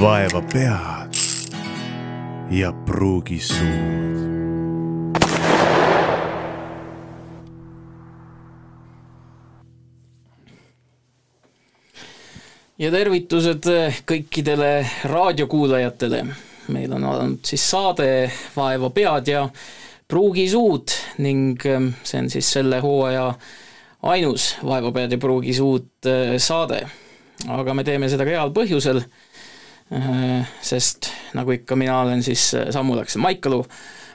[0.00, 1.14] vaeva pead
[2.50, 4.14] ja pruugi suud.
[12.78, 13.68] ja tervitused
[14.06, 16.24] kõikidele raadiokuulajatele.
[16.68, 19.48] meil on olnud siis saade Vaeva pead ja
[20.08, 23.34] pruugi suud ning ähm, see on siis selle hooaja
[24.02, 26.82] ainus Vaeva pead ja pruugi suud äh, saade.
[27.48, 29.04] aga me teeme seda ka heal põhjusel,
[30.64, 33.60] sest nagu ikka, mina olen siis äh, Sammu Lakse Maikalu,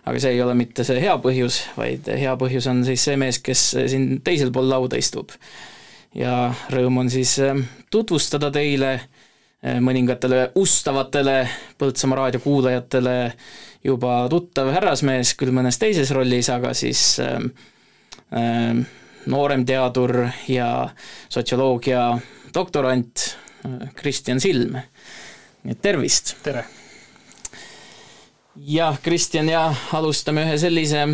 [0.09, 3.39] aga see ei ole mitte see hea põhjus, vaid hea põhjus on siis see mees,
[3.43, 5.35] kes siin teisel pool lauda istub
[6.17, 7.35] ja rõõm on siis
[7.93, 11.41] tutvustada teile äh, mõningatele ustavatele
[11.79, 13.17] Põltsamaa raadio kuulajatele
[13.83, 17.37] juba tuttav härrasmees, küll mõnes teises rollis, aga siis äh,
[18.35, 18.81] äh,
[19.29, 20.69] noorem teadur ja
[21.29, 22.11] sotsioloogia
[22.55, 23.25] doktorant
[23.65, 24.77] äh, Kristjan Silm.
[25.63, 26.35] Nii et tervist!
[26.43, 26.63] tere!
[28.55, 31.05] jah, Kristjan, ja alustame ühe sellise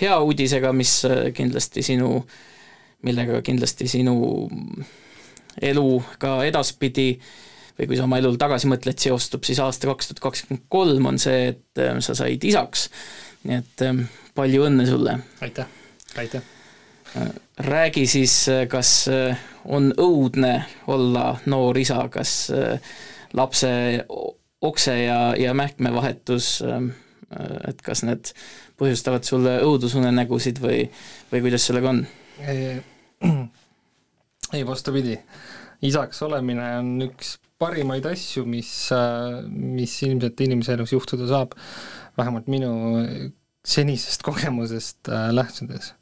[0.00, 2.44] hea uudisega, mis äh, kindlasti sinu äh,
[3.06, 4.16] millega kindlasti sinu
[5.62, 5.86] elu
[6.22, 7.12] ka edaspidi
[7.78, 11.18] või kui sa oma elul tagasi mõtled, seostub siis aasta kaks tuhat kakskümmend kolm, on
[11.22, 12.88] see, et äh, sa said isaks.
[13.46, 15.14] nii et ähm, palju õnne sulle!
[15.46, 15.68] aitäh,
[16.18, 16.42] aitäh!
[17.14, 17.30] Äh,
[17.68, 19.06] räägi siis, äh, kas
[19.64, 22.50] on õudne olla noor isa, kas
[23.36, 23.70] lapse
[24.64, 26.90] okse ja, ja mähkme vahetus, ähm,
[27.68, 28.32] et kas need
[28.80, 30.86] põhjustavad sulle õudusunenägusid või,
[31.32, 32.00] või kuidas sellega on?
[32.48, 35.18] ei, vastupidi,
[35.84, 38.70] isaks olemine on üks parimaid asju, mis,
[39.50, 41.56] mis ilmselt inimese elus juhtuda saab,
[42.18, 42.72] vähemalt minu
[43.68, 45.94] senisest kogemusest äh, lähtudes.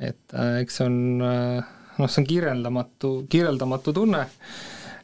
[0.00, 4.24] et äh, eks see on äh, noh, see on kirjeldamatu, kirjeldamatu tunne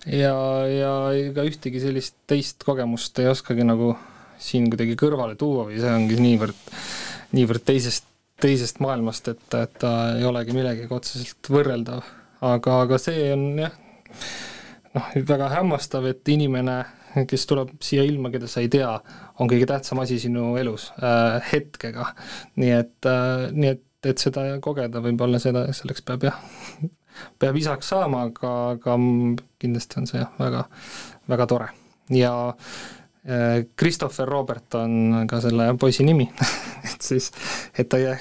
[0.07, 0.37] ja,
[0.71, 3.95] ja ega ühtegi sellist teist kogemust ei oskagi nagu
[4.41, 6.63] siin kuidagi kõrvale tuua või see ongi niivõrd,
[7.37, 8.07] niivõrd teisest
[8.41, 12.07] teisest maailmast, et, et ta ei olegi millegagi otseselt võrreldav.
[12.41, 13.75] aga, aga see on jah,
[14.97, 16.79] noh, väga hämmastav, et inimene,
[17.29, 18.95] kes tuleb siia ilma, keda sa ei tea,
[19.41, 22.13] on kõige tähtsam asi sinu elus äh, hetkega.
[22.61, 26.41] nii et äh,, nii et, et seda kogeda võib-olla seda, selleks peab jah,
[27.39, 28.97] peab isaks saama, aga, aga
[29.61, 30.65] kindlasti on see jah, väga,
[31.31, 31.71] väga tore
[32.11, 32.33] ja
[33.29, 36.29] äh, Christopher Robert on ka selle poisi nimi
[36.91, 37.31] et siis,
[37.79, 38.17] et ta ei,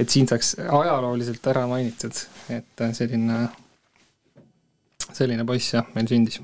[0.00, 2.16] et siin saaks ajalooliselt ära mainitud,
[2.52, 3.42] et selline,
[5.12, 6.40] selline poiss jah, meil sündis.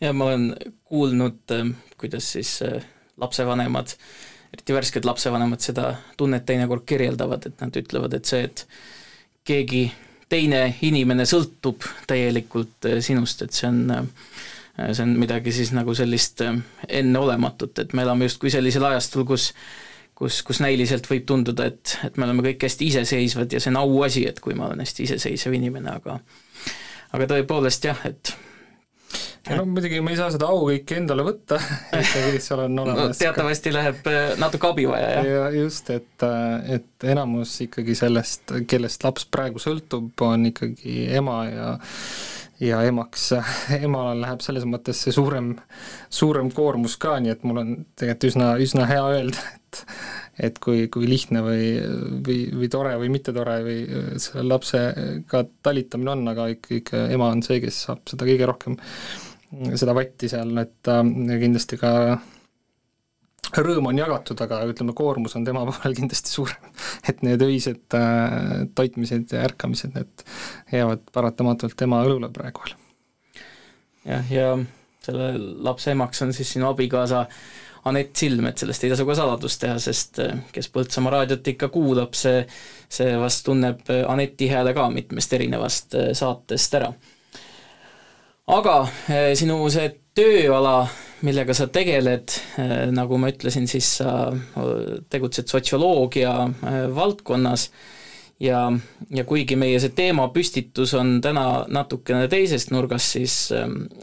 [0.00, 0.54] ja ma olen
[0.84, 1.56] kuulnud,
[2.00, 2.84] kuidas siis äh,
[3.20, 3.96] lapsevanemad,
[4.54, 8.66] eriti värsked lapsevanemad seda tunnet teinekord kirjeldavad, et nad ütlevad, et see, et
[9.44, 9.90] keegi
[10.30, 14.08] teine inimene sõltub täielikult äh, sinust, et see on äh,
[14.80, 16.42] see on midagi siis nagu sellist
[16.88, 19.50] enneolematut, et me elame justkui sellisel ajastul, kus
[20.20, 23.80] kus, kus näiliselt võib tunduda, et, et me oleme kõik hästi iseseisvad ja see on
[23.80, 26.18] auasi, et kui ma olen hästi iseseisev inimene, aga
[27.16, 28.34] aga tõepoolest jah, et
[29.48, 31.60] no muidugi ma ei saa seda au kõike endale võtta,
[32.02, 35.30] ikkagi seal on olemas no, teatavasti läheb äh, natuke abi vaja, jah.
[35.30, 41.40] ja just, et, äh, et enamus ikkagi sellest, kellest laps praegu sõltub, on ikkagi ema
[41.48, 41.72] ja
[42.60, 43.30] ja emaks,
[43.86, 45.54] emale läheb selles mõttes see suurem,
[46.12, 49.84] suurem koormus ka, nii et mul on tegelikult üsna, üsna hea öelda, et
[50.40, 51.64] et kui, kui lihtne või,
[52.24, 53.80] või, või tore või mitte tore või
[54.22, 58.78] selle lapsega talitamine on, aga ikka, ikka ema on see, kes saab seda kõige rohkem,
[59.50, 61.02] seda vatti seal, et äh,
[61.42, 61.92] kindlasti ka
[63.58, 66.74] rõõm on jagatud, aga ütleme, koormus on tema poolel kindlasti suurem.
[67.08, 70.26] et need öised äh, toitmised ja ärkamised, need
[70.72, 72.76] jäävad paratamatult tema õlule praegu veel.
[74.12, 74.52] jah, ja
[75.00, 75.32] selle
[75.64, 77.26] lapse emaks on siis sinu abikaasa
[77.90, 81.70] Anett Silm, et sellest ei tasu ka saladust teha, sest äh, kes Põltsamaa raadiot ikka
[81.72, 82.44] kuulab, see,
[82.92, 86.92] see vast tunneb Aneti hääle ka mitmest erinevast äh, saatest ära.
[88.50, 88.74] Aga
[89.38, 90.88] sinu see tööala
[91.26, 94.30] millega sa tegeled, äh, nagu ma ütlesin, siis sa
[95.12, 97.68] tegutsed sotsioloogia äh, valdkonnas
[98.40, 98.64] ja,
[99.12, 103.36] ja kuigi meie see teemapüstitus on täna natukene teisest nurgast, siis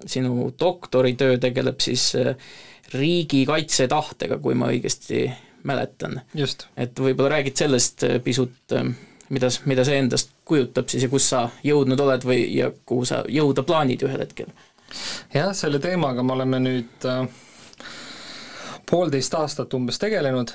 [0.05, 2.35] sinu doktoritöö tegeleb siis äh,
[2.94, 5.25] riigikaitsetahtega, kui ma õigesti
[5.67, 6.21] mäletan.
[6.77, 8.77] et võib-olla räägid sellest pisut,
[9.29, 13.24] mida, mida see endast kujutab siis ja kus sa jõudnud oled või, ja kuhu sa
[13.31, 14.53] jõuda plaanid ühel hetkel?
[15.33, 17.25] Jah, selle teemaga me oleme nüüd äh,
[18.89, 20.53] poolteist aastat umbes tegelenud.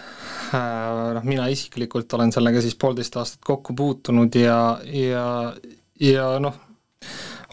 [0.52, 4.58] Äh,, noh mina isiklikult olen sellega siis poolteist aastat kokku puutunud ja,
[4.88, 5.26] ja,
[6.00, 6.56] ja noh,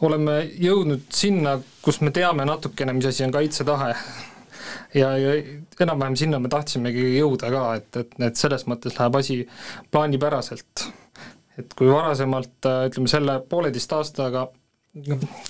[0.08, 3.94] oleme jõudnud sinna, kus me teame natukene, mis asi on kaitsetahe.
[4.96, 5.36] Ja, ja
[5.84, 9.44] enam-vähem sinna me tahtsimegi jõuda ka, et, et, et selles mõttes läheb asi
[9.92, 10.88] plaanipäraselt.
[11.60, 14.48] Et kui varasemalt ütleme, selle pooleteist aastaga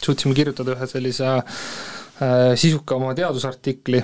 [0.03, 4.01] suutsime kirjutada ühe sellise äh, sisukama teadusartikli,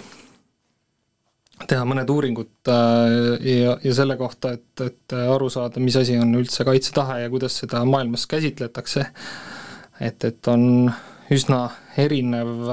[1.67, 3.17] teha mõned uuringud äh,
[3.51, 7.59] ja, ja selle kohta, et, et aru saada, mis asi on üldse kaitsetahe ja kuidas
[7.63, 9.07] seda maailmas käsitletakse,
[9.99, 10.91] et, et on
[11.33, 11.67] üsna
[11.99, 12.69] erinev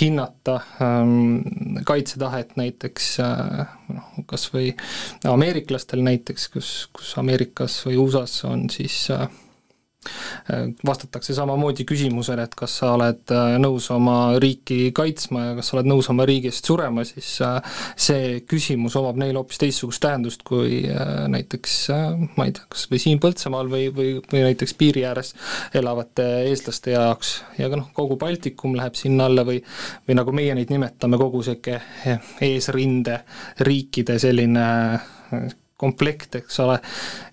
[0.00, 1.42] hinnata ähm,
[1.84, 4.72] kaitsetahet näiteks äh, noh, kas või
[5.28, 9.28] ameeriklastel näiteks, kus, kus Ameerikas või USA-s on siis äh,
[10.86, 15.76] vastatakse samamoodi küsimusele, et kas sa oled äh, nõus oma riiki kaitsma ja kas sa
[15.76, 20.42] oled nõus oma riigi eest surema, siis äh, see küsimus omab neil hoopis teistsugust tähendust
[20.48, 21.76] kui äh, näiteks
[22.36, 25.34] ma ei tea, kas või siin Põltsamaal või, või, või näiteks piiri ääres
[25.78, 27.34] elavate eestlaste jaoks.
[27.60, 29.60] Ja ka noh, kogu Baltikum läheb sinna alla või
[30.08, 33.20] või nagu meie neid nimetame, kogu niisugune eesrinde
[33.66, 34.66] riikide selline
[35.80, 36.78] komplekt, eks ole,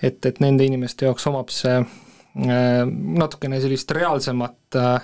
[0.01, 2.08] et, et nende inimeste jaoks omab see Äh,
[2.39, 5.01] natukene sellist reaalsemat, äh,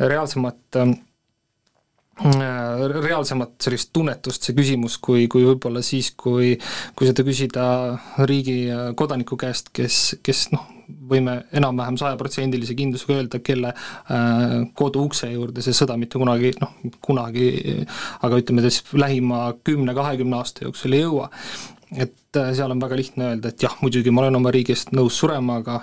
[0.00, 0.92] reaalsemat äh,
[3.00, 6.52] reaalsemat sellist tunnetust see küsimus, kui, kui võib-olla siis, kui
[6.96, 7.64] kui seda küsida
[8.28, 8.58] riigi
[8.96, 10.66] kodaniku käest, kes, kes noh,
[11.10, 17.50] võime enam-vähem sajaprotsendilise kindlusega öelda, kelle äh, koduukse juurde see sõda mitte kunagi, noh, kunagi,
[18.20, 21.30] aga ütleme siis lähima kümne-kahekümne aasta jooksul ei jõua.
[21.96, 24.92] et äh, seal on väga lihtne öelda, et jah, muidugi ma olen oma riigi eest
[24.94, 25.80] nõus surema, aga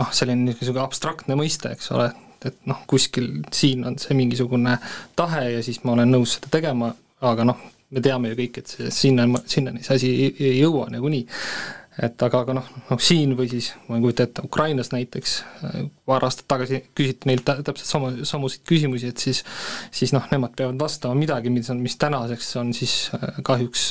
[0.00, 2.08] noh, selline niisugune abstraktne mõiste, eks ole,
[2.46, 4.78] et noh, kuskil siin on see mingisugune
[5.18, 6.92] tahe ja siis ma olen nõus seda tegema,
[7.22, 7.60] aga noh,
[7.92, 11.26] me teame ju kõik, et see sinna, sinnani see asi ei, jõua nagunii.
[12.02, 15.34] et aga, aga noh, noh siin või siis ma ei kujuta ette, Ukrainas näiteks
[16.08, 19.42] paar aastat tagasi küsiti neilt täpselt sama, samuseid küsimusi, et siis
[19.92, 22.96] siis noh, nemad peavad vastama midagi, mis on, mis tänaseks on siis
[23.44, 23.90] kahjuks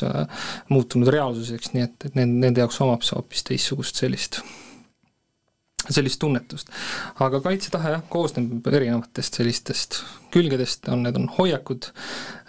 [0.73, 4.41] muutunud reaalsuseks, nii et, et nende, nende jaoks omab see hoopis teistsugust sellist
[5.89, 6.69] sellist tunnetust.
[7.23, 10.01] aga kaitsetahe jah, koosneb erinevatest sellistest
[10.33, 11.89] külgedest, on, need on hoiakud,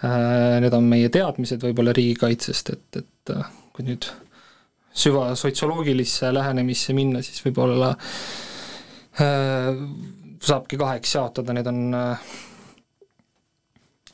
[0.05, 4.09] äh, need on meie teadmised võib-olla riigikaitsest, et, et äh, kui nüüd
[4.93, 7.95] süva sotsioloogilisse lähenemisse minna, siis võib-olla
[9.23, 9.73] äh,
[10.43, 12.31] saabki kaheks jaotada, need on äh,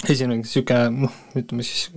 [0.07, 1.89] esimene niisugune noh, ütleme siis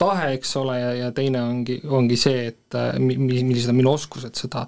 [0.00, 3.92] tahe, eks ole, ja, ja teine ongi, ongi see, et äh, mi-, millised on minu
[3.94, 4.64] oskused seda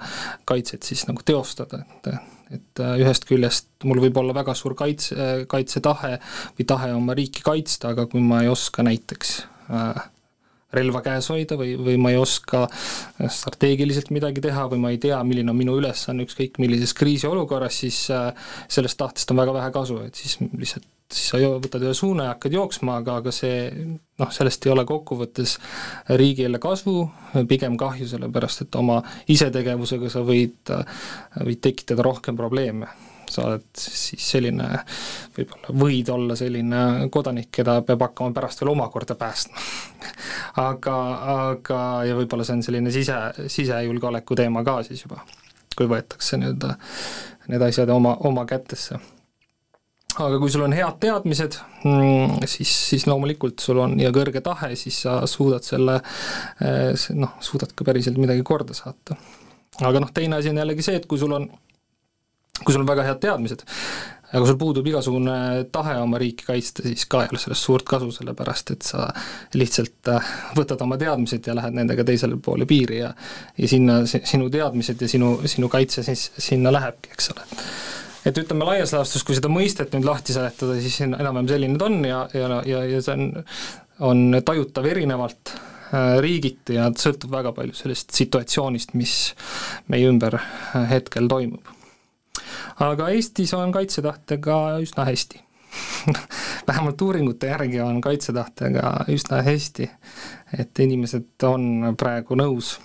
[0.49, 2.14] kaitset siis nagu teostada, et
[2.52, 6.19] et äh, ühest küljest mul võib olla väga suur kaitse, kaitsetahe
[6.58, 9.31] või tahe oma riiki kaitsta, aga kui ma ei oska näiteks
[9.73, 10.02] äh,
[10.76, 12.67] relva käes hoida või, või ma ei oska
[13.25, 18.05] strateegiliselt midagi teha või ma ei tea, milline on minu ülesanne ükskõik millises kriisiolukorras, siis
[18.08, 22.35] sellest tahtest on väga vähe kasu, et siis lihtsalt siis sa võtad ühe suuna ja
[22.35, 23.70] hakkad jooksma, aga, aga see
[24.20, 25.56] noh, sellest ei ole kokkuvõttes
[26.19, 27.06] riigile kasu,
[27.49, 29.00] pigem kahju, sellepärast et oma
[29.32, 30.73] isetegevusega sa võid,
[31.41, 32.91] võid tekitada rohkem probleeme.
[33.32, 34.67] sa oled siis selline,
[35.32, 39.62] võib-olla võid olla selline kodanik, keda peab hakkama pärast veel omakorda päästma
[40.69, 40.97] aga,
[41.47, 43.17] aga ja võib-olla see on selline sise,
[43.47, 45.23] sisejulgeoleku teema ka siis juba,
[45.76, 46.76] kui võetakse nii-öelda
[47.49, 49.00] need asjad oma, oma kätesse
[50.21, 54.75] aga kui sul on head teadmised, mm, siis, siis loomulikult sul on ja kõrge tahe,
[54.76, 55.99] siis sa suudad selle
[56.61, 59.16] eh, noh, suudad ka päriselt midagi korda saata.
[59.81, 61.49] aga noh, teine asi on jällegi see, et kui sul on,
[62.61, 63.64] kui sul on väga head teadmised,
[64.33, 65.38] aga sul puudub igasugune
[65.73, 69.07] tahe oma riiki kaitsta, siis ka ei ole sellest suurt kasu, sellepärast et sa
[69.57, 73.14] lihtsalt eh, võtad oma teadmised ja lähed nendega teisele poole piiri ja
[73.57, 77.49] ja sinna sinu teadmised ja sinu, sinu kaitse siis sinna lähebki, eks ole
[78.26, 82.00] et ütleme laias laastus, kui seda mõistet nüüd lahti seletada, siis enam-vähem selline ta on
[82.07, 83.45] ja, ja, ja, ja see on,
[84.12, 89.17] on tajutav erinevalt äh, riigiti ja sõltub väga palju sellest situatsioonist, mis
[89.93, 91.73] meie ümber äh, hetkel toimub.
[92.83, 95.43] aga Eestis on kaitsetahtega üsna hästi
[96.69, 99.88] vähemalt uuringute järgi on kaitsetahtega üsna hästi,
[100.59, 102.76] et inimesed on praegu nõus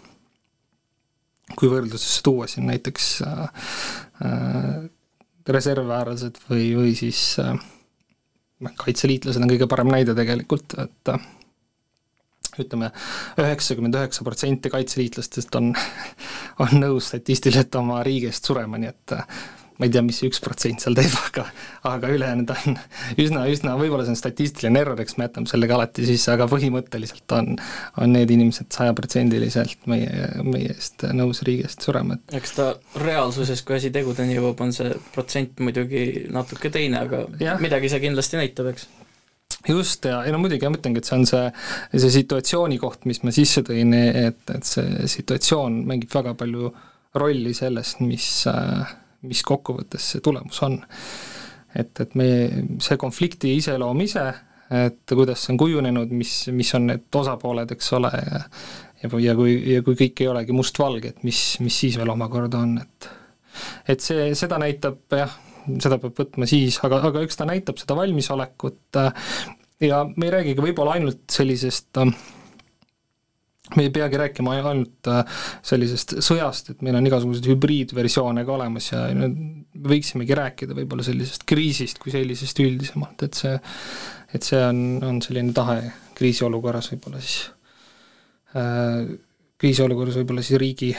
[1.55, 3.65] kui võrdlusesse tuua siin näiteks äh,
[5.53, 7.55] reservväelased või, või siis äh,
[8.63, 11.27] noh, kaitseliitlased on kõige parem näide tegelikult, et äh,
[12.61, 12.89] ütleme,
[13.39, 15.71] üheksakümmend üheksa protsenti kaitseliitlastest on,
[16.65, 19.39] on nõus statistiliselt oma riigi eest surema, nii et äh,
[19.77, 21.45] ma ei tea, mis see üks protsent seal teeb, aga
[21.87, 22.77] aga ülejäänud on
[23.23, 27.37] üsna, üsna, võib-olla see on statistiline error, eks me jätame sellega alati sisse, aga põhimõtteliselt
[27.37, 27.55] on,
[28.01, 32.69] on need inimesed sajaprotsendiliselt meie, meie eest nõus riigi eest surema, et eks ta
[33.03, 37.57] reaalsuses, kui asi tegudeni jõuab, on see protsent muidugi natuke teine, aga ja.
[37.61, 38.89] midagi see kindlasti näitab, eks
[39.67, 41.47] just, ja, ja no muidugi ma ütlengi, et see on see,
[41.95, 46.71] see situatsiooni koht, mis ma sisse tõin, et, et see situatsioon mängib väga palju
[47.17, 50.81] rolli sellest, mis äh, mis kokkuvõttes see tulemus on.
[51.75, 54.25] et, et meie, see konflikti iseloom ise,
[54.73, 58.43] et kuidas see on kujunenud, mis, mis on need osapooled, eks ole, ja
[59.03, 62.63] ja, ja kui, ja kui kõik ei olegi mustvalge, et mis, mis siis veel omakorda
[62.65, 63.11] on, et
[63.89, 65.31] et see, seda näitab jah,
[65.81, 68.99] seda peab võtma siis, aga, aga eks ta näitab seda valmisolekut
[69.81, 72.11] ja me ei räägigi võib-olla ainult sellisest äh,
[73.75, 78.91] me ei peagi rääkima ainult äh, sellisest sõjast, et meil on igasuguseid hübriidversioone ka olemas
[78.93, 79.29] ja me
[79.91, 83.55] võiksimegi rääkida võib-olla sellisest kriisist kui sellisest üldisemalt, et see,
[84.33, 85.81] et see on, on selline tahe
[86.17, 87.39] kriisiolukorras võib-olla siis
[88.55, 89.17] äh,
[89.57, 90.91] kriisiolukorras võib-olla siis riigi,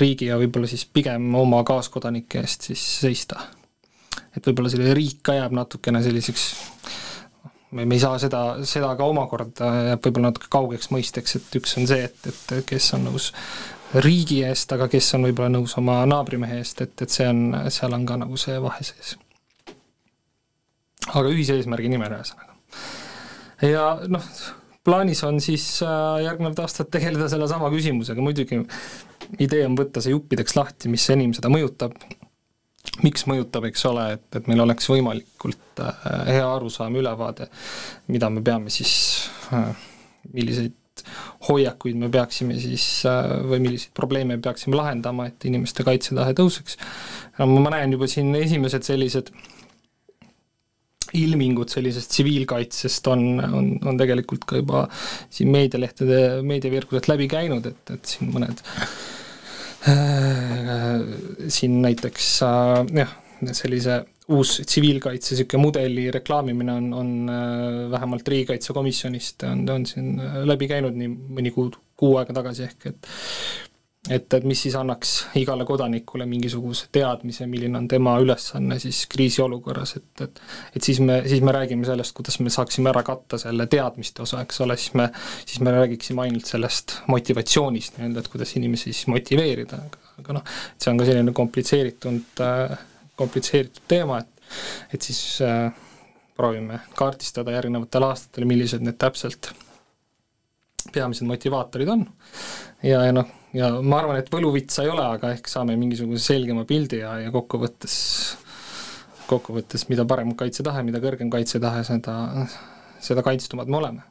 [0.00, 3.48] riigi ja võib-olla siis pigem oma kaaskodanike eest siis seista.
[4.34, 6.48] et võib-olla selline riik ka jääb natukene selliseks
[7.74, 11.76] me, me ei saa seda, seda ka omakorda jääb võib-olla natuke kaugeks mõisteks, et üks
[11.80, 13.30] on see, et, et kes on nõus
[14.04, 17.94] riigi eest, aga kes on võib-olla nõus oma naabrimehe eest, et, et see on, seal
[17.94, 19.14] on ka nagu see vahe sees.
[21.12, 22.56] aga ühise eesmärgi nimel ühesõnaga.
[23.68, 24.28] ja noh,
[24.84, 28.62] plaanis on siis äh, järgnevad aastad tegeleda sellesama küsimusega, muidugi
[29.38, 31.96] idee on võtta see juppideks lahti, mis enim seda mõjutab,
[33.02, 37.48] miks mõjutab, eks ole, et, et meil oleks võimalikult äh, hea arusaam, ülevaade,
[38.12, 38.94] mida me peame siis,
[39.52, 39.70] äh,
[40.32, 40.76] milliseid
[41.48, 46.78] hoiakuid me peaksime siis äh, või milliseid probleeme me peaksime lahendama, et inimeste kaitsetahe tõuseks.
[47.42, 49.32] ma näen juba siin esimesed sellised
[51.14, 54.86] ilmingud sellisest tsiviilkaitsest on, on, on tegelikult ka juba
[55.30, 58.62] siin meedialehtede, meediavirkudelt läbi käinud, et, et siin mõned
[61.48, 63.14] siin näiteks äh, jah,
[63.52, 70.16] sellise uus tsiviilkaitse niisugune mudeli reklaamimine on, on äh, vähemalt Riigikaitsekomisjonist on, on siin
[70.48, 71.68] läbi käinud nii mõni kuu,
[72.00, 73.10] kuu aega tagasi ehk et
[74.10, 79.96] et, et mis siis annaks igale kodanikule mingisuguse teadmise, milline on tema ülesanne siis kriisiolukorras,
[80.00, 80.42] et, et
[80.76, 84.42] et siis me, siis me räägime sellest, kuidas me saaksime ära katta selle teadmiste osa,
[84.44, 85.08] eks ole, siis me,
[85.44, 89.80] siis me räägiksime ainult sellest motivatsioonist nii-öelda, et kuidas inimesi siis motiveerida,
[90.20, 92.38] aga, noh, see on ka selline komplitseeritud
[93.16, 94.30] komplitseeritud teema, et
[94.92, 95.72] et siis äh,
[96.36, 99.48] proovime kaardistada järgnevatel aastatel, millised need täpselt
[100.92, 102.04] peamised motivaatorid on.
[102.82, 106.64] Ja, ja noh, ja ma arvan, et võluvitsa ei ole, aga ehk saame mingisuguse selgema
[106.68, 107.96] pildi ja, ja kokkuvõttes,
[109.30, 112.16] kokkuvõttes mida parem kaitsetahe, mida kõrgem kaitsetahe, seda,
[113.02, 114.08] seda kaitstumad me oleme.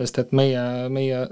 [0.00, 1.24] sest et meie, meie,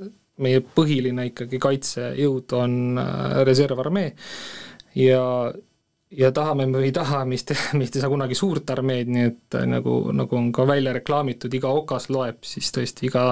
[0.44, 4.12] meie põhiline ikkagi kaitsejõud on äh, reservarmee
[4.98, 5.24] ja
[6.08, 9.56] ja tahame me või ei taha, meist, meist ei saa kunagi suurt armeed, nii et
[9.56, 13.30] äh, nagu, nagu on ka välja reklaamitud, iga okas loeb, siis tõesti iga,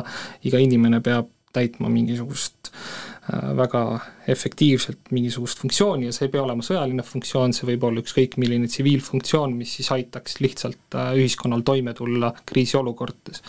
[0.49, 3.83] iga inimene peab täitma mingisugust äh, väga
[4.29, 8.69] efektiivselt mingisugust funktsiooni ja see ei pea olema sõjaline funktsioon, see võib olla ükskõik milline
[8.71, 13.43] tsiviilfunktsioon, mis siis aitaks lihtsalt äh, ühiskonnal toime tulla kriisiolukordades.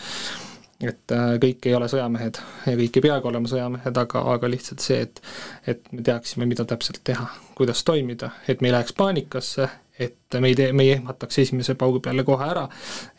[0.82, 4.82] et äh, kõik ei ole sõjamehed ja kõik ei peagi olema sõjamehed, aga, aga lihtsalt
[4.82, 5.22] see, et
[5.66, 9.68] et me teaksime, mida täpselt teha, kuidas toimida, et me ei läheks paanikasse,
[9.98, 12.66] et me ei tee, me ei ehmataks esimese paugu peale kohe ära,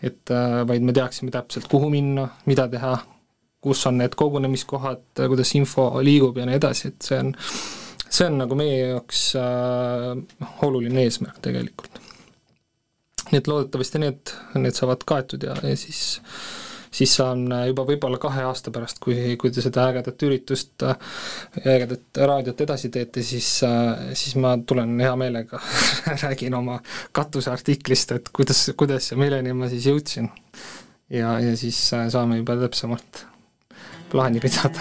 [0.03, 0.31] et
[0.67, 2.97] vaid me teaksime täpselt, kuhu minna, mida teha,
[3.61, 7.33] kus on need kogunemiskohad, kuidas info liigub ja nii edasi, et see on,
[8.07, 11.99] see on nagu meie jaoks äh, oluline eesmärk tegelikult.
[13.29, 16.19] nii et loodetavasti need, need saavad kaetud ja, ja siis
[16.91, 20.85] siis saan juba võib-olla kahe aasta pärast, kui, kui te seda ägedat üritust,
[21.61, 23.49] ägedat raadiot edasi teete, siis,
[24.17, 25.61] siis ma tulen hea meelega
[26.23, 26.79] räägin oma
[27.15, 30.31] katuseartiklist, et kuidas, kuidas ja milleni ma siis jõudsin.
[31.13, 31.77] ja, ja siis
[32.09, 33.28] saame juba täpsemalt
[34.11, 34.79] plaani pidada.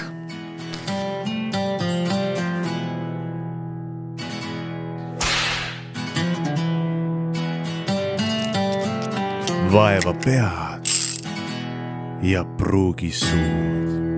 [9.73, 10.87] vaeva pead
[12.23, 14.18] ja pruugi suud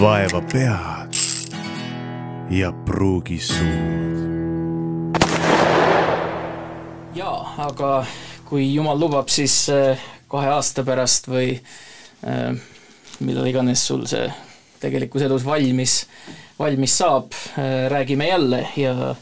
[0.00, 1.16] vaeva pead
[2.50, 5.18] ja pruugi suud.
[7.14, 8.06] jaa, aga
[8.44, 9.98] kui jumal lubab, siis äh,
[10.30, 12.54] kahe aasta pärast või äh,
[13.26, 14.30] millal iganes sul see
[14.78, 16.04] tegelikus elus valmis,
[16.58, 17.34] valmis saab,
[17.90, 19.14] räägime jälle ja,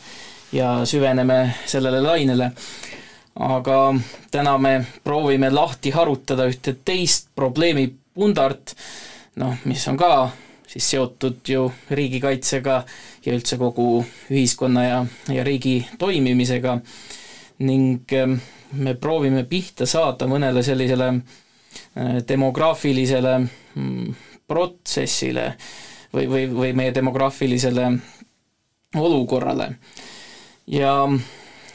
[0.53, 2.51] ja süveneme sellele lainele.
[3.41, 3.95] aga
[4.31, 8.77] täna me proovime lahti harutada ühte teist probleemi pundart,
[9.37, 10.29] noh, mis on ka
[10.67, 12.77] siis seotud ju riigikaitsega
[13.27, 14.99] ja üldse kogu ühiskonna ja,
[15.33, 16.79] ja riigi toimimisega
[17.67, 18.39] ning ähm,
[18.73, 24.15] me proovime pihta saada mõnele sellisele äh, demograafilisele mm,
[24.47, 25.53] protsessile
[26.15, 27.89] või, või, või meie demograafilisele
[28.97, 29.71] olukorrale.
[30.67, 30.93] ja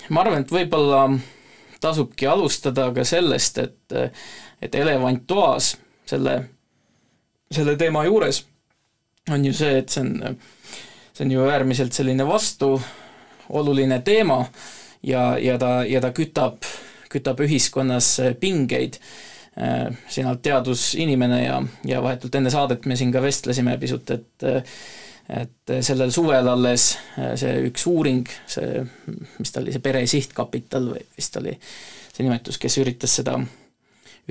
[0.09, 1.05] ma arvan, et võib-olla
[1.81, 4.15] tasubki alustada ka sellest, et,
[4.61, 6.37] et elevant toas selle,
[7.51, 8.43] selle teema juures
[9.29, 10.37] on ju see, et see on,
[11.13, 14.45] see on ju äärmiselt selline vastuoluline teema
[15.03, 16.65] ja, ja ta, ja ta kütab,
[17.11, 18.97] kütab ühiskonnas pingeid.
[20.07, 24.45] sina oled teadusinimene ja, ja vahetult enne saadet me siin ka vestlesime pisut, et
[25.31, 26.85] et sellel suvel alles
[27.39, 28.81] see üks uuring, see,
[29.39, 33.37] mis ta oli, see Pere Sihtkapital või vist oli see nimetus, kes üritas seda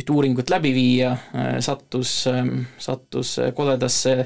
[0.00, 1.14] ühte uuringut läbi viia,
[1.60, 2.24] sattus,
[2.80, 4.16] sattus koledasse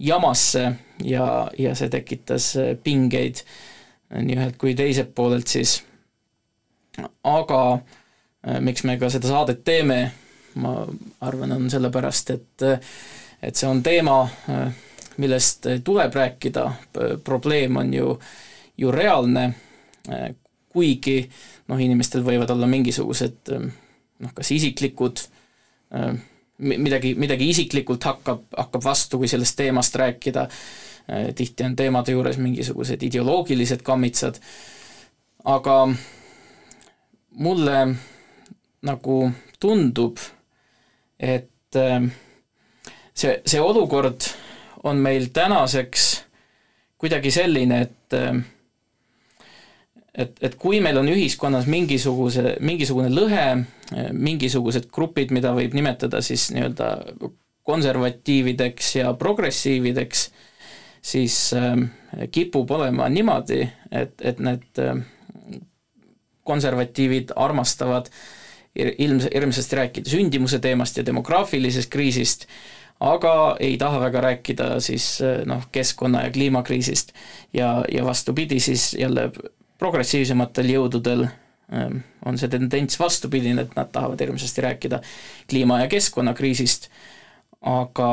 [0.00, 0.72] jamasse
[1.04, 3.44] ja, ja see tekitas äh, pingeid
[4.10, 5.80] nii ühelt kui teiselt poolelt siis.
[7.24, 10.00] aga äh, miks me ka seda saadet teeme,
[10.60, 10.74] ma
[11.20, 12.92] arvan, on sellepärast, et äh,
[13.40, 14.18] et see on teema,
[15.16, 16.64] millest tuleb rääkida,
[17.24, 18.10] probleem on ju,
[18.76, 19.46] ju reaalne,
[20.68, 21.22] kuigi
[21.72, 25.22] noh, inimestel võivad olla mingisugused noh, kas isiklikud
[26.60, 30.46] midagi, midagi isiklikult hakkab, hakkab vastu, kui sellest teemast rääkida,
[31.34, 34.36] tihti on teemade juures mingisugused ideoloogilised kammitsad,
[35.48, 35.76] aga
[37.30, 37.78] mulle
[38.82, 39.16] nagu
[39.60, 40.18] tundub,
[41.18, 42.06] et äh,
[43.14, 44.24] see, see olukord
[44.84, 46.06] on meil tänaseks
[47.00, 48.40] kuidagi selline, et äh,
[50.14, 53.46] et, et kui meil on ühiskonnas mingisuguse, mingisugune lõhe,
[54.12, 56.90] mingisugused grupid, mida võib nimetada siis nii-öelda
[57.70, 60.30] konservatiivideks ja progressiivideks,
[61.02, 61.76] siis äh,
[62.32, 65.00] kipub olema niimoodi, et, et need äh,
[66.44, 68.10] konservatiivid armastavad
[68.74, 72.46] ilms-, hirmsasti rääkida sündimuse teemast ja demograafilisest kriisist,
[73.00, 77.14] aga ei taha väga rääkida siis äh, noh, keskkonna- ja kliimakriisist.
[77.54, 79.30] ja, ja vastupidi, siis jälle
[79.80, 81.26] progressiivsematel jõududel
[81.72, 85.00] ähm, on see tendents vastupidine, et nad tahavad hirmsasti rääkida
[85.50, 86.90] kliima- ja keskkonnakriisist,
[87.60, 88.10] aga,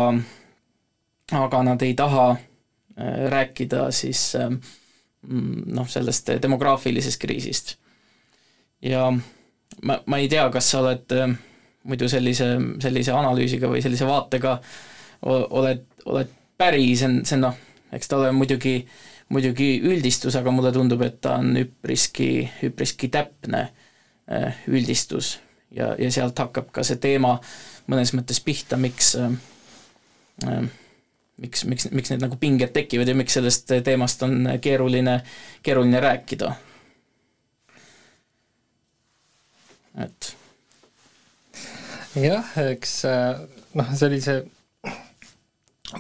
[1.32, 4.62] aga nad ei taha äh, rääkida siis ähm,
[5.66, 7.76] noh, sellest demograafilisest kriisist.
[8.82, 9.12] ja
[9.82, 11.36] ma, ma ei tea, kas sa oled äh,
[11.84, 12.54] muidu sellise,
[12.84, 14.60] sellise analüüsiga või sellise vaatega
[15.28, 17.62] oled, oled päri, see on, see on noh,
[17.96, 23.10] eks ta ole muidugi äh, muidugi üldistus, aga mulle tundub, et ta on üpriski, üpriski
[23.12, 25.38] täpne äh, üldistus
[25.76, 27.38] ja, ja sealt hakkab ka see teema
[27.92, 29.36] mõnes mõttes pihta, miks äh,
[30.48, 30.64] äh,
[31.44, 35.20] miks, miks, miks need nagu pinged tekivad ja miks sellest teemast on keeruline,
[35.64, 36.56] keeruline rääkida.
[39.98, 40.36] et
[42.22, 43.00] jah, eks
[43.74, 44.44] noh, sellise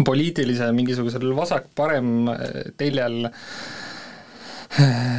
[0.05, 2.37] poliitilisel mingisugusel vasak-parem äh,
[2.77, 3.33] teljel äh,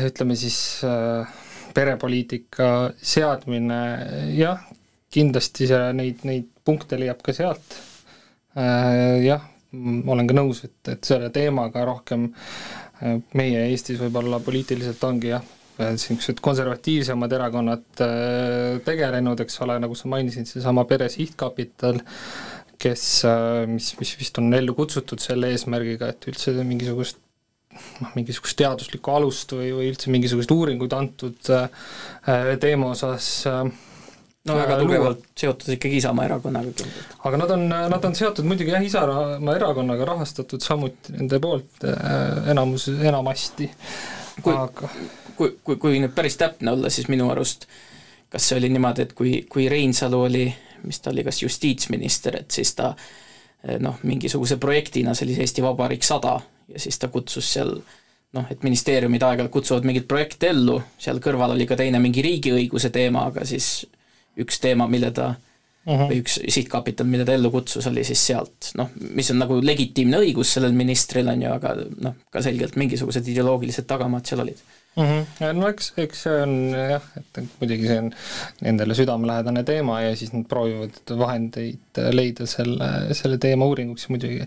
[0.09, 1.27] ütleme siis äh,
[1.75, 3.81] perepoliitika seadmine,
[4.37, 4.61] jah,
[5.15, 7.77] kindlasti see, neid, neid punkte leiab ka sealt,
[9.23, 9.45] jah,
[9.79, 12.25] olen ka nõus, et, et selle teemaga rohkem
[13.39, 15.45] meie Eestis võib-olla poliitiliselt ongi jah,
[15.79, 17.87] niisugused konservatiivsemad erakonnad
[18.89, 22.03] tegelenud, eks ole, nagu sa mainisid, seesama Pere Sihtkapital,
[22.83, 27.19] kes, äh, mis, mis vist on ellu kutsutud selle eesmärgiga, et üldse mingisugust
[28.03, 31.69] noh, mingisugust teaduslikku alust või, või üldse mingisuguseid uuringuid antud äh,
[32.63, 33.65] teema osas äh,
[34.49, 37.19] no väga tugevalt seotud ikkagi Isamaa erakonnaga kindlalt.
[37.29, 41.85] aga nad on, nad on seotud muidugi jah, Isamaa erakonnaga rahastatud samuti nende poolt
[42.51, 43.69] enamus, enamasti.
[44.41, 44.91] kui aga...,
[45.39, 47.69] kui, kui, kui nüüd päris täpne olla, siis minu arust
[48.29, 50.47] kas see oli niimoodi, et kui, kui Reinsalu oli
[50.85, 52.93] mis ta oli kas justiitsminister, et siis ta
[53.65, 56.39] eh, noh, mingisuguse projektina, see Eesti Vabariik sada,
[56.69, 57.75] ja siis ta kutsus seal
[58.37, 62.91] noh, et ministeeriumid aeg-ajalt kutsuvad mingeid projekte ellu, seal kõrval oli ka teine mingi riigiõiguse
[62.95, 63.87] teema, aga siis
[64.39, 66.09] üks teema, mille ta uh -huh.
[66.11, 70.21] või üks sihtkapital, mida ta ellu kutsus, oli siis sealt, noh, mis on nagu legitiimne
[70.27, 74.61] õigus sellel ministril, on ju, aga noh, ka selgelt mingisugused ideoloogilised tagamaad seal olid
[74.99, 75.05] mm.
[75.05, 75.53] -hmm.
[75.59, 78.11] no eks, eks see on jah, et muidugi see on
[78.67, 84.43] nendele südamelähedane teema ja siis nad proovivad vahendeid leida selle, selle teema uuringuks muidugi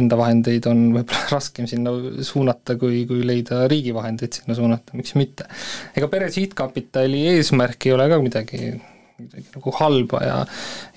[0.00, 1.94] enda vahendeid on võib-olla raskem sinna
[2.26, 5.48] suunata, kui, kui leida riigi vahendeid sinna suunata, miks mitte.
[5.96, 8.74] ega Pere Sihtkapitali eesmärk ei ole ka midagi
[9.16, 10.38] midagi nagu halba ja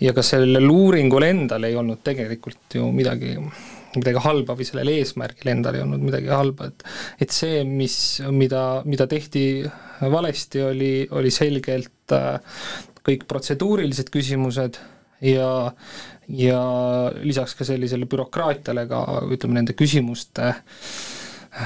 [0.04, 3.38] ja ka sellel uuringul endal ei olnud tegelikult ju midagi
[3.96, 6.86] midagi halba või sellel eesmärgil endal ei olnud midagi halba, et
[7.26, 7.96] et see, mis,
[8.36, 9.44] mida, mida tehti
[10.02, 12.62] valesti, oli, oli selgelt äh,
[13.06, 14.80] kõik protseduurilised küsimused
[15.26, 15.50] ja
[16.30, 16.60] ja
[17.26, 19.02] lisaks ka sellisele bürokraatiale ka
[19.34, 20.62] ütleme, nende küsimuste äh,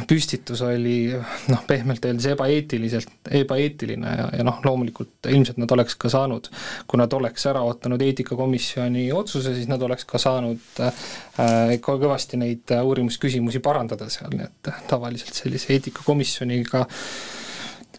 [0.10, 1.13] püstitus oli
[1.51, 6.49] noh, pehmelt öeldes ebaeetiliselt, ebaeetiline ja, ja noh, loomulikult ilmselt nad oleks ka saanud,
[6.89, 12.73] kui nad oleks ära ootanud eetikakomisjoni otsuse, siis nad oleks ka saanud äh, kõvasti neid
[12.79, 16.86] uurimusküsimusi parandada seal, nii et tavaliselt sellise eetikakomisjoniga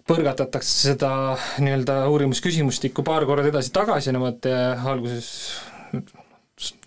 [0.08, 1.12] põrgatatakse seda
[1.64, 5.30] nii-öelda uurimusküsimustikku paar korda edasi-tagasi, nemad äh, alguses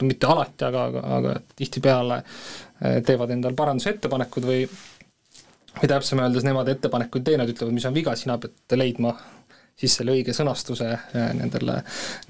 [0.06, 4.62] mitte alati, aga, aga, aga tihtipeale äh, teevad endal parandusettepanekud või
[5.82, 9.16] või täpsemalt öeldes nemad ettepanekuid ei tee, nad ütlevad, mis on viga, sina pead leidma
[9.78, 11.82] siis selle õige sõnastuse äh, nendele,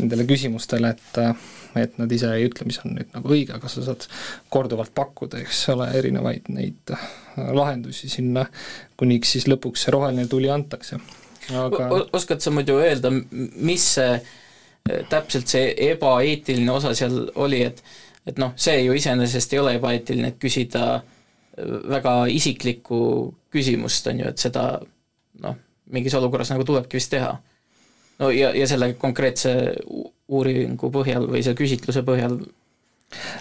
[0.01, 1.45] nendele küsimustele, et äh,
[1.77, 4.07] et nad ise ei ütle, mis on nüüd nagu õige, aga sa saad
[4.49, 7.05] korduvalt pakkuda, eks ole, erinevaid neid äh,
[7.53, 8.47] lahendusi sinna,
[8.97, 10.99] kuniks siis lõpuks see roheline tuli antakse.
[11.53, 14.17] aga oskad sa muidu öelda, mis see
[15.12, 17.83] täpselt see ebaeetiline osa seal oli, et
[18.27, 21.16] et noh, see ju iseenesest ei ole ebaeetiline, et küsida äh,
[21.58, 23.00] väga isiklikku
[23.54, 24.65] küsimust, on ju, et seda
[25.43, 25.58] noh,
[25.93, 27.36] mingis olukorras nagu tulebki vist teha.
[28.22, 29.54] no ja, ja selle konkreetse
[30.28, 32.39] uuringu põhjal või selle küsitluse põhjal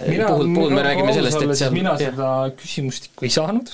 [0.07, 2.13] mina, puhul, puhul me räägime sellest, et seal mina jah.
[2.13, 3.73] seda küsimustikku ei saanud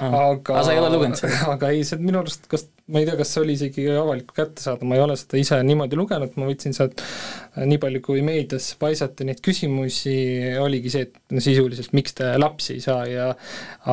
[0.00, 1.40] aga aga sa ei ole lugenud seda?
[1.54, 4.84] aga ei, see minu arust, kas, ma ei tea, kas see oli isegi avalikult kättesaadav,
[4.88, 8.66] ma ei ole seda ise niimoodi lugenud, ma võtsin sealt äh, nii palju, kui meedias
[8.80, 10.16] paisati neid küsimusi,
[10.60, 13.30] oligi see, et sisuliselt miks te lapsi ei saa ja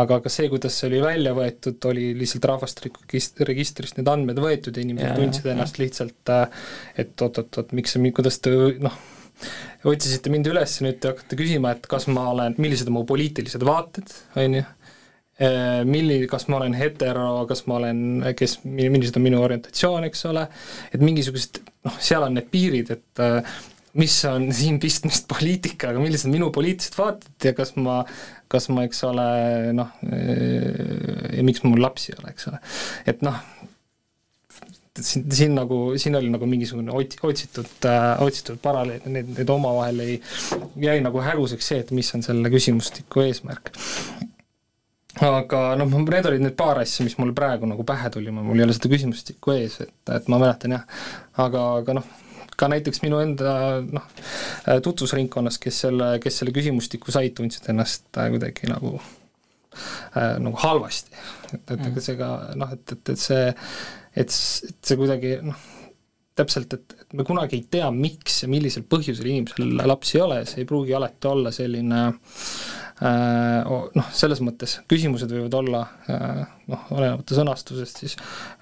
[0.01, 4.83] aga ka see, kuidas see oli välja võetud, oli lihtsalt rahvastikuregistrist need andmed võetud ja
[4.83, 6.67] inimesed tundsid ennast lihtsalt, äh,
[7.05, 8.51] et oot-oot-oot, miks kuidas te
[8.83, 8.99] noh,
[9.87, 13.63] otsisite mind üles, nüüd te hakkate küsima, et kas ma olen, millised on mu poliitilised
[13.65, 14.65] vaated, on ju,
[15.87, 18.01] milli-, kas ma olen hetero, kas ma olen,
[18.37, 20.45] kes, millised on minu orientatsioon, eks ole,
[20.93, 23.55] et mingisugused noh, seal on need piirid, et äh,
[23.99, 28.01] mis on siin pistmist poliitikaga, millised on minu poliitilised vaated ja kas ma,
[28.51, 29.27] kas ma, eks ole,
[29.77, 32.61] noh, äh, ja miks mul lapsi ei ole, eks ole.
[33.09, 33.39] et noh,
[34.99, 40.03] siin, siin nagu, siin oli nagu mingisugune ot-, otsitud äh,, otsitud paralleel, need, need omavahel
[40.05, 40.19] ei,
[40.83, 43.73] jäi nagu häguseks see, et mis on selle küsimustiku eesmärk
[45.19, 48.65] aga noh, need olid need paar asja, mis mulle praegu nagu pähe tuli, mul ei
[48.65, 50.85] ole seda küsimustikku ees, et, et ma mäletan jah,
[51.43, 52.07] aga, aga noh,
[52.59, 54.05] ka näiteks minu enda noh,
[54.85, 61.11] tutvusringkonnas, kes selle, kes selle küsimustiku said, tundsid ennast kuidagi nagu äh, nagu halvasti.
[61.51, 62.05] et, et ega mm.
[62.07, 63.45] see ka noh, et, et, et see,
[64.15, 64.39] et,
[64.71, 65.67] et see kuidagi noh,
[66.39, 70.43] täpselt, et, et me kunagi ei tea, miks ja millisel põhjusel inimesel lapsi ei ole,
[70.47, 76.43] see ei pruugi alati olla selline äh, Äh, noh, selles mõttes küsimused võivad olla äh,
[76.69, 78.17] noh, olenemata sõnastusest siis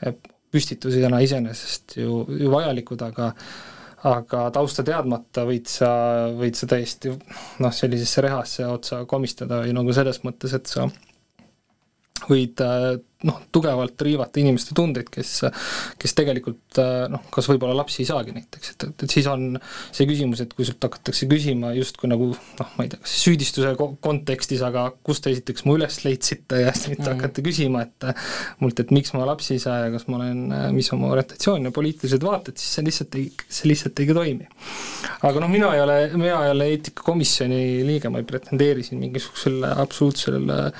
[0.05, 0.15] äh,
[0.49, 3.33] püstitusena iseenesest ju, ju vajalikud, aga
[4.07, 5.89] aga tausta teadmata võid sa,
[6.39, 10.87] võid sa täiesti noh, sellisesse rehasse otsa komistada või nagu selles mõttes, et sa
[12.29, 12.63] võid
[13.27, 15.33] noh, tugevalt riivata inimeste tundeid, kes,
[15.99, 16.79] kes tegelikult
[17.11, 19.57] noh, kas võib-olla lapsi ei saagi näiteks, et, et, et siis on
[19.91, 23.73] see küsimus, et kui sult hakatakse küsima justkui nagu noh, ma ei tea, kas süüdistuse
[24.05, 27.09] kontekstis, aga kust te esiteks mu üles leidsite ja siis mm.
[27.09, 28.07] hakkate küsima, et
[28.63, 31.67] mult, et miks ma lapsi ei saa ja kas ma olen, mis on mu orientatsioon
[31.67, 34.47] ja poliitilised vaated, siis see lihtsalt ei, see lihtsalt ei toimi.
[35.27, 39.75] aga noh, mina ei ole, mina ei ole eetikakomisjoni liige, ma ei pretendeeri siin mingisugusele
[39.83, 40.71] absoluutsele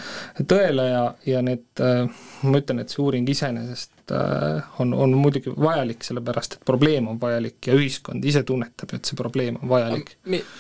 [0.48, 2.08] tõele ja, ja need äh,
[2.44, 7.20] ma ütlen, et see uuring iseenesest äh, on, on muidugi vajalik, sellepärast et probleem on
[7.22, 10.16] vajalik ja ühiskond ise tunnetab, et see probleem on vajalik.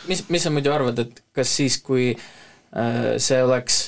[0.09, 3.81] mis, mis sa muidu arvad, et kas siis, kui äh, see oleks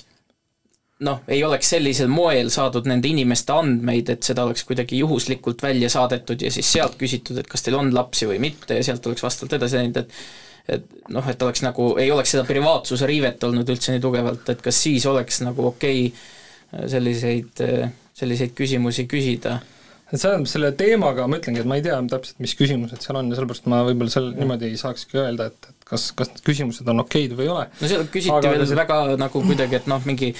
[1.05, 5.89] noh, ei oleks sellisel moel saadud nende inimeste andmeid, et seda oleks kuidagi juhuslikult välja
[5.89, 9.25] saadetud ja siis sealt küsitud, et kas teil on lapsi või mitte ja sealt oleks
[9.25, 10.17] vastavalt edasi läinud, et
[10.71, 14.61] et noh, et oleks nagu, ei oleks seda privaatsuse riivet olnud üldse nii tugevalt, et
[14.61, 16.37] kas siis oleks nagu okei okay,
[16.71, 17.61] selliseid,
[18.17, 19.59] selliseid küsimusi küsida?
[20.11, 23.29] et tähendab, selle teemaga ma ütlengi, et ma ei tea täpselt, mis küsimused seal on
[23.31, 26.89] ja sellepärast ma võib-olla seal niimoodi ei saakski öelda, et, et kas, kas need küsimused
[26.91, 27.63] on okeid või ei ole.
[27.79, 28.79] no seal küsiti aga veel see...
[28.81, 30.33] väga nagu kuidagi, et noh, mingi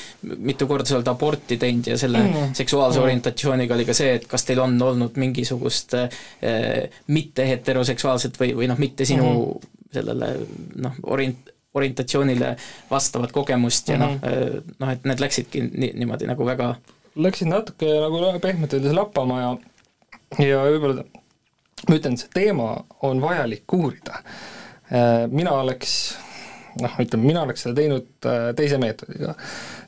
[0.50, 4.16] mitu korda sa oled aborti teinud ja selle mm seksuaalse mm orientatsiooniga oli ka see,
[4.20, 6.10] et kas teil on olnud mingisugust äh,
[7.16, 10.28] mitte heteroseksuaalset või, või noh, mitte sinu mm sellele
[10.80, 12.56] noh, orient-, orientatsioonile
[12.90, 14.56] vastavat kogemust ja mm -hmm.
[14.66, 16.76] noh, noh et need läksidki nii, niimoodi nagu väga
[17.16, 19.58] Läksid natuke nagu pehmelt öeldes lappama ja
[20.40, 21.04] ja võib-olla
[21.90, 24.22] ma ütlen, see teema on vajalik uurida.
[24.92, 26.18] Äh, mina oleks
[26.80, 29.36] noh, ütleme, mina oleks seda teinud äh, teise meetodiga.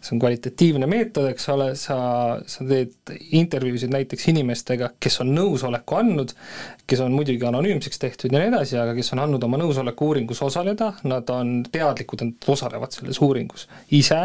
[0.04, 1.96] see on kvalitatiivne meetod, eks ole, sa,
[2.50, 6.34] sa teed intervjuusid näiteks inimestega, kes on nõusoleku andnud,
[6.89, 10.43] kes on muidugi anonüümseks tehtud ja nii edasi, aga kes on andnud oma nõusoleku uuringus
[10.43, 14.19] osaleda, nad on teadlikud, et nad osalevad selles uuringus ise,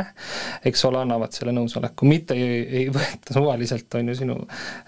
[0.66, 4.40] eks ole, annavad selle nõusoleku, mitte ei, ei võeta suvaliselt, on ju, sinu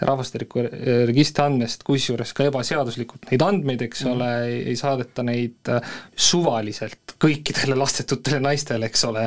[0.02, 4.16] rahvastikuregistri andmest, kusjuures ka ebaseaduslikult neid andmeid, eks mm.
[4.16, 4.32] ole,
[4.72, 9.26] ei saadeta neid äh, suvaliselt kõikidele lastetutele naistele, eks ole,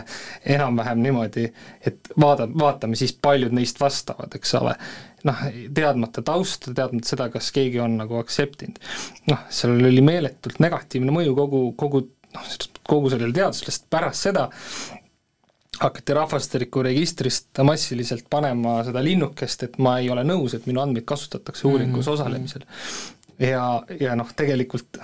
[0.55, 1.47] enam-vähem niimoodi,
[1.85, 4.75] et vaada, vaatame siis, paljud neist vastavad, eks ole
[5.27, 8.81] noh, teadmata tausta, teadmata seda, kas keegi on nagu aktseptinud.
[9.31, 12.51] noh, sellel oli meeletult negatiivne mõju kogu, kogu noh,
[12.89, 14.49] kogu sellele teadusele, sest pärast seda
[15.79, 21.67] hakati rahvastikuregistrist massiliselt panema seda linnukest, et ma ei ole nõus, et minu andmeid kasutatakse
[21.67, 22.13] uuringus mm -hmm.
[22.13, 22.61] osalemisel.
[23.39, 24.99] ja, ja noh, tegelikult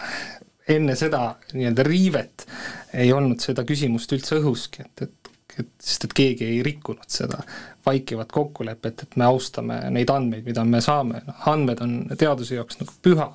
[0.69, 2.45] enne seda nii-öelda riivet
[2.93, 5.19] ei olnud seda küsimust üldse õhuski, et, et
[5.59, 7.41] et sest et keegi ei rikkunud seda
[7.85, 12.79] vaikivat kokkulepet, et me austame neid andmeid, mida me saame, noh andmed on teaduse jaoks
[12.81, 13.27] nagu püha,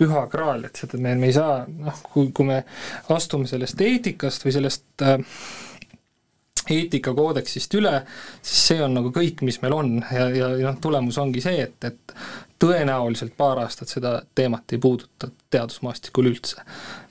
[0.00, 2.62] püha kraal, et seda me, me ei saa noh, kui, kui me
[3.14, 5.22] astume sellest eetikast või sellest äh,
[6.72, 7.94] eetikakoodeksist üle,
[8.40, 9.96] siis see on nagu kõik, mis meil on.
[10.14, 12.14] Ja, ja, ja noh, tulemus ongi see, et, et
[12.62, 16.62] tõenäoliselt paar aastat seda teemat ei puuduta teadusmaastikul üldse.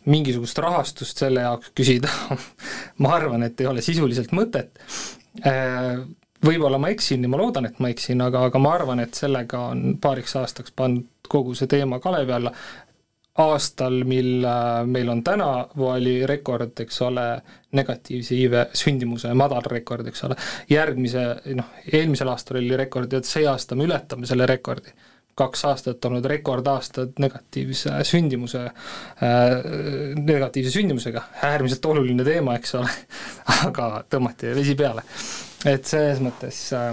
[0.06, 2.10] mingisugust rahastust selle jaoks küsida
[3.04, 4.80] ma arvan, et ei ole sisuliselt mõtet,
[5.46, 6.00] äh,
[6.46, 9.68] võib-olla ma eksin ja ma loodan, et ma eksin, aga, aga ma arvan, et sellega
[9.74, 12.52] on paariks aastaks pandud kogu see teema kalevi alla,
[13.40, 15.92] aastal, mil äh, meil on tänavu
[16.28, 17.28] rekord, eks ole,
[17.78, 20.36] negatiivse iive sündimuse madal rekord, eks ole,
[20.70, 21.24] järgmise,
[21.56, 24.92] noh, eelmisel aastal oli rekord ja see aasta me ületame selle rekordi.
[25.41, 29.58] Kaks aastat olnud rekordaastad negatiivse sündimuse äh,,
[30.17, 32.95] negatiivse sündimusega, äärmiselt oluline teema, eks ole,
[33.67, 35.06] aga tõmmati vesi peale.
[35.65, 36.89] et selles mõttes äh,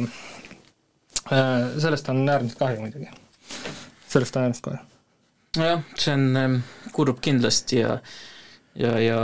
[1.32, 3.10] äh, sellest on äärmiselt kahju muidugi.
[4.08, 4.84] sellest on äärmiselt kahju
[5.58, 6.58] nojah, see on ähm,
[6.92, 7.98] kurb kindlasti ja
[8.78, 9.18] ja, ja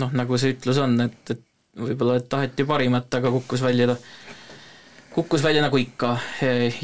[0.00, 1.42] noh, nagu see ütlus on, et, et
[1.76, 3.96] võib-olla et taheti parimat, aga kukkus välja,
[5.16, 6.12] kukkus välja nagu ikka,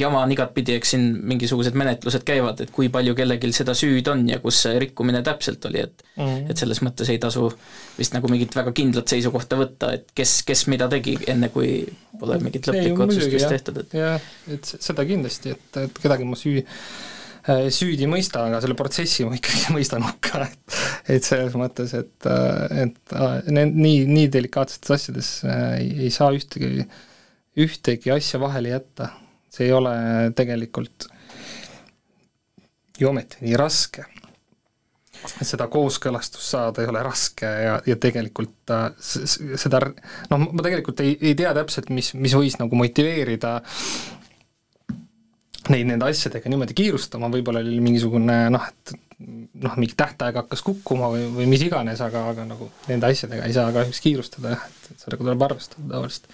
[0.01, 4.25] jama on igatpidi, eks siin mingisugused menetlused käivad, et kui palju kellelgi seda süüd on
[4.31, 6.51] ja kus see rikkumine täpselt oli, et mm -hmm.
[6.51, 7.51] et selles mõttes ei tasu
[7.99, 11.87] vist nagu mingit väga kindlat seisukohta võtta, et kes, kes mida tegi, enne kui
[12.19, 16.37] pole mingit lõplikku otsust vist tehtud, et jah, et seda kindlasti, et, et kedagi ma
[16.37, 16.65] süü
[17.43, 22.29] Äh, süüdi mõista, aga selle protsessi ma ikkagi mõistan hukka, et et selles mõttes, et,
[22.31, 26.87] äh, et äh, need nii, nii delikaatsetes asjades ei, ei saa ühtegi,
[27.59, 29.11] ühtegi asja vahele jätta,
[29.53, 29.93] see ei ole
[30.37, 31.09] tegelikult
[33.01, 34.07] ju ometi nii raske.
[35.23, 41.37] seda kooskõlastust saada ei ole raske ja, ja tegelikult seda noh, ma tegelikult ei, ei
[41.39, 43.61] tea täpselt, mis, mis võis nagu motiveerida
[45.71, 48.97] neid nende asjadega niimoodi kiirustama, võib-olla oli mingisugune noh, et
[49.63, 53.55] noh, mingi tähtaeg hakkas kukkuma või, või mis iganes, aga, aga nagu nende asjadega ei
[53.55, 56.27] saa kahjuks kiirustada jah, et sellega tuleb arvestada tavaliselt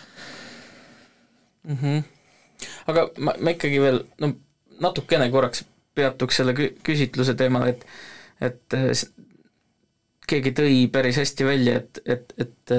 [1.64, 1.79] mm.
[1.83, 2.03] -hmm.
[2.92, 4.33] aga ma, ma ikkagi veel no
[4.81, 7.87] natukene korraks peatuks selle kü-, küsitluse teemal, et
[8.40, 8.79] et
[10.29, 12.75] keegi tõi päris hästi välja, et, et, et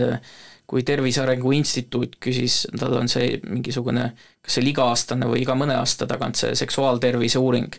[0.70, 4.04] kui Tervise Arengu Instituut küsis, tal on see mingisugune,
[4.46, 7.74] kas see oli iga-aastane või iga mõne aasta tagant see seksuaaltervise uuring,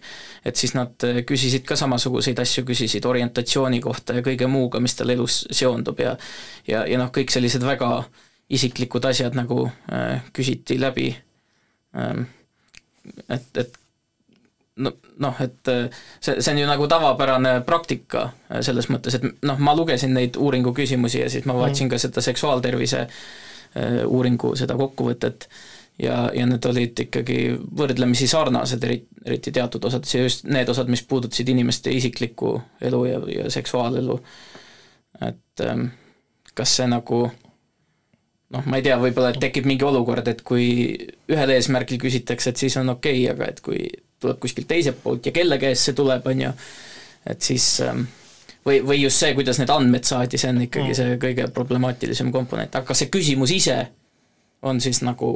[0.44, 5.14] et siis nad küsisid ka samasuguseid asju, küsisid orientatsiooni kohta ja kõige muuga, mis tal
[5.14, 6.16] elus seondub ja
[6.66, 7.92] ja, ja noh, kõik sellised väga
[8.50, 11.12] isiklikud asjad nagu äh, küsiti läbi
[11.96, 12.26] ähm,,
[13.28, 13.76] et, et
[14.76, 19.26] no noh, et äh, see, see on ju nagu tavapärane praktika äh, selles mõttes, et
[19.46, 21.92] noh, ma lugesin neid uuringu küsimusi ja siis ma vaatasin mm.
[21.94, 25.48] ka seda seksuaaltervise äh, uuringu seda kokkuvõtet
[26.02, 27.40] ja, ja need olid ikkagi
[27.76, 32.54] võrdlemisi sarnased, eri, eriti teatud osades ja just need osad, mis puudutasid inimeste isiklikku
[32.90, 34.20] elu ja, ja seksuaalelu.
[35.26, 35.86] et ähm,
[36.54, 37.26] kas see nagu
[38.54, 40.68] noh, ma ei tea, võib-olla tekib mingi olukord, et kui
[41.30, 43.84] ühel eesmärgil küsitakse, et siis on okei okay,, aga et kui
[44.20, 46.52] tuleb kuskilt teiselt poolt ja kelle käest see tuleb, on ju,
[47.30, 48.04] et siis ähm,
[48.66, 50.98] või, või just see, kuidas need andmed saadi, see on ikkagi mm.
[50.98, 53.78] see kõige problemaatilisem komponent, aga kas see küsimus ise
[54.66, 55.30] on siis nagu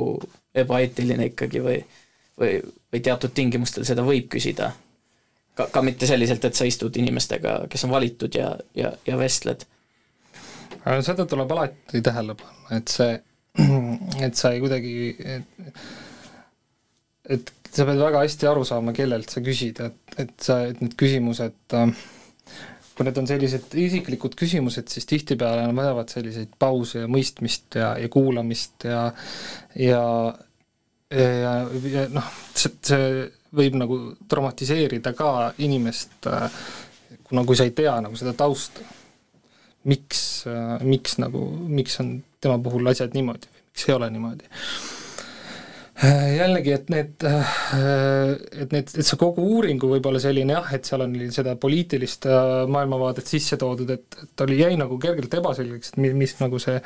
[0.55, 1.79] ebaeetiline ikkagi või
[2.40, 2.59] või,
[2.92, 4.72] või teatud tingimustel seda võib küsida.
[5.55, 9.66] ka, ka mitte selliselt, et sa istud inimestega, kes on valitud ja, ja, ja vestled
[10.85, 13.18] seda tuleb alati tähele panna, et see,
[14.27, 14.94] et sa ei kuidagi,
[15.37, 15.85] et,
[17.37, 20.97] et sa pead väga hästi aru saama, kellelt sa küsid, et, et sa, et need
[21.01, 21.79] küsimused
[22.94, 27.94] kui need on sellised isiklikud küsimused, siis tihtipeale nad vajavad selliseid pause ja mõistmist ja,
[27.99, 29.09] ja kuulamist ja
[29.75, 30.03] ja
[31.11, 31.55] ja,
[31.90, 33.09] ja noh, see, see
[33.55, 33.99] võib nagu
[34.31, 35.31] traumatiseerida ka
[35.62, 36.29] inimest,
[37.27, 38.87] kuna kui sa ei tea nagu seda tausta
[39.88, 44.51] miks, äh, miks nagu, miks on tema puhul asjad niimoodi või miks ei ole niimoodi.
[46.05, 47.53] Äh, jällegi, et need, äh,
[48.64, 52.27] et need, et see kogu uuringu võib-olla selline jah, et seal on seda poliitilist
[52.75, 56.81] maailmavaadet sisse toodud, et, et oli, jäi nagu kergelt ebaselgeks, et mis, mis nagu see,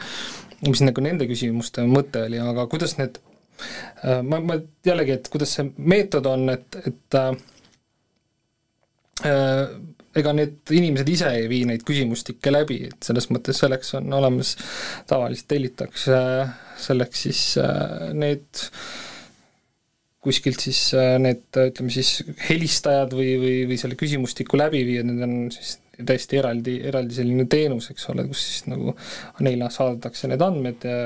[0.68, 3.22] mis nagu nende küsimuste mõte oli, aga kuidas need
[4.22, 7.18] ma, ma jällegi, et kuidas see meetod on, et, et
[9.24, 9.70] äh,
[10.22, 14.54] ega need inimesed ise ei vii neid küsimustikke läbi, et selles mõttes selleks on olemas,
[15.10, 16.22] tavaliselt tellitakse
[16.78, 18.64] selleks siis äh, need
[20.24, 25.36] kuskilt siis äh, need, ütleme siis helistajad või, või, või selle küsimustiku läbiviijad, need on
[25.54, 28.94] siis täiesti eraldi, eraldi selline teenus, eks ole, kus siis nagu
[29.44, 30.98] neile saadetakse need andmed ja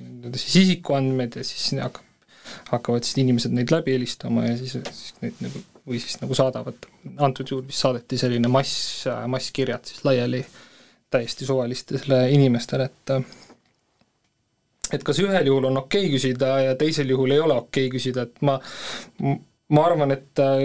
[0.00, 2.06] nii-öelda siis isikuandmed ja siis hakkab,
[2.70, 6.88] hakkavad siis inimesed neid läbi helistama ja siis, siis neid nagu või siis nagu saadavad,
[7.18, 10.44] antud juhul vist saadeti selline mass, masskirjad siis laiali
[11.10, 13.14] täiesti suvalistele inimestele, et
[14.94, 17.98] et kas ühel juhul on okei okay küsida ja teisel juhul ei ole okei okay
[17.98, 18.58] küsida, et ma
[19.70, 20.64] ma arvan, et äh,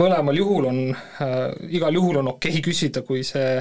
[0.00, 1.36] mõlemal juhul on äh,,
[1.76, 3.60] igal juhul on okei okay küsida, kui see,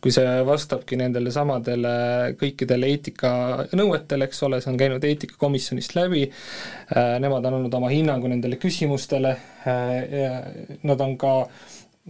[0.00, 1.94] kui see vastabki nendele samadele
[2.40, 6.26] kõikidele eetikanõuetele, eks ole, see on käinud eetikakomisjonist läbi.
[6.94, 9.36] Äh,, nemad on andnud oma hinnangu nendele küsimustele
[10.82, 11.32] nad on ka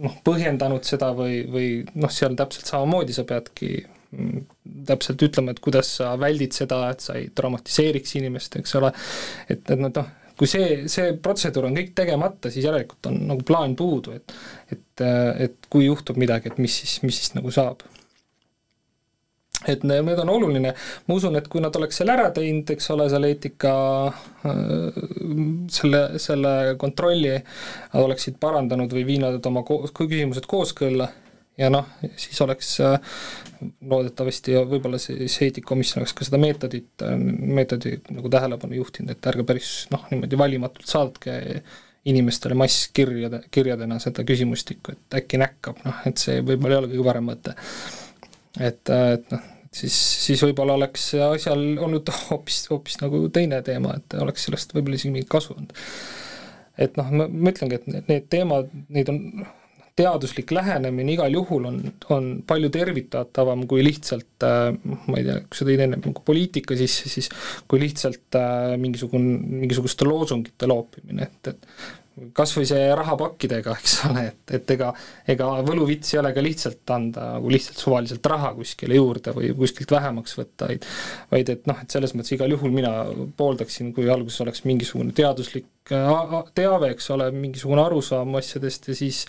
[0.05, 1.67] noh, põhjendanud seda või, või
[1.99, 4.45] noh, seal täpselt samamoodi sa peadki mm,
[4.87, 8.93] täpselt ütlema, et kuidas sa väldid seda, et sa ei traumatiseeriks inimest, eks ole,
[9.49, 9.91] et, et noh,
[10.41, 14.33] kui see, see protseduur on kõik tegemata, siis järelikult on nagu plaan puudu, et
[14.73, 15.03] et,
[15.45, 17.83] et kui juhtub midagi, et mis siis, mis siis nagu saab.
[19.69, 20.71] et need on oluline,
[21.05, 23.73] ma usun, et kui nad oleks selle ära teinud, eks ole, selle eetika,
[25.77, 27.35] selle, selle kontrolli,
[28.01, 31.11] oleksid parandanud või viinud oma ko-, küsimused kooskõlla,
[31.61, 31.87] ja noh,
[32.19, 32.97] siis oleks äh,
[33.89, 39.31] loodetavasti ja võib-olla see eetikakomisjon oleks ka seda meetodit, äh, meetodi nagu tähelepanu juhtinud, et
[39.31, 41.37] ärge päris noh, niimoodi valimatult saatke
[42.09, 47.07] inimestele masskirjade, kirjadena seda küsimustikku, et äkki näkkab, noh, et see võib-olla ei ole kõige
[47.11, 47.55] parem mõte.
[48.59, 53.95] et, äh, et noh, siis, siis võib-olla oleks asjal olnud hoopis, hoopis nagu teine teema,
[54.01, 55.77] et oleks sellest võib-olla isegi mingit kasu olnud.
[56.81, 59.21] et noh, ma, ma ütlengi, et need teemad, neid on
[59.97, 61.79] teaduslik lähenemine igal juhul on,
[62.15, 64.69] on palju tervitatavam kui lihtsalt äh,
[65.07, 67.31] ma ei tea, kui sa tõid enne nagu poliitika sisse, siis
[67.69, 72.00] kui lihtsalt äh, mingisugune, mingisuguste loosungite loopimine, et, et
[72.35, 74.91] kas või see rahapakkidega, eks ole, et, et ega,
[75.31, 79.93] ega võluvits ei ole ka lihtsalt anda nagu lihtsalt suvaliselt raha kuskile juurde või kuskilt
[79.95, 80.87] vähemaks võtta, vaid
[81.31, 82.91] vaid et noh, et selles mõttes igal juhul mina
[83.37, 85.69] pooldaksin, kui alguses oleks mingisugune teaduslik
[86.55, 89.23] teave, eks ole, mingisugune arusaam asjadest ja siis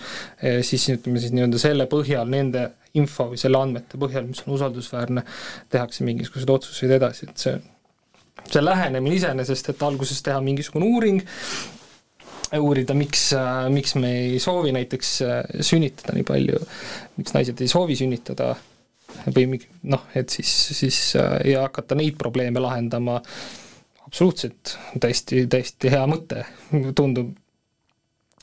[0.66, 2.68] siis ütleme siis nii-öelda selle põhjal, nende
[2.98, 5.24] info või selle andmete põhjal, mis on usaldusväärne,
[5.72, 7.60] tehakse mingisuguseid otsuseid edasi, et see
[8.50, 11.20] see lähenemine iseenesest, et alguses teha mingisugune uuring,
[12.60, 16.60] uurida, miks, äh, miks me ei soovi näiteks äh, sünnitada nii palju,
[17.16, 18.52] miks naised ei soovi sünnitada
[19.32, 23.20] või noh, et siis, siis äh, ja hakata neid probleeme lahendama,
[24.06, 26.44] absoluutselt täiesti, täiesti hea mõte,
[26.98, 27.38] tundub.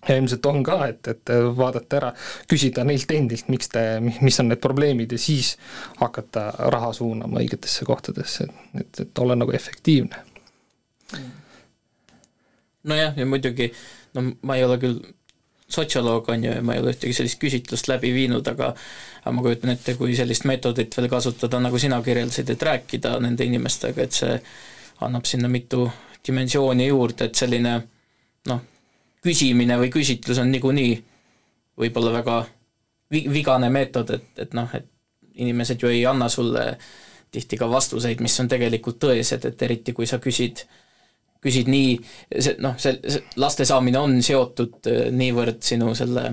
[0.07, 2.09] Ja ilmselt on ka, et, et vaadata ära,
[2.47, 5.49] küsida neilt endilt, miks te, mis on need probleemid ja siis
[5.99, 8.47] hakata raha suunama õigetesse kohtadesse,
[8.79, 10.23] et, et olla nagu efektiivne.
[12.87, 14.99] nojah, ja muidugi äh, no ma ei ole küll
[15.69, 18.73] sotsioloog, on ju, ja ma ei ole ühtegi sellist küsitlust läbi viinud, aga
[19.19, 23.45] aga ma kujutan ette, kui sellist meetodit veel kasutada, nagu sina kirjeldasid, et rääkida nende
[23.45, 24.37] inimestega, et see
[25.05, 25.85] annab sinna mitu
[26.25, 27.75] dimensiooni juurde, et selline
[28.49, 28.63] noh,
[29.23, 30.95] küsimine või küsitlus on niikuinii
[31.79, 32.39] võib-olla väga
[33.11, 34.87] vi-, vigane meetod, et, et noh, et
[35.39, 36.65] inimesed ju ei anna sulle
[37.31, 40.63] tihti ka vastuseid, mis on tegelikult tõesed, et eriti kui sa küsid,
[41.43, 41.97] küsid nii,
[42.35, 42.99] see noh, see,
[43.39, 46.31] laste saamine on seotud äh, niivõrd sinu selle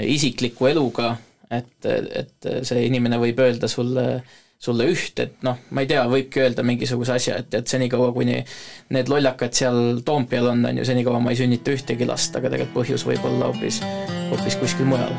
[0.00, 1.16] isikliku eluga,
[1.50, 4.20] et, et see inimene võib öelda sulle
[4.60, 8.42] sulle üht, et noh, ma ei tea, võibki öelda mingisuguse asja, et, et senikaua, kuni
[8.92, 12.82] need lollakad seal Toompeal on, on ju, senikaua ma ei sünnita ühtegi last, aga tegelikult
[12.82, 13.80] põhjus võib olla hoopis,
[14.28, 15.16] hoopis kuskil mujal.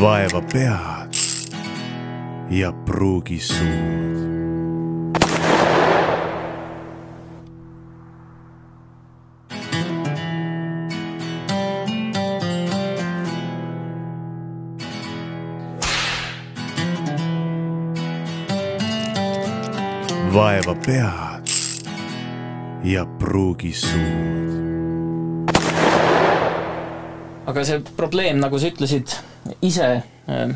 [0.00, 0.99] Vaeva pead
[2.50, 4.30] ja pruugi suud.
[20.34, 21.46] vaeva pead
[22.84, 24.50] ja pruugi suud.
[27.46, 29.14] aga see probleem, nagu sa ütlesid,
[29.62, 29.86] ise
[30.30, 30.52] äh,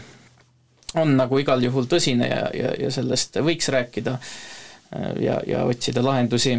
[1.01, 6.05] on nagu igal juhul tõsine ja, ja, ja sellest võiks rääkida äh, ja, ja otsida
[6.05, 6.59] lahendusi.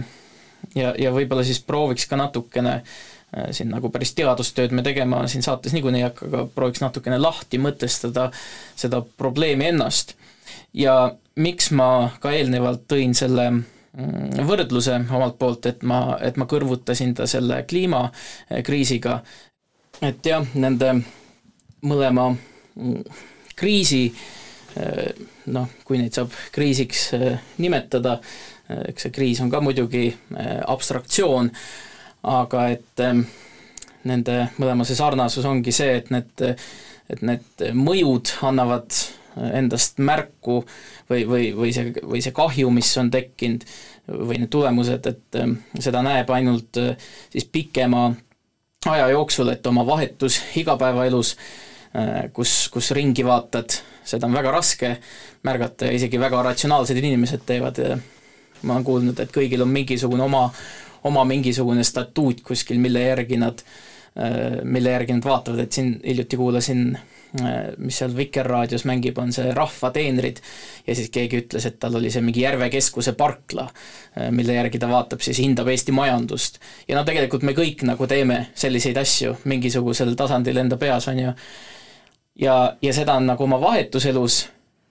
[0.75, 5.43] ja, ja võib-olla siis prooviks ka natukene äh, siin nagu päris teadustööd me tegema siin
[5.43, 8.29] saates niikuinii ei hakka, aga prooviks natukene lahti mõtestada
[8.75, 10.15] seda probleemi ennast.
[10.73, 16.47] ja miks ma ka eelnevalt tõin selle mm, võrdluse omalt poolt, et ma, et ma
[16.49, 19.19] kõrvutasin ta selle kliimakriisiga,
[20.01, 20.93] et jah, nende
[21.85, 23.01] mõlema mm,
[23.55, 24.07] kriisi
[25.55, 27.07] noh, kui neid saab kriisiks
[27.63, 28.17] nimetada,
[28.89, 30.09] eks see kriis on ka muidugi
[30.67, 31.51] abstraktsioon,
[32.27, 33.03] aga et
[34.05, 36.43] nende mõlema see sarnasus ongi see, et need,
[37.11, 38.97] et need mõjud annavad
[39.35, 40.61] endast märku
[41.09, 43.63] või, või, või see, või see kahju, mis on tekkinud,
[44.27, 45.39] või need tulemused, et
[45.81, 46.79] seda näeb ainult
[47.33, 48.09] siis pikema
[48.91, 51.73] aja jooksul, et oma vahetus igapäevaelus Äh,
[52.35, 54.89] kus, kus ringi vaatad, seda on väga raske
[55.47, 57.81] märgata ja isegi väga ratsionaalsed inimesed teevad,
[58.63, 60.47] ma olen kuulnud, et kõigil on mingisugune oma,
[61.07, 63.63] oma mingisugune statuut kuskil, mille järgi nad,
[64.19, 67.15] äh, mille järgi nad vaatavad, et siin hiljuti kuulasin äh,
[67.77, 70.39] mis seal Vikerraadios mängib, on see Rahvateenrid
[70.87, 73.67] ja siis keegi ütles, et tal oli see mingi Järve keskuse parkla,
[74.31, 76.59] mille järgi ta vaatab, siis hindab Eesti majandust.
[76.87, 81.33] ja no tegelikult me kõik nagu teeme selliseid asju mingisugusel tasandil enda peas, on ju,
[82.35, 84.45] ja, ja seda on nagu oma vahetuselus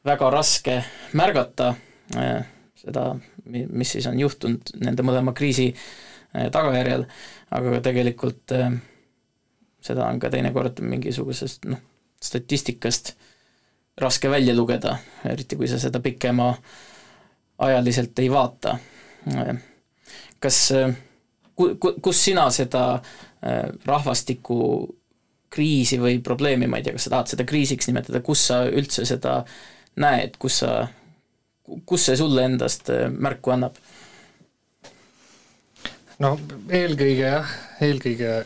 [0.04, 0.78] väga raske
[1.12, 1.74] märgata,
[2.16, 2.44] äh,
[2.76, 3.14] seda,
[3.44, 7.06] mis siis on juhtunud nende mõlema kriisi äh, tagajärjel,
[7.56, 8.72] aga tegelikult äh,
[9.84, 11.80] seda on ka teinekord mingisugusest noh,
[12.22, 13.14] statistikast
[14.00, 14.96] raske välja lugeda,
[15.28, 16.50] eriti kui sa seda pikema
[17.64, 18.78] ajaliselt ei vaata.
[20.42, 20.56] kas,
[21.54, 22.98] ku-, ku-, kus sina seda
[23.86, 24.56] rahvastiku
[25.54, 29.06] kriisi või probleemi, ma ei tea, kas sa tahad seda kriisiks nimetada, kus sa üldse
[29.08, 29.40] seda
[30.02, 30.74] näed, kus sa,
[31.86, 33.78] kus see sulle endast äh, märku annab?
[36.22, 36.36] no
[36.70, 38.36] eelkõige jah, eelkõige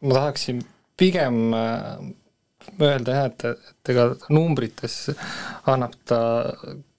[0.00, 0.62] ma tahaksin
[1.00, 2.00] pigem äh,
[2.80, 4.96] öelda jah, et, et ega numbrites
[5.68, 6.20] annab ta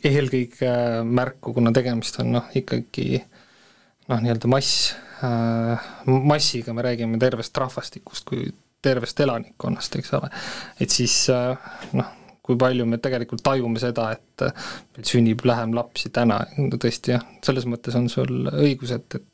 [0.06, 0.74] eelkõige
[1.06, 4.92] märku, kuna tegemist on noh, ikkagi noh, nii-öelda mass
[5.26, 8.50] äh,, massiga me räägime tervest rahvastikust, kui
[8.82, 10.32] tervest elanikkonnast, eks ole.
[10.82, 14.46] et siis äh, noh, kui palju me tegelikult tajume seda, et
[14.96, 19.31] meil sünnib vähem lapsi täna, no tõesti jah, selles mõttes on sul õigus, et, et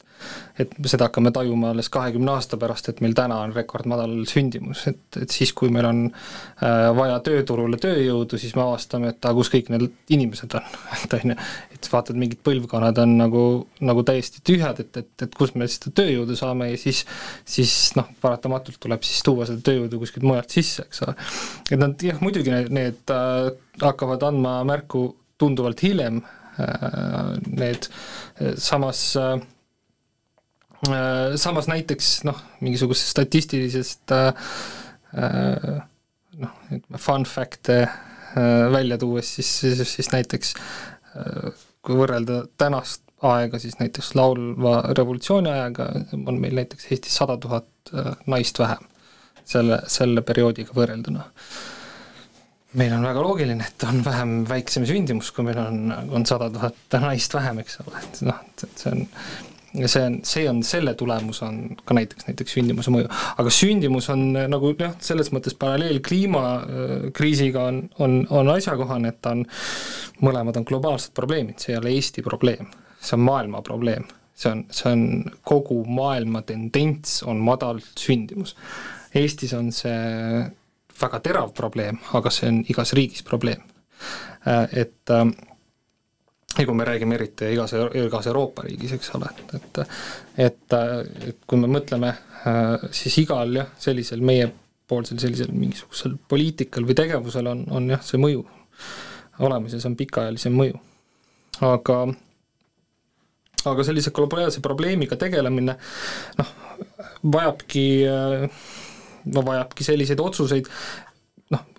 [0.58, 5.02] et seda hakkame tajuma alles kahekümne aasta pärast, et meil täna on rekordmadal sündimus, et,
[5.22, 9.52] et siis, kui meil on äh, vaja tööturule tööjõudu, siis me avastame, et aga kus
[9.54, 10.72] kõik need inimesed on,
[11.04, 11.38] et on ju,
[11.78, 13.44] et vaatad, mingid põlvkonnad on nagu,
[13.86, 17.04] nagu täiesti tühjad, et, et, et kust me seda tööjõudu saame ja siis
[17.48, 21.14] siis noh, paratamatult tuleb siis tuua seda tööjõudu kuskilt mujalt sisse, eks ole.
[21.70, 23.52] et nad jah, muidugi need, need äh,
[23.84, 26.24] hakkavad andma märku tunduvalt hiljem
[26.58, 27.86] äh,, need
[28.58, 29.40] samas Äh,
[31.36, 34.28] samas näiteks noh, mingisugusest statistilisest äh,
[35.18, 35.80] äh,
[36.38, 37.88] noh, ütleme fun fact'e
[38.72, 40.52] välja tuues, siis, siis, siis näiteks
[41.82, 45.88] kui võrrelda tänast aega, siis näiteks laulva revolutsiooni ajaga
[46.20, 47.94] on meil näiteks Eestis sada tuhat
[48.30, 48.86] naist vähem
[49.48, 51.26] selle, selle perioodiga võrrelduna.
[52.78, 57.00] Meil on väga loogiline, et on vähem, väiksem sündimus, kui meil on, on sada tuhat
[57.02, 59.08] naist vähem, eks ole, et noh, et see on
[59.76, 63.10] ja see on, see on, selle tulemus on ka näiteks, näiteks sündimuse mõju.
[63.42, 69.22] aga sündimus on äh, nagu jah, selles mõttes paralleel kliimakriisiga on, on, on asjakohane, et
[69.22, 69.44] ta on,
[70.24, 74.08] mõlemad on globaalsed probleemid, see ei ole Eesti probleem, see on maailma probleem.
[74.38, 75.04] see on, see on
[75.50, 78.54] kogu maailma tendents, on madal sündimus.
[79.18, 80.44] Eestis on see
[81.02, 83.64] väga terav probleem, aga see on igas riigis probleem.
[84.78, 85.10] Et
[86.60, 89.82] ja kui me räägime eriti igas, igas Euroopa riigis, eks ole, et
[90.38, 90.78] et,
[91.28, 92.14] et kui me mõtleme,
[92.92, 98.46] siis igal jah, sellisel meiepoolsel sellisel mingisugusel poliitikal või tegevusel on, on jah, see mõju
[99.46, 100.80] olemas ja see on pikaajalisem mõju.
[101.66, 101.98] aga
[103.68, 105.76] aga sellise globaalse probleemiga tegelemine
[106.38, 106.52] noh,
[107.34, 107.86] vajabki
[109.34, 110.70] no vajabki selliseid otsuseid,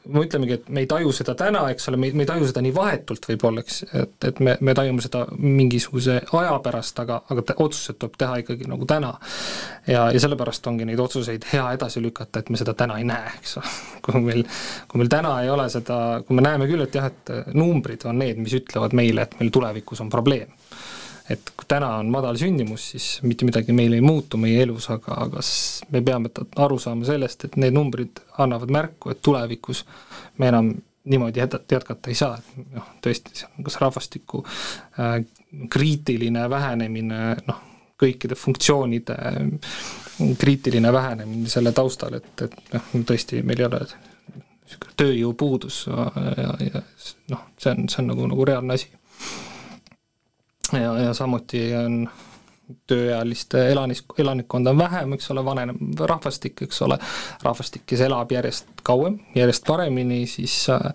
[0.08, 2.62] me ütlemegi, et me ei taju seda täna, eks ole, me, me ei taju seda
[2.64, 7.56] nii vahetult võib-olla, eks, et, et me, me tajume seda mingisuguse aja pärast, aga, aga
[7.64, 9.14] otsused tuleb teha ikkagi nagu täna.
[9.86, 13.34] ja, ja sellepärast ongi neid otsuseid hea edasi lükata, et me seda täna ei näe,
[13.40, 13.74] eks ole.
[14.08, 14.44] kui meil,
[14.88, 18.18] kui meil täna ei ole seda, kui me näeme küll, et jah, et numbrid on
[18.22, 20.57] need, mis ütlevad meile, et meil tulevikus on probleem
[21.30, 25.18] et kui täna on madal sündimus, siis mitte midagi meil ei muutu meie elus, aga,
[25.26, 25.44] aga
[25.92, 26.30] me peame
[26.64, 29.84] aru saama sellest, et need numbrid annavad märku, et tulevikus
[30.38, 30.72] me enam
[31.08, 35.18] niimoodi jätkata ei saa, et noh, tõesti, see on kas rahvastiku äh,
[35.72, 37.64] kriitiline vähenemine, noh,
[37.98, 39.16] kõikide funktsioonide
[40.38, 46.54] kriitiline vähenemine selle taustal, et, et noh, tõesti meil ei ole niisugune tööjõupuudus ja, ja,
[46.66, 46.82] ja
[47.32, 48.90] noh, see on, see on nagu, nagu reaalne asi
[50.76, 52.00] ja, ja samuti on
[52.88, 56.98] tööealiste elanis, elanikkonda on vähem, eks ole, vaneneb rahvastik, eks ole,
[57.44, 60.90] rahvastik, kes elab järjest kauem, järjest paremini, siis äh,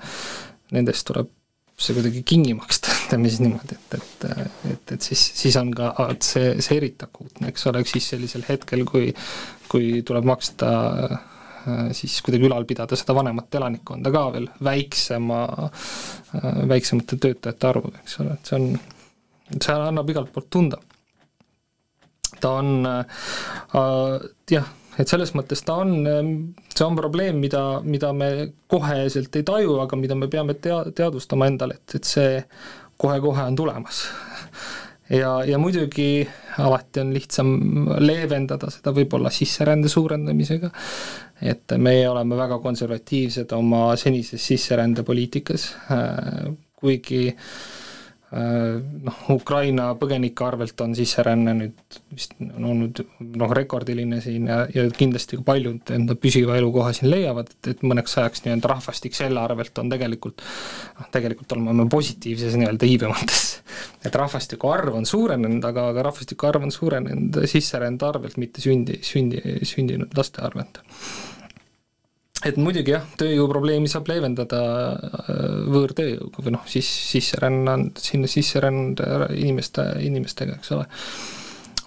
[0.76, 1.32] nendest tuleb
[1.84, 4.30] see kuidagi kinni maksta, ütleme siis niimoodi, et, et,
[4.76, 5.90] et, et siis, siis on ka
[6.22, 9.10] see, see eriti akuutne, eks ole, siis sellisel hetkel, kui
[9.74, 10.72] kui tuleb maksta
[11.10, 11.22] äh,
[11.98, 18.20] siis kuidagi ülal pidada seda vanemat elanikkonda ka veel väiksema, äh, väiksemate töötajate arvu, eks
[18.22, 18.68] ole, et see on
[19.62, 20.80] see annab igalt poolt tunda.
[22.40, 23.06] ta on äh,
[24.52, 24.68] jah,
[25.00, 25.94] et selles mõttes ta on,
[26.74, 28.30] see on probleem, mida, mida me
[28.72, 32.42] koheselt ei taju, aga mida me peame tea-, teadvustama endale, et, et see
[33.02, 34.04] kohe-kohe on tulemas.
[35.22, 36.26] ja, ja muidugi
[36.62, 37.54] alati on lihtsam
[38.04, 40.72] leevendada seda võib-olla sisserände suurendamisega,
[41.54, 46.52] et meie oleme väga konservatiivsed oma senises sisserändepoliitikas, äh,
[46.84, 47.83] kuigi äh, Äh,
[48.34, 53.02] noh, Ukraina põgenike arvelt on sisseränne nüüd vist on olnud
[53.38, 58.18] noh, rekordiline siin ja, ja kindlasti paljud enda püsiva elukoha siin leiavad, et, et mõneks
[58.22, 63.44] ajaks nii-öelda rahvastik selle arvelt on tegelikult noh, tegelikult oleme positiivses nii-öelda iibe mõttes.
[64.06, 68.98] et rahvastiku arv on suurenenud, aga, aga rahvastiku arv on suurenenud sisserände arvelt, mitte sündi,
[69.06, 70.82] sündi, sündinud laste arvelt
[72.48, 79.04] et muidugi jah, tööjõuprobleemi saab leevendada äh, võõrtööjõuga või noh, siis sisserännanud, sinna sisserännud
[79.38, 80.88] inimeste, inimestega, eks ole.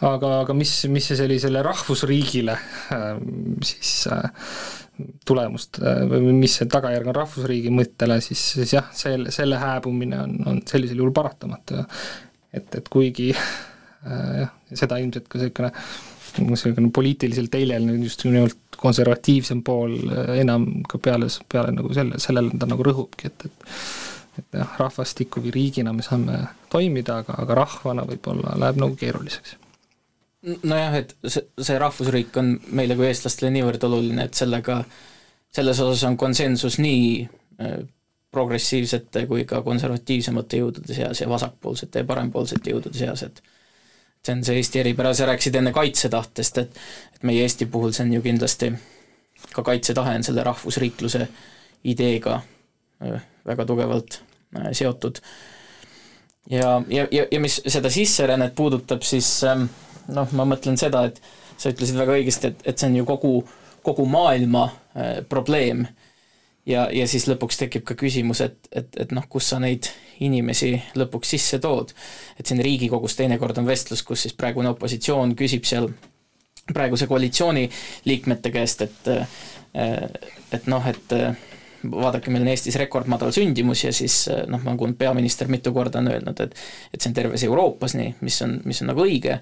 [0.07, 2.59] aga, aga mis, mis see sellisele rahvusriigile
[2.96, 4.28] ähm, siis äh,
[5.28, 10.38] tulemust või mis see tagajärg on rahvusriigi mõttele, siis, siis jah, selle, selle hääbumine on,
[10.48, 11.84] on sellisel juhul paratamatu ja
[12.57, 15.72] et, et kuigi äh, jah, seda ilmselt ka niisugune
[16.43, 22.59] niisugune poliitiliselt eilel just nimelt konservatiivsem pool eh, enam ka peale, peale nagu selle, sellele
[22.61, 23.72] ta nagu rõhubki, et, et
[24.37, 26.41] et jah, rahvastiku või riigina me saame
[26.72, 29.57] toimida, aga, aga rahvana võib-olla läheb nagu keeruliseks.
[30.62, 34.82] nojah, et see, see rahvusriik on meile kui eestlastele niivõrd oluline, et sellega,
[35.57, 37.78] selles osas on konsensus nii eh,
[38.37, 43.41] progressiivsete kui ka konservatiivsemate jõudude seas ja vasakpoolsete ja parempoolsete jõudude seas, et
[44.27, 46.79] see on see Eesti eripära, sa rääkisid enne kaitsetahtest, et
[47.14, 48.72] et meie Eesti puhul see on ju kindlasti,
[49.53, 51.27] ka kaitsetahe on selle rahvusriikluse
[51.85, 52.41] ideega
[53.47, 54.20] väga tugevalt
[54.72, 55.20] seotud.
[56.51, 59.29] ja, ja, ja, ja mis seda sisserännet puudutab, siis
[60.09, 61.20] noh, ma mõtlen seda, et
[61.57, 63.33] sa ütlesid väga õigesti, et, et see on ju kogu,
[63.87, 64.68] kogu maailma
[65.29, 65.87] probleem
[66.66, 69.88] ja, ja siis lõpuks tekib ka küsimus, et, et, et noh, kus sa neid
[70.24, 71.92] inimesi lõpuks sisse tood.
[72.38, 75.90] et siin Riigikogus teinekord on vestlus, kus siis praegune opositsioon küsib seal
[76.72, 77.68] praeguse koalitsiooni
[78.04, 79.12] liikmete käest, et
[80.56, 81.12] et noh, et
[81.90, 86.40] vaadake, meil on Eestis rekordmadal sündimus ja siis noh, nagu peaminister mitu korda on öelnud,
[86.40, 86.56] et
[86.94, 89.38] et see on terves Euroopas nii, mis on, mis on nagu õige,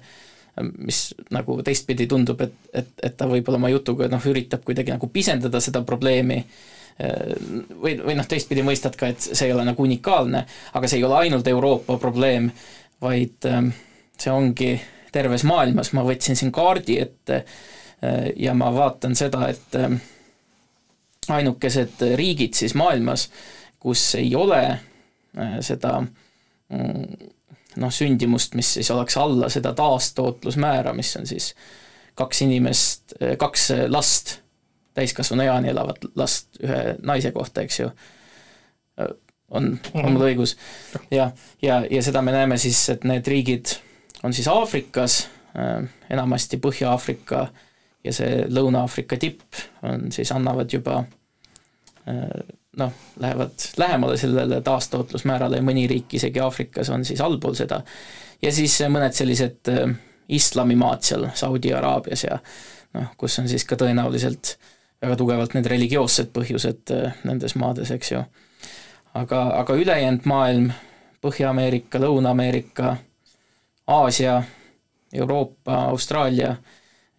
[0.77, 1.01] mis
[1.33, 5.63] nagu teistpidi tundub, et, et, et ta võib-olla oma jutuga noh, üritab kuidagi nagu pisendada
[5.63, 6.43] seda probleemi
[6.95, 11.07] või, või noh, teistpidi mõistad ka, et see ei ole nagu unikaalne, aga see ei
[11.07, 12.47] ole ainult Euroopa probleem,
[13.03, 13.73] vaid ähm,
[14.19, 14.69] see ongi
[15.15, 19.99] terves maailmas, ma võtsin siin kaardi ette äh, ja ma vaatan seda, et ähm,
[21.31, 23.29] ainukesed riigid siis maailmas,
[23.79, 27.31] kus ei ole äh, seda mm,
[27.81, 31.51] noh, sündimust, mis siis oleks alla seda taastootlusmäära, mis on siis
[32.15, 34.39] kaks inimest, äh, kaks last
[34.95, 37.89] täiskasvanu eani elavat last ühe naise kohta, eks ju,
[39.51, 40.55] on, on mul õigus.
[41.11, 41.29] ja,
[41.61, 43.75] ja, ja seda me näeme siis, et need riigid
[44.23, 45.25] on siis Aafrikas,
[46.09, 47.45] enamasti Põhja-Aafrika
[48.03, 51.03] ja see Lõuna-Aafrika tipp on siis, annavad juba
[52.77, 57.81] noh, lähevad lähemale sellele taastootlusmäärale ja mõni riik isegi Aafrikas on siis allpool seda.
[58.41, 59.71] ja siis mõned sellised
[60.29, 62.39] islamimaad seal Saudi Araabias ja
[62.93, 64.55] noh, kus on siis ka tõenäoliselt
[65.01, 66.93] väga tugevalt need religioossed põhjused
[67.27, 68.23] nendes maades, eks ju.
[69.13, 70.71] aga, aga ülejäänud maailm,
[71.25, 72.95] Põhja-Ameerika, Lõuna-Ameerika,
[73.87, 74.43] Aasia,
[75.13, 76.55] Euroopa, Austraalia,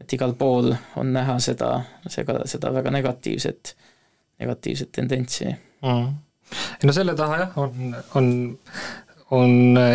[0.00, 0.70] et igal pool
[1.00, 1.70] on näha seda,
[2.06, 3.72] seda, seda väga negatiivset,
[4.38, 6.10] negatiivset tendentsi mm..
[6.84, 8.28] no selle taha jah, on, on,
[9.30, 9.54] on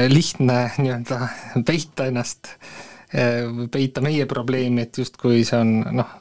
[0.09, 1.19] lihtne nii-öelda
[1.67, 2.55] peita ennast,
[3.71, 6.17] peita meie probleemi, et justkui see on noh,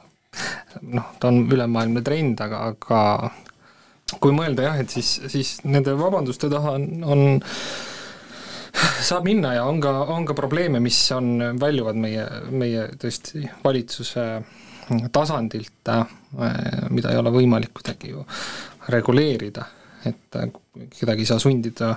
[0.82, 6.50] noh, ta on ülemaailmne trend, aga, aga kui mõelda jah, et siis, siis nende vabanduste
[6.50, 7.40] taha on, on
[9.04, 14.26] saab minna ja on ka, on ka probleeme, mis on, väljuvad meie, meie tõesti valitsuse
[15.14, 16.06] tasandilt, äh,
[16.90, 18.24] mida ei ole võimalik kuidagi ju
[18.90, 19.66] reguleerida,
[20.08, 20.48] et äh,
[20.98, 21.92] kedagi ei saa sundida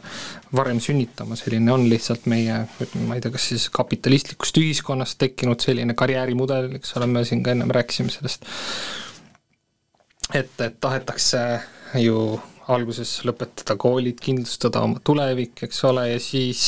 [0.55, 2.63] varem sünnitama, selline on lihtsalt meie,
[3.07, 7.53] ma ei tea, kas siis kapitalistlikust ühiskonnast tekkinud selline karjäärimudel, eks ole, me siin ka
[7.55, 8.47] ennem rääkisime sellest,
[10.33, 11.43] et, et tahetakse
[12.01, 12.17] ju
[12.73, 16.63] alguses lõpetada koolid, kindlustada oma tulevik, eks ole, ja siis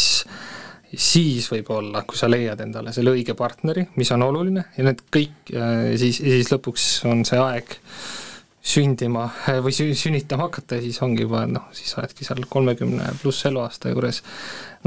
[0.95, 5.51] siis võib-olla, kui sa leiad endale selle õige partneri, mis on oluline, ja need kõik,
[5.99, 7.75] siis, siis lõpuks on see aeg
[8.65, 9.27] sündima
[9.61, 13.93] või sü-, sünnitama hakata ja siis ongi juba noh, siis oledki seal kolmekümne pluss eluaasta
[13.93, 14.21] juures,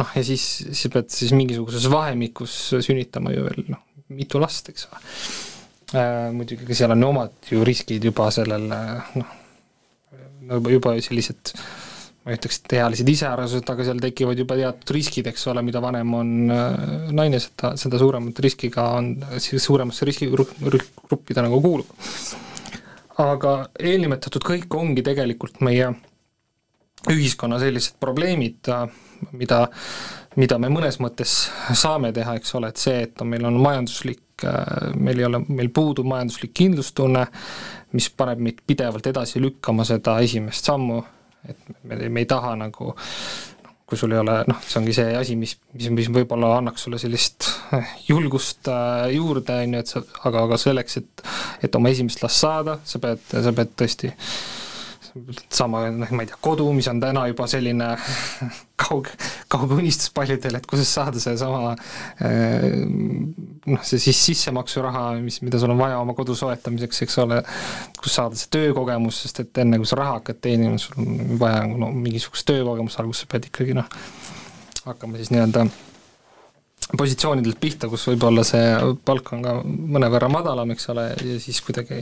[0.01, 4.89] noh ja siis, siis pead siis mingisuguses vahemikus sünnitama ju veel noh, mitu last, eks
[4.91, 5.03] ole
[5.99, 6.31] äh,.
[6.35, 9.37] Muidugi ka seal on omad ju riskid juba sellel noh,
[10.75, 11.55] juba sellised
[12.25, 15.81] ma ei ütleks, et ealised iseärased, aga seal tekivad juba teatud riskid, eks ole, mida
[15.81, 21.89] vanem on äh, naine, seda, seda suuremat riskiga on, suuremasse riskigruppi ta nagu kuulub.
[23.19, 25.91] Aga eelnimetatud kõik ongi tegelikult meie
[27.09, 28.87] ühiskonna sellised probleemid, äh,
[29.33, 29.65] mida,
[30.39, 31.35] mida me mõnes mõttes
[31.79, 35.43] saame teha, eks ole, et see, et on, meil on majanduslik, äh, meil ei ole,
[35.49, 37.27] meil puudub majanduslik kindlustunne,
[37.95, 40.99] mis paneb meid pidevalt edasi lükkama seda esimest sammu,
[41.49, 42.93] et me, me ei taha nagu
[43.89, 47.01] kui sul ei ole noh, see ongi see asi, mis, mis, mis võib-olla annaks sulle
[47.01, 51.27] sellist eh, julgust äh, juurde, on ju, et sa, aga, aga selleks, et
[51.65, 54.13] et oma esimest last saada, sa pead, sa pead tõesti
[55.53, 57.89] sama, noh, ma ei tea, kodu, mis on täna juba selline
[58.83, 59.15] kauge,
[59.51, 61.75] kauge unistus paljudel, et kuidas saada seesama
[62.25, 67.43] eh, noh, see siis sissemaksuraha, mis, mida sul on vaja oma kodu soetamiseks, eks ole,
[67.99, 71.67] kus saada see töökogemus, sest et enne, kui sa raha hakkad teenima, sul on vaja
[71.69, 73.89] no mingisugust töökogemust, kus sa pead ikkagi noh,
[74.89, 75.69] hakkama siis nii-öelda
[76.97, 78.69] positsioonidelt pihta, kus võib-olla see
[79.05, 82.01] palk on ka mõnevõrra madalam, eks ole, ja siis kuidagi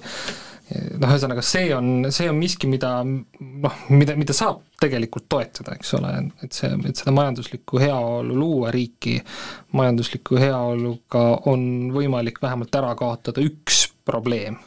[0.74, 5.94] noh, ühesõnaga see on, see on miski, mida noh, mida, mida saab tegelikult toetada, eks
[5.96, 6.12] ole,
[6.44, 9.16] et see, et seda majanduslikku heaolu luua riiki,
[9.76, 14.58] majandusliku heaoluga on võimalik vähemalt ära kaotada üks probleem.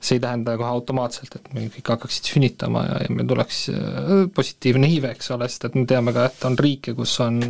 [0.00, 4.12] see ei tähenda kohe automaatselt, et meil kõik hakkaksid sünnitama ja, ja meil tuleks äh,
[4.32, 7.42] positiivne iive, eks ole, sest et me teame ka, et on riike, kus on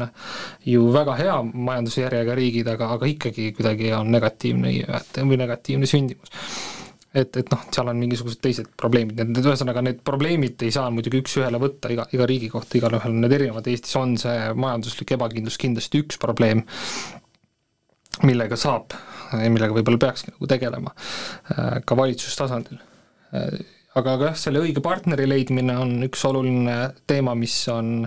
[0.66, 6.34] ju väga hea majandusjärjega riigid, aga, aga ikkagi kuidagi on negatiivne iive või negatiivne sündimus
[7.14, 11.22] et, et noh, seal on mingisugused teised probleemid, need, ühesõnaga need probleemid ei saa muidugi
[11.22, 15.56] üks-ühele võtta iga, iga riigi kohta, igalühel on need erinevad, Eestis on see majanduslik ebakindlus
[15.60, 16.64] kindlasti üks probleem,
[18.28, 18.96] millega saab
[19.32, 22.80] ja millega võib-olla peakski nagu tegelema äh, ka valitsustasandil.
[23.36, 23.58] Äh,
[23.96, 26.76] aga, jah, selle õige partneri leidmine on üks oluline
[27.08, 28.02] teema, mis on,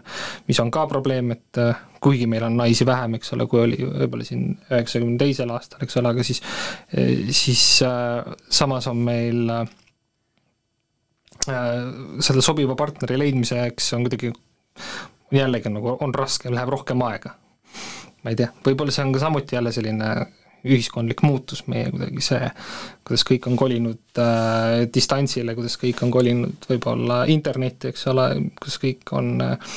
[0.47, 3.79] mis on ka probleem, et äh, kuigi meil on naisi vähem, eks ole, kui oli
[3.81, 6.41] võib-olla siin üheksakümne teisel aastal, eks ole, aga siis,
[6.95, 9.55] äh, siis äh, samas on meil
[11.41, 14.29] selle sobiva partneri leidmiseks on kuidagi
[15.33, 17.31] jällegi nagu on raske, läheb rohkem aega.
[18.21, 20.11] ma ei tea, võib-olla see on ka samuti jälle selline
[20.67, 22.51] ühiskondlik muutus, meie kuidagi see,
[23.07, 28.27] kuidas kõik on kolinud äh, distantsile, kuidas kõik on kolinud võib-olla internetti, eks ole,
[28.59, 29.75] kuidas kõik on äh,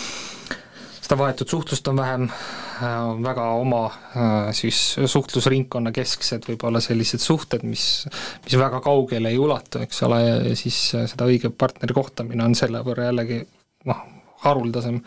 [1.04, 7.22] seda vahetut suhtlust on vähem äh,, on väga oma äh, siis suhtlusringkonna kesksed võib-olla sellised
[7.22, 8.06] suhted, mis,
[8.44, 10.20] mis väga kaugele ei ulatu, eks ole,
[10.50, 13.42] ja siis äh, seda õige partneri kohtamine on selle võrra jällegi
[13.90, 14.04] noh,
[14.44, 15.00] haruldasem.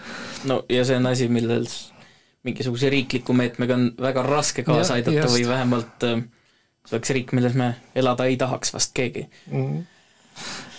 [0.49, 1.65] no ja see on asi, millel
[2.47, 5.35] mingisuguse riikliku meetmega on väga raske kaasa ja, aidata just.
[5.35, 6.25] või vähemalt äh,
[6.87, 9.81] see oleks riik, milles me elada ei tahaks vast keegi mm..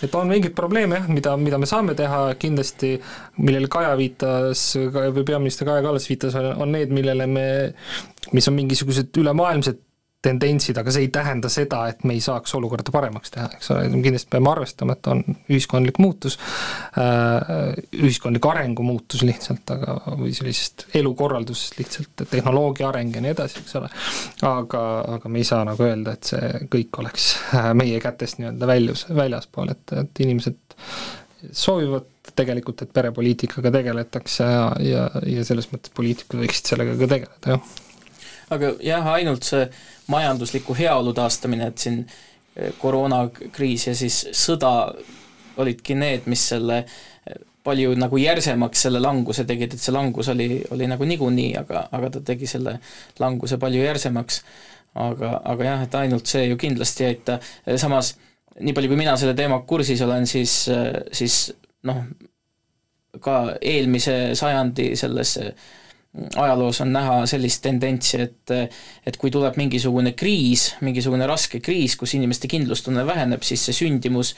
[0.07, 2.95] et on mingeid probleeme jah, mida, mida me saame teha kindlasti,
[3.41, 7.45] millele Kaja viitas või peaminister Kaja Kallas viitas, on need, millele me,
[8.33, 9.85] mis on mingisugused ülemaailmsed
[10.25, 13.85] tendentsid, aga see ei tähenda seda, et me ei saaks olukorda paremaks teha, eks ole,
[14.03, 16.35] kindlasti peame arvestama, et on ühiskondlik muutus,
[16.99, 23.63] äh, ühiskondlik arengu muutus lihtsalt, aga, või sellisest elukorraldusest lihtsalt, tehnoloogia areng ja nii edasi,
[23.63, 23.91] eks ole,
[24.49, 24.83] aga,
[25.15, 29.05] aga me ei saa nagu öelda, et see kõik oleks äh, meie kätest nii-öelda väljus,
[29.15, 30.81] väljaspool, et, et inimesed
[31.55, 37.55] soovivad tegelikult, et perepoliitikaga tegeletakse ja, ja, ja selles mõttes poliitikud võiksid sellega ka tegeleda,
[37.55, 37.77] jah.
[38.49, 39.61] Aga jah, ainult see
[40.09, 44.73] majandusliku heaolu taastamine, et siin eh, koroonakriis ja siis sõda
[45.59, 50.63] olidki need, mis selle eh, palju nagu järsemaks selle languse tegid, et see langus oli,
[50.73, 52.79] oli nagu niikuinii, aga, aga ta tegi selle
[53.19, 54.43] languse palju järsemaks.
[54.99, 57.35] aga, aga jah, et ainult see ju kindlasti ei aita,
[57.77, 58.15] samas
[58.59, 60.55] nii palju, kui mina selle teemaga kursis olen, siis,
[61.13, 61.35] siis
[61.85, 61.99] noh,
[63.21, 65.35] ka eelmise sajandi selles
[66.35, 68.53] ajaloos on näha sellist tendentsi, et
[69.05, 74.33] et kui tuleb mingisugune kriis, mingisugune raske kriis, kus inimeste kindlustunne väheneb, siis see sündimus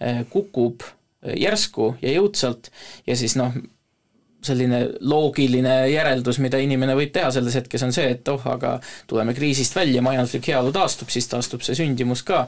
[0.00, 2.70] eh, kukub eh, järsku ja jõudsalt
[3.06, 3.56] ja siis noh,
[4.44, 8.74] selline loogiline järeldus, mida inimene võib teha selles hetkes, on see, et oh, aga
[9.08, 12.42] tuleme kriisist välja, majanduslik heaolu taastub, siis taastub see sündimus ka,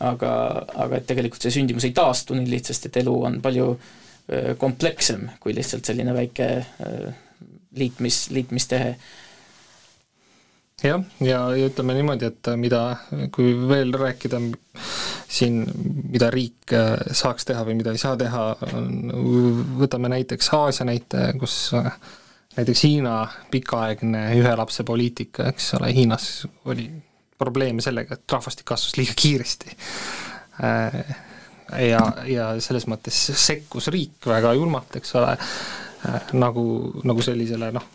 [0.00, 0.30] aga,
[0.86, 5.28] aga et tegelikult see sündimus ei taastu nii lihtsasti, et elu on palju eh, komplekssem
[5.44, 6.48] kui lihtsalt selline väike
[7.78, 8.96] liitmis, liitmistehe.
[10.82, 12.82] jah, ja, ja ütleme niimoodi, et mida,
[13.34, 14.40] kui veel rääkida
[15.32, 15.62] siin,
[16.12, 18.48] mida riik äh, saaks teha või mida ei saa teha,
[19.78, 21.92] võtame näiteks Aasia näite, kus äh,
[22.56, 23.16] näiteks Hiina
[23.50, 26.28] pikaaegne ühe lapse poliitika, eks ole, Hiinas
[26.68, 26.88] oli
[27.38, 29.76] probleeme sellega, et rahvastik kasvas liiga kiiresti.
[30.62, 30.98] Äh,
[31.88, 35.36] ja, ja selles mõttes sekkus riik väga julmalt, eks ole,
[36.32, 36.64] nagu,
[37.06, 37.86] nagu sellisele noh,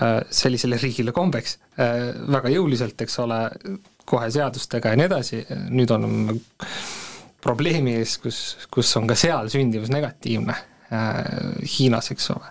[0.00, 1.58] äh, sellisele riigile kombeks.
[1.80, 3.40] Äh, väga jõuliselt, eks ole,
[4.10, 6.06] kohe seadustega ja nii edasi, nüüd on
[7.40, 8.40] probleemi ees, kus,
[8.72, 10.56] kus on ka seal sündimus negatiivne
[10.90, 12.48] Hiinas, eks ole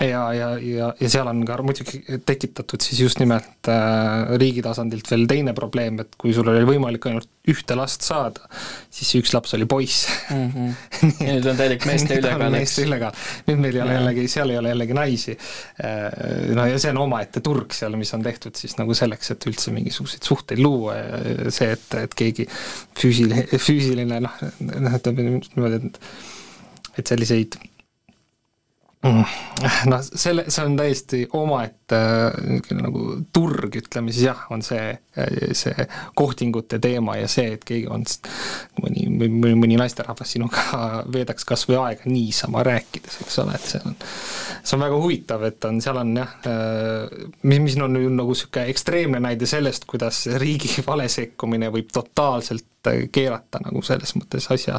[0.00, 5.08] ja, ja, ja, ja seal on ka muidugi tekitatud siis just nimelt äh, riigi tasandilt
[5.10, 8.48] veel teine probleem, et kui sul oli võimalik ainult ühte last saada,
[8.90, 10.50] siis see üks laps oli poiss mm.
[10.50, 11.14] -hmm.
[11.20, 12.56] nüüd on täielik meeste ülekaal, eks?
[12.58, 15.36] meeste ülekaal, nüüd meil ei ole jällegi, seal ei ole jällegi naisi.
[15.84, 19.50] Äh, no ja see on omaette turg seal, mis on tehtud siis nagu selleks, et
[19.50, 22.48] üldse mingisuguseid suhteid luua ja see, et, et keegi
[22.98, 26.00] füüsiline, füüsiline noh, noh ütleme niimoodi, et
[26.98, 27.56] et selliseid.
[29.90, 33.02] Noh, selle, see on täiesti omaette niisugune nagu
[33.34, 34.94] turg, ütleme siis jah, on see,
[35.56, 38.06] see kohtingute teema ja see, et keegi on
[38.80, 40.64] mõni, mõni, mõni naisterahvas sinuga
[41.14, 43.96] veedaks kas või aega niisama rääkides, eks ole, et see on,
[44.62, 46.36] see on väga huvitav, et on, seal on jah,
[47.42, 52.70] mis, mis on nagu niisugune ekstreemne näide sellest, kuidas riigi vale sekkumine võib totaalselt
[53.12, 54.76] keerata nagu selles mõttes asja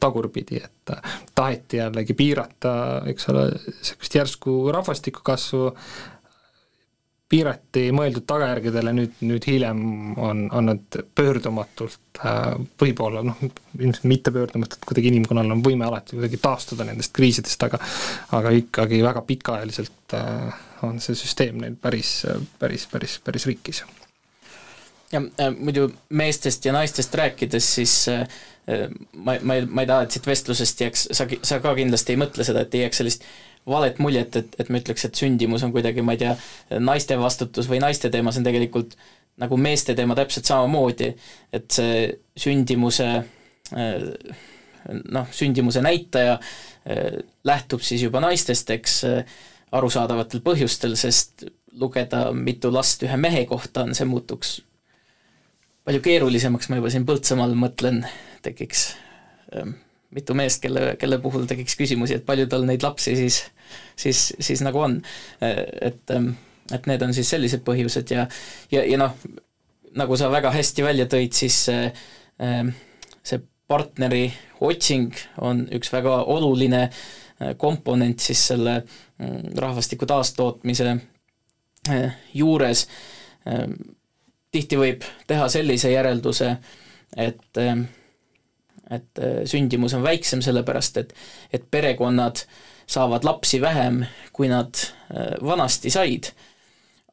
[0.00, 0.92] tagurpidi, et
[1.34, 2.74] taheti jällegi piirata,
[3.10, 5.72] eks ole, niisugust järsku rahvastiku kasvu,
[7.28, 9.82] piirati mõeldud tagajärgedele, nüüd, nüüd hiljem
[10.16, 13.42] on, on nad pöördumatult äh, võib-olla noh,
[13.78, 17.82] ilmselt mitte pöördumatult, kuidagi inimkonnal on võime alati kuidagi taastuda nendest kriisidest, aga
[18.38, 22.22] aga ikkagi väga pikaajaliselt äh, on see süsteem neil päris,
[22.58, 23.84] päris, päris, päris rikkis.
[25.12, 28.20] Ja äh, muidu meestest ja naistest rääkides, siis äh,
[28.68, 32.12] äh, ma, ma ei, ma ei taha, et siit vestlusest jääks, sa, sa ka kindlasti
[32.12, 33.24] ei mõtle seda, et ei jääks sellist
[33.68, 36.34] valet muljet, et, et me ütleks, et sündimus on kuidagi, ma ei tea,
[36.80, 38.96] naiste vastutus või naiste teema, see on tegelikult
[39.38, 41.12] nagu meeste teema täpselt samamoodi,
[41.54, 42.08] et see
[42.38, 43.08] sündimuse
[45.12, 46.38] noh, sündimuse näitaja
[47.46, 49.02] lähtub siis juba naistest, eks
[49.78, 51.46] arusaadavatel põhjustel, sest
[51.78, 54.58] lugeda, mitu last ühe mehe kohta on, see muutuks
[55.88, 58.02] palju keerulisemaks, ma juba siin Põltsamaal mõtlen,
[58.44, 58.90] tekiks
[59.56, 59.78] ähm,
[60.14, 63.42] mitu meest, kelle, kelle puhul tekiks küsimusi, et palju tal neid lapsi siis,
[63.96, 64.96] siis, siis nagu on.
[65.44, 66.32] Äh, et, ähm,
[66.72, 68.26] et need on siis sellised põhjused ja,
[68.72, 69.16] ja, ja noh,
[69.98, 71.90] nagu sa väga hästi välja tõid, siis äh,
[72.44, 72.72] ähm,
[73.24, 74.26] see partneri
[74.64, 75.12] otsing
[75.44, 80.96] on üks väga oluline äh, komponent siis selle mm, rahvastiku taastootmise
[82.36, 82.82] juures
[84.52, 86.50] tihti võib teha sellise järelduse,
[87.16, 87.60] et
[88.90, 91.14] et sündimus on väiksem, sellepärast et,
[91.52, 92.40] et perekonnad
[92.88, 96.32] saavad lapsi vähem, kui nad äh, vanasti said.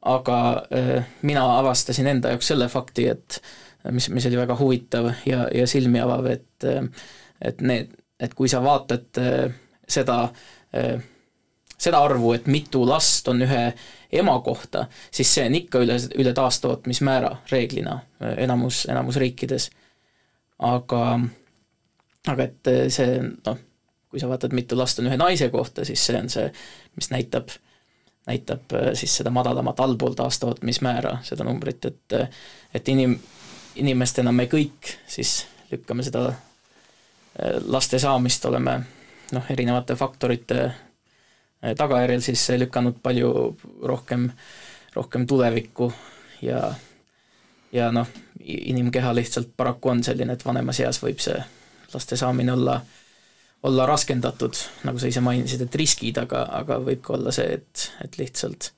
[0.06, 3.42] aga äh, mina avastasin enda jaoks selle fakti, et
[3.90, 6.66] mis, mis oli väga huvitav ja, ja silmi avav, et
[7.44, 9.18] et need, et kui sa vaatad
[9.88, 10.30] seda,
[11.78, 13.62] seda arvu, et mitu last on ühe
[14.12, 17.98] ema kohta, siis see on ikka üle, üle taastootmismäära reeglina
[18.36, 19.70] enamus, enamus riikides.
[20.58, 21.02] aga,
[22.26, 23.58] aga et see noh,
[24.10, 26.46] kui sa vaatad, mitu last on ühe naise kohta, siis see on see,
[26.96, 27.50] mis näitab,
[28.26, 32.18] näitab siis seda madalamat allpool taastootmismäära, seda numbrit, et
[32.74, 33.18] et inim-,
[33.76, 36.30] inimestena me kõik siis lükkame seda
[37.66, 38.78] laste saamist, oleme
[39.32, 40.70] noh, erinevate faktorite
[41.76, 43.30] tagajärjel siis lükanud palju
[43.82, 44.30] rohkem,
[44.94, 45.92] rohkem tulevikku
[46.42, 46.70] ja
[47.72, 48.08] ja noh,
[48.46, 51.36] inimkeha lihtsalt paraku on selline, et vanemas eas võib see
[51.96, 52.78] laste saamine olla,
[53.66, 57.88] olla raskendatud, nagu sa ise mainisid, et riskid, aga, aga võib ka olla see, et,
[58.04, 58.70] et lihtsalt,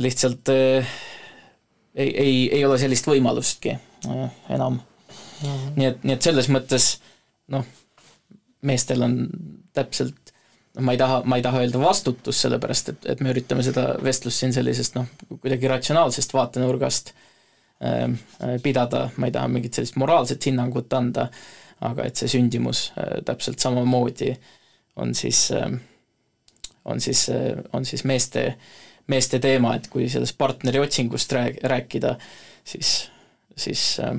[0.00, 0.50] lihtsalt
[1.94, 5.48] ei, ei, ei ole sellist võimalustki äh, enam mm.
[5.48, 5.72] -hmm.
[5.76, 6.88] nii et, nii et selles mõttes
[7.54, 7.66] noh,
[8.62, 9.18] meestel on
[9.76, 10.32] täpselt
[10.74, 13.94] noh, ma ei taha, ma ei taha öelda vastutus, sellepärast et, et me üritame seda
[14.02, 17.14] vestlust siin sellisest noh, kuidagi ratsionaalsest vaatenurgast
[17.84, 18.08] äh,
[18.62, 21.28] pidada, ma ei taha mingit sellist moraalset hinnangut anda,
[21.80, 24.34] aga et see sündimus äh, täpselt samamoodi
[24.96, 25.72] on siis äh,,
[26.84, 28.58] on siis äh,, on siis meeste äh,
[29.10, 32.14] meeste teema, et kui sellest partneri otsingust rääg-, rääkida,
[32.64, 32.94] siis,
[33.56, 34.14] siis äh,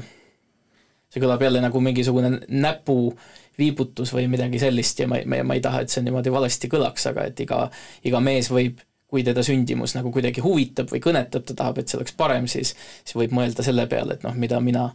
[1.10, 5.84] see kõlab jälle nagu mingisugune näpuviibutus või midagi sellist ja ma, ma, ma ei taha,
[5.84, 7.66] et see niimoodi valesti kõlaks, aga et iga,
[8.06, 12.00] iga mees võib, kui teda sündimus nagu kuidagi huvitab või kõnetab, ta tahab, et see
[12.00, 14.90] oleks parem, siis, siis võib mõelda selle peale, et noh, mida mina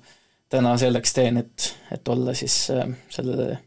[0.50, 3.58] täna selleks teen, et, et olla siis äh, sellele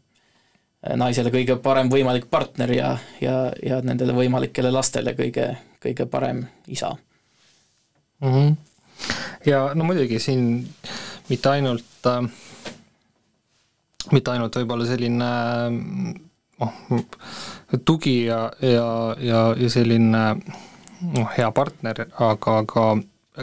[1.00, 6.90] naisele kõige parem võimalik partner ja, ja, ja nendele võimalikele lastele kõige, kõige parem isa
[8.20, 8.32] mm.
[8.32, 8.56] -hmm.
[9.46, 10.68] ja no muidugi siin
[11.28, 12.28] mitte ainult äh,,
[14.12, 15.30] mitte ainult võib-olla selline
[16.60, 16.72] noh,
[17.84, 20.24] tugi ja, ja, ja, ja selline
[21.14, 22.86] noh, hea partner, aga ka,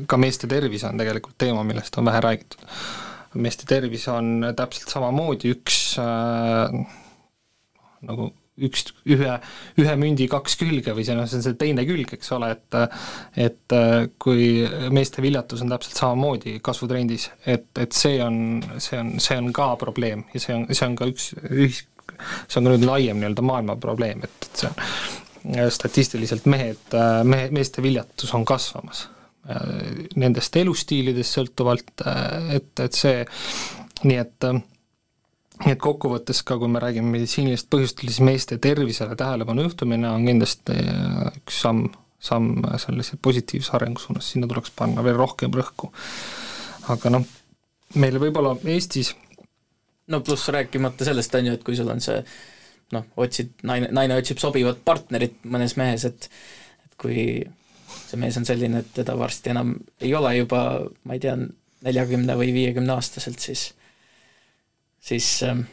[0.08, 2.68] ka meeste tervis on tegelikult teema, millest on vähe räägitud.
[3.40, 6.78] Meeste tervis on täpselt samamoodi üks äh,
[8.08, 9.36] nagu üks, ühe,
[9.80, 13.48] ühe mündi kaks külge või see noh, see on see teine külg, eks ole, et
[13.48, 13.76] et
[14.22, 14.50] kui
[14.94, 19.72] meeste viljatus on täpselt samamoodi kasvutrendis, et, et see on, see on, see on ka
[19.82, 21.86] probleem ja see on, see on ka üks ühis-,
[22.48, 26.94] see on ka nüüd laiem nii-öelda maailma probleem, et, et see on statistiliselt mehed,
[27.26, 29.08] mehe, meeste viljatus on kasvamas.
[30.22, 32.04] Nendest elustiilidest sõltuvalt,
[32.54, 33.24] et, et see,
[34.06, 34.46] nii et
[35.62, 40.26] nii et kokkuvõttes ka, kui me räägime meditsiinilist põhjustel, siis meeste tervisele tähelepanu juhtumine on
[40.26, 41.90] kindlasti äh, üks samm,
[42.22, 45.92] samm sellise positiivse arengu suunas, sinna tuleks panna veel rohkem rõhku.
[46.94, 47.28] aga noh,
[48.02, 49.14] meil võib-olla Eestis
[50.12, 52.20] no pluss rääkimata sellest, on ju, et kui sul on see
[52.96, 56.30] noh, otsid, naine, naine otsib sobivat partnerit mõnes mehes, et
[56.86, 57.22] et kui
[58.12, 60.62] see mees on selline, et teda varsti enam ei ole juba,
[61.08, 61.38] ma ei tea,
[61.82, 63.72] neljakümne või viiekümne aastaselt, siis
[65.02, 65.66] siis, ähm,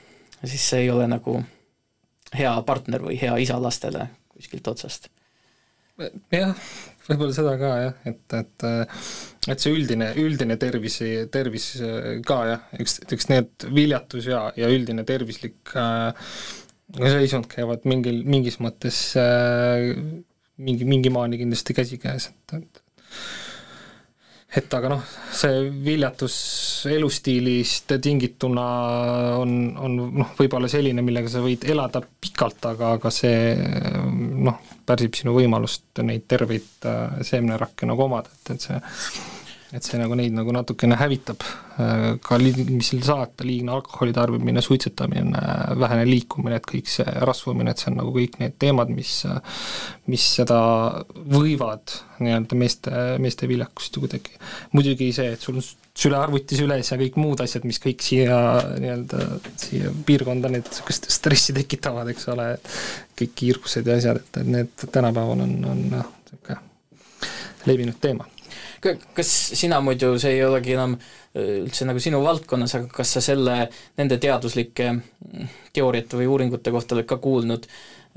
[0.44, 1.40] siis see ei ole nagu
[2.36, 5.10] hea partner või hea isa lastele kuskilt otsast.
[6.32, 6.54] jah,
[7.08, 8.66] võib-olla seda ka jah, et, et
[9.48, 11.00] et see üldine, üldine tervis,
[11.32, 11.68] tervis
[12.28, 16.30] ka jah, eks, eks need viljatus ja, ja üldine tervislik äh,
[16.98, 19.90] seisund käivad mingil, mingis mõttes äh,
[20.58, 22.82] mingi, mingi maani kindlasti käsikäes, et, et
[24.58, 25.02] et aga noh,
[25.36, 26.36] see viljatus
[26.88, 28.64] elustiilist tingituna
[29.36, 33.52] on, on noh, võib-olla selline, millega sa võid elada pikalt, aga, aga see
[34.48, 38.80] noh, pärsib sinu võimalust neid terveid äh, seemnerakke nagu omada, et, et see
[39.68, 41.42] et see nagu neid nagu natukene hävitab,
[42.24, 45.42] ka mis seal saata, liigne alkoholi tarbimine, suitsetamine,
[45.78, 49.20] vähene liikumine, et kõik see rasvumine, et see on nagu kõik need teemad, mis
[50.08, 50.58] mis seda
[51.12, 51.92] võivad
[52.22, 54.38] nii-öelda meeste, meeste viljakust ju kuidagi,
[54.72, 55.66] muidugi see, et sul on
[55.98, 58.38] sülearvuti süles ja kõik muud asjad, mis kõik siia
[58.80, 59.28] nii-öelda,
[59.60, 62.48] siia piirkonda need niisugust stressi tekitavad, eks ole,
[63.18, 66.60] kõik kiirused ja asjad, et, et need tänapäeval on, on noh, niisugune
[67.68, 68.24] levinud teema
[68.80, 73.24] kas sina muidu, see ei olegi enam äh, üldse nagu sinu valdkonnas, aga kas sa
[73.24, 73.58] selle,
[73.98, 77.68] nende teaduslike mm, teooriate või uuringute kohta oled ka kuulnud,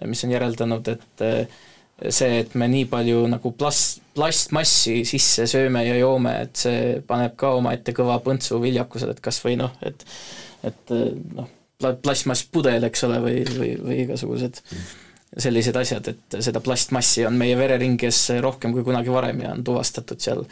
[0.09, 1.63] mis on järeldanud, et äh,
[2.09, 7.37] see, et me nii palju nagu plast, plastmassi sisse sööme ja joome, et see paneb
[7.39, 10.05] ka omaette kõva põntsu viljakusele, et kas või noh, et
[10.61, 11.47] et äh, noh,
[11.81, 14.99] plastmasspudel, eks ole, või, või, või igasugused mm
[15.37, 20.19] sellised asjad, et seda plastmassi on meie vereringes rohkem kui kunagi varem ja on tuvastatud
[20.19, 20.43] seal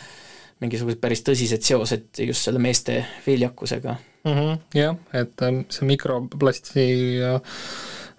[0.59, 4.31] mingisugused päris tõsised seosed just selle meeste viljakusega mm.
[4.31, 6.85] -hmm, jah, et ähm, see mikroplasti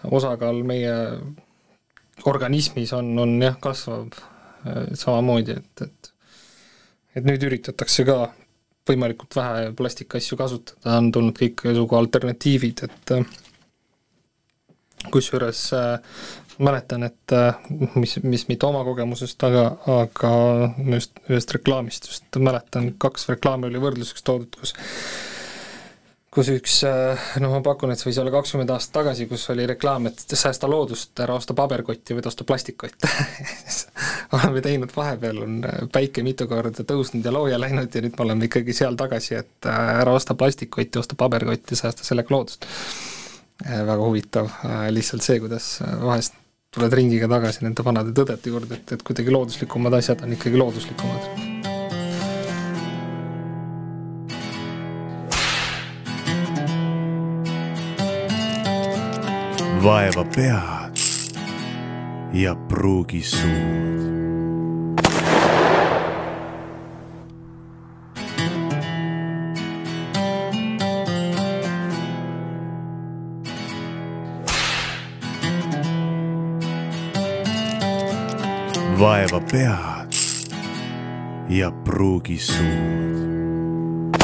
[0.04, 0.94] osakaal meie
[2.28, 6.12] organismis on, on jah, kasvav äh, samamoodi, et, et
[7.16, 8.18] et nüüd üritatakse ka
[8.88, 13.24] võimalikult vähe plastikasju kasutada, on tulnud kõiksugu alternatiivid, et äh,
[15.10, 16.20] kusjuures äh,
[16.60, 17.58] mäletan, et äh,
[17.94, 19.64] mis, mis mitte oma kogemusest, aga,
[20.00, 20.32] aga
[20.96, 24.76] just ühest reklaamist just mäletan, kaks reklaami oli võrdluseks toodud, kus
[26.30, 26.76] kus üks,
[27.42, 30.68] noh ma pakun, et see võis olla kakskümmend aastat tagasi, kus oli reklaam, et säästa
[30.70, 33.10] loodust, ära osta paberkotti, vaid osta plastikkotte
[34.38, 35.58] oleme teinud, vahepeal on
[35.92, 39.70] päike mitu korda tõusnud ja looja läinud ja nüüd me oleme ikkagi seal tagasi, et
[39.70, 42.66] äh, ära osta plastikkotti, osta paberkotti, säästa sellega loodust.
[43.66, 46.38] Äh, väga huvitav, äh, lihtsalt see, kuidas vahest
[46.70, 51.50] tuled ringiga tagasi nende vanade tõdede juurde, et, et kuidagi looduslikumad asjad on ikkagi looduslikumad
[59.80, 61.02] vaeva pead
[62.36, 64.09] ja pruugi suud.
[79.00, 80.12] Vaeva pead
[81.48, 84.18] ja pruugi suud.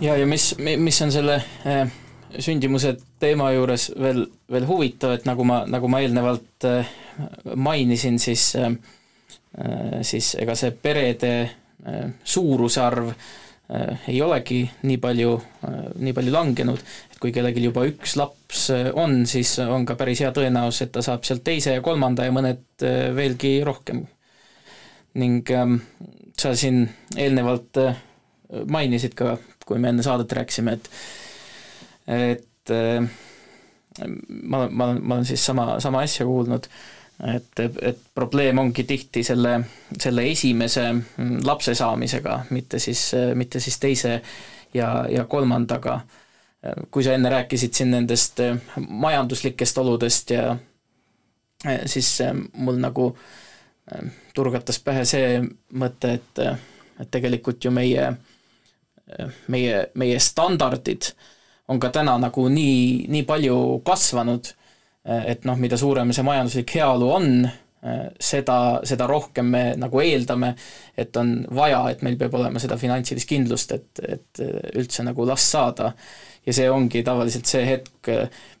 [0.00, 1.90] ja, ja mis, mis on selle äh
[2.38, 4.22] sündimuse teema juures veel,
[4.52, 6.92] veel huvitav, et nagu ma, nagu ma eelnevalt äh,
[7.56, 8.70] mainisin, siis äh,
[10.06, 11.32] siis ega see perede
[12.24, 13.08] suuruse arv
[14.08, 15.32] ei olegi nii palju,
[15.98, 16.80] nii palju langenud,
[17.20, 18.68] kui kellelgi juba üks laps
[18.98, 22.32] on, siis on ka päris hea tõenäosus, et ta saab sealt teise ja kolmanda ja
[22.32, 22.84] mõned
[23.16, 24.06] veelgi rohkem.
[25.14, 25.80] ning ähm,
[26.38, 26.84] sa siin
[27.16, 27.78] eelnevalt
[28.70, 30.90] mainisid ka, kui me enne saadet rääkisime, et
[32.10, 33.08] et äh,
[34.42, 36.66] ma, ma, ma olen siis sama, sama asja kuulnud,
[37.34, 39.58] et, et probleem ongi tihti selle,
[39.98, 40.86] selle esimese
[41.44, 44.20] lapse saamisega, mitte siis, mitte siis teise
[44.74, 46.00] ja, ja kolmandaga.
[46.90, 48.42] Kui sa enne rääkisid siin nendest
[48.76, 50.56] majanduslikest oludest ja
[51.88, 52.18] siis
[52.52, 53.06] mul nagu
[54.36, 55.40] turgatas pähe see
[55.80, 56.42] mõte, et,
[57.00, 58.10] et tegelikult ju meie,
[59.48, 61.24] meie, meie standardid äh,
[61.70, 63.56] on ka täna nagu nii, nii palju
[63.86, 64.52] kasvanud,
[65.06, 67.28] et noh, mida suurem see majanduslik heaolu on,
[68.20, 70.50] seda, seda rohkem me nagu eeldame,
[70.98, 74.42] et on vaja, et meil peab olema seda finantsilist kindlust, et, et
[74.82, 75.94] üldse nagu last saada.
[76.46, 78.10] Ja see ongi tavaliselt see hetk,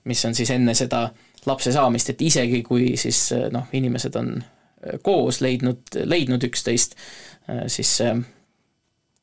[0.04, 1.08] mis on siis enne seda
[1.46, 4.34] lapse saamist, et isegi kui siis noh, inimesed on
[5.04, 6.96] koos leidnud, leidnud üksteist,
[7.72, 7.94] siis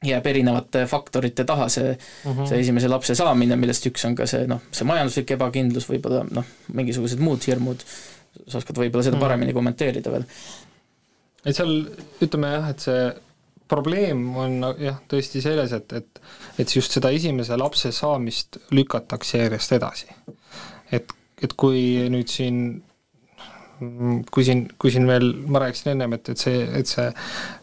[0.06, 2.48] jääb erinevate faktorite taha see mm, -hmm.
[2.48, 6.46] see esimese lapse saamine, millest üks on ka see noh, see majanduslik ebakindlus, võib-olla noh,
[6.74, 7.86] mingisugused muud hirmud,
[8.48, 9.26] sa oskad võib-olla seda mhm.
[9.26, 10.28] paremini kommenteerida veel?
[11.46, 11.74] et seal
[12.22, 13.02] ütleme jah, et see
[13.70, 16.22] probleem on jah, tõesti selles, et, et
[16.58, 20.10] et just seda esimese lapse saamist lükatakse järjest edasi.
[20.92, 21.14] et,
[21.44, 22.62] et kui nüüd siin
[24.32, 27.06] kui siin, kui siin veel, ma rääkisin ennem, et, et see, et see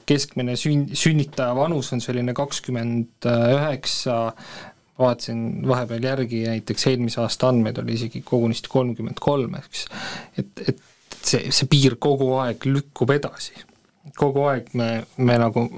[0.07, 4.19] keskmine sünn, sünnitaja vanus on selline kakskümmend üheksa,
[5.01, 9.87] vaatasin vahepeal järgi, näiteks eelmise aasta andmeid oli isegi kogunisti kolmkümmend kolm, eks,
[10.39, 10.83] et, et
[11.19, 13.57] see, see piir kogu aeg lükkub edasi.
[14.19, 15.69] Kogu aeg me, me nagu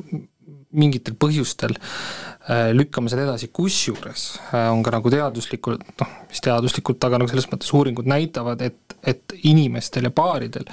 [0.76, 7.06] mingitel põhjustel äh, lükkame seda edasi, kusjuures äh, on ka nagu teaduslikult, noh, mis teaduslikult,
[7.06, 10.66] aga nagu selles mõttes uuringud näitavad, et, et inimestel ja paaridel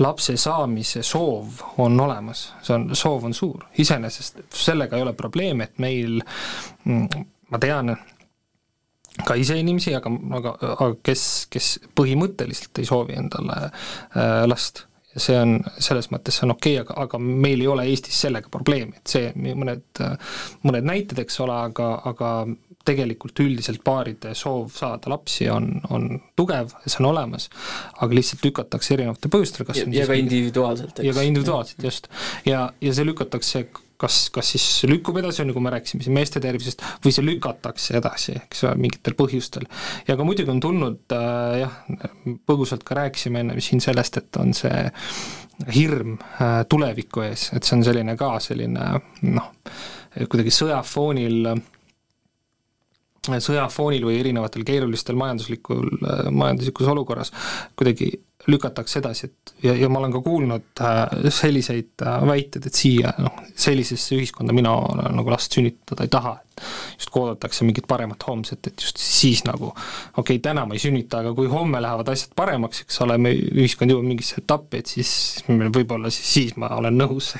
[0.00, 5.68] lapse saamise soov on olemas, see on, soov on suur, iseenesest sellega ei ole probleemi,
[5.68, 7.96] et meil mm, ma tean,
[9.26, 15.22] ka ise inimesi, aga, aga, aga kes, kes põhimõtteliselt ei soovi endale äh, last ja
[15.22, 18.50] see on, selles mõttes see on okei okay,, aga, aga meil ei ole Eestis sellega
[18.52, 20.02] probleemi, et see, mõned,
[20.66, 22.32] mõned näited, eks ole, aga, aga
[22.86, 26.08] tegelikult üldiselt paaride soov saada lapsi on, on
[26.38, 27.50] tugev, see on olemas,
[27.98, 32.08] aga lihtsalt lükatakse erinevatel põhjustel, kas ja, ja ka individuaalselt, ja ka individuaalselt, just.
[32.48, 33.66] ja, ja see lükatakse
[34.00, 38.36] kas, kas siis lükkub edasi, kui me rääkisime siin meeste tervisest, või see lükatakse edasi,
[38.40, 39.68] eks ole, mingitel põhjustel.
[40.08, 41.80] ja ka muidugi on tulnud äh, jah,
[42.48, 44.86] põgusalt ka rääkisime enne siin sellest, et on see
[45.74, 48.86] hirm äh, tuleviku ees, et see on selline ka selline
[49.28, 49.52] noh,
[50.16, 51.52] kuidagi sõjafoonil
[53.30, 55.84] sõjafoonil või erinevatel keerulistel majanduslikul,
[56.32, 57.32] majanduslikus olukorras
[57.76, 58.14] kuidagi
[58.48, 63.12] lükatakse edasi, et ja, ja ma olen ka kuulnud äh, selliseid äh, väiteid, et siia
[63.20, 64.72] noh, sellisesse ühiskonda mina
[65.12, 66.64] nagu last sünnitada ei taha, et
[67.00, 71.20] justkui oodatakse mingit paremat homset, et just siis nagu okei okay,, täna ma ei sünnita,
[71.20, 75.12] aga kui homme lähevad asjad paremaks, eks ole, me, ühiskond jõuab mingisse etappi, et siis
[75.48, 77.34] võib-olla siis, siis ma olen nõus,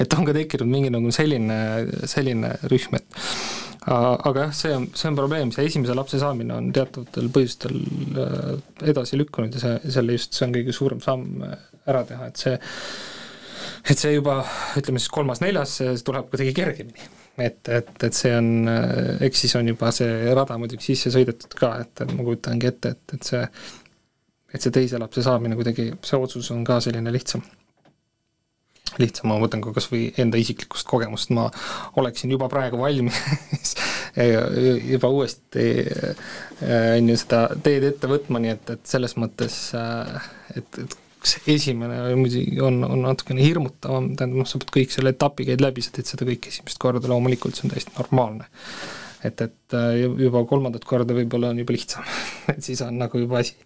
[0.00, 1.60] et on ka tekkinud mingi nagu selline,
[2.08, 3.22] selline rühm, et
[3.86, 7.76] aga jah, see on, see on probleem, see esimese lapse saamine on teatavatel põhjustel
[8.22, 8.54] äh,
[8.90, 11.54] edasi lükkunud ja see, selle just, see on kõige suurem samm äh,
[11.86, 12.56] ära teha, et see
[13.86, 14.40] et see juba,
[14.78, 17.06] ütleme siis kolmas-neljas, see tuleb kuidagi kergemini.
[17.38, 21.54] et, et, et see on, äh, eks siis on juba see rada muidugi sisse sõidetud
[21.58, 23.44] ka, et ma kujutangi ette, et, et see
[24.54, 27.42] et see teise lapse saamine kuidagi, see otsus on ka selline lihtsam
[29.00, 31.48] lihtsam, ma võtan ka kas või enda isiklikust kogemust, ma
[32.00, 33.18] oleksin juba praegu valmis
[34.92, 40.30] juba uuesti äh, on ju seda teed ette võtma, nii et, et selles mõttes äh,
[40.56, 45.10] et, et see esimene muidugi on, on natukene hirmutavam, tähendab noh, sa pead kõik selle
[45.16, 48.46] etapi käid läbi, sa teed seda kõik esimest korda, loomulikult see on täiesti normaalne.
[49.26, 52.06] et, et äh, juba kolmandat korda võib-olla on juba lihtsam
[52.54, 53.58] et siis on nagu juba asi,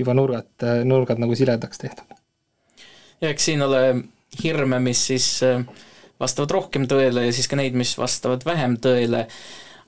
[0.00, 2.18] juba nurgad, nurgad nagu siledaks tehtud.
[3.22, 3.84] ja eks siin ole
[4.42, 5.64] hirme, mis siis äh,
[6.20, 9.24] vastavad rohkem tõele ja siis ka neid, mis vastavad vähem tõele,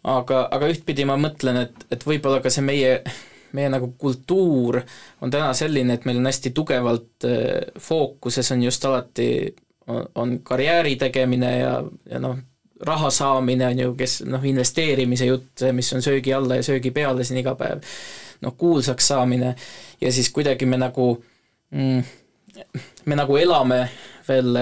[0.07, 2.99] aga, aga ühtpidi ma mõtlen, et, et võib-olla ka see meie,
[3.57, 4.81] meie nagu kultuur
[5.25, 9.31] on täna selline, et meil on hästi tugevalt äh, fookuses on just alati,
[9.87, 11.75] on karjääri tegemine ja,
[12.11, 12.39] ja noh,
[12.87, 17.25] raha saamine on ju, kes noh, investeerimise jutt, mis on söögi alla ja söögi peale
[17.25, 17.85] siin iga päev,
[18.43, 19.55] noh, kuulsaks saamine.
[20.01, 21.07] Ja siis kuidagi me nagu
[21.71, 22.03] mm,
[23.05, 23.87] me nagu elame
[24.29, 24.61] veel,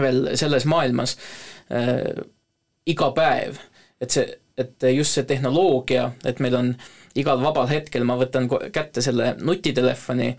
[0.00, 1.16] veel selles maailmas
[1.72, 2.24] äh,
[2.86, 3.60] iga päev,
[4.00, 4.26] et see,
[4.60, 6.74] et just see tehnoloogia, et meil on
[7.18, 10.32] igal vabal hetkel ma võtan kätte selle nutitelefoni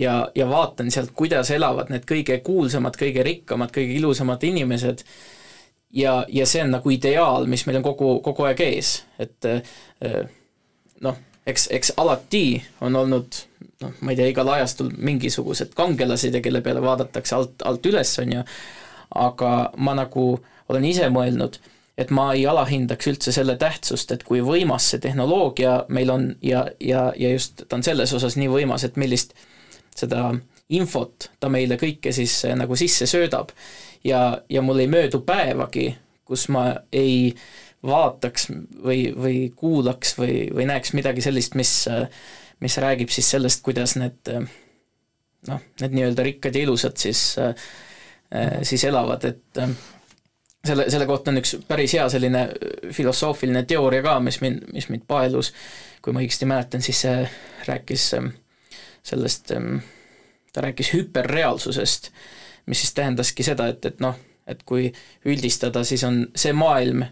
[0.00, 5.04] ja, ja vaatan sealt, kuidas elavad need kõige kuulsamad, kõige rikkamad, kõige ilusamad inimesed.
[5.92, 10.22] Ja, ja see on nagu ideaal, mis meil on kogu, kogu aeg ees, et äh,
[11.04, 13.42] noh, eks, eks alati on olnud
[13.82, 18.14] noh, ma ei tea, igal ajastul mingisugused kangelased ja kelle peale vaadatakse alt, alt üles,
[18.22, 18.46] on ju,
[19.22, 20.26] aga ma nagu
[20.72, 21.58] olen ise mõelnud,
[21.98, 26.64] et ma ei alahindaks üldse selle tähtsust, et kui võimas see tehnoloogia meil on ja,
[26.80, 29.34] ja, ja just ta on selles osas nii võimas, et millist
[29.96, 30.30] seda
[30.72, 33.52] infot ta meile kõike siis eh, nagu sisse söödab.
[34.04, 35.92] ja, ja mul ei möödu päevagi,
[36.24, 37.34] kus ma ei
[37.86, 38.48] vaataks
[38.84, 41.72] või, või kuulaks või, või näeks midagi sellist, mis
[42.62, 44.30] mis räägib siis sellest, kuidas need
[45.48, 47.22] noh, need nii-öelda rikkad ja ilusad siis,
[48.62, 49.62] siis elavad, et
[50.66, 52.44] selle, selle kohta on üks päris hea selline
[52.94, 55.52] filosoofiline teooria ka, mis mind, mis mind paelus,
[56.02, 57.16] kui ma õigesti mäletan, siis see
[57.66, 58.08] rääkis
[59.02, 59.54] sellest,
[60.52, 62.12] ta rääkis hüperreaalsusest,
[62.70, 64.14] mis siis tähendaski seda, et, et noh,
[64.46, 64.86] et kui
[65.26, 67.02] üldistada, siis on see maailm,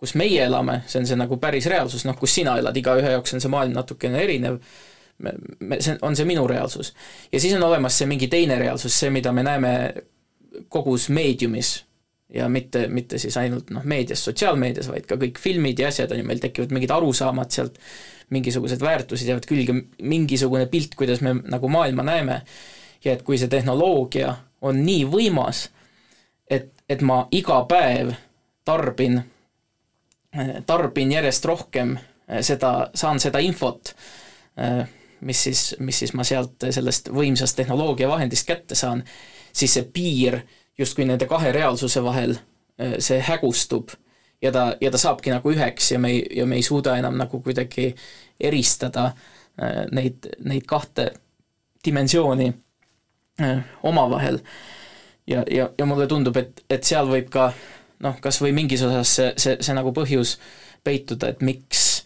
[0.00, 3.36] kus meie elame, see on see nagu päris reaalsus, noh, kus sina elad, igaühe jaoks
[3.36, 4.56] on see maailm natukene erinev,
[5.20, 6.94] me, me, see on see minu reaalsus.
[7.32, 9.72] ja siis on olemas see mingi teine reaalsus, see, mida me näeme
[10.72, 11.74] kogus meediumis
[12.34, 16.22] ja mitte, mitte siis ainult noh, meedias, sotsiaalmeedias, vaid ka kõik filmid ja asjad on
[16.22, 17.76] ju, meil tekivad mingid arusaamad sealt,
[18.30, 19.74] mingisugused väärtused jäävad külge,
[20.06, 22.40] mingisugune pilt, kuidas me nagu maailma näeme,
[23.04, 24.32] ja et kui see tehnoloogia
[24.62, 25.66] on nii võimas,
[26.50, 28.14] et, et ma iga päev
[28.64, 29.18] tarbin,
[30.66, 31.96] tarbin järjest rohkem
[32.40, 33.90] seda, saan seda infot,
[35.26, 39.02] mis siis, mis siis ma sealt sellest võimsast tehnoloogiavahendist kätte saan,
[39.52, 40.38] siis see piir
[40.80, 42.36] justkui nende kahe reaalsuse vahel,
[42.80, 43.92] äh, see hägustub
[44.42, 47.18] ja ta, ja ta saabki nagu üheks ja me ei, ja me ei suuda enam
[47.20, 47.90] nagu kuidagi
[48.40, 51.10] eristada äh, neid, neid kahte
[51.84, 52.52] dimensiooni
[53.42, 54.40] äh, omavahel.
[55.26, 57.52] ja, ja, ja mulle tundub, et, et seal võib ka
[58.04, 60.38] noh, kas või mingis osas see, see, see nagu põhjus
[60.84, 62.04] peituda, et miks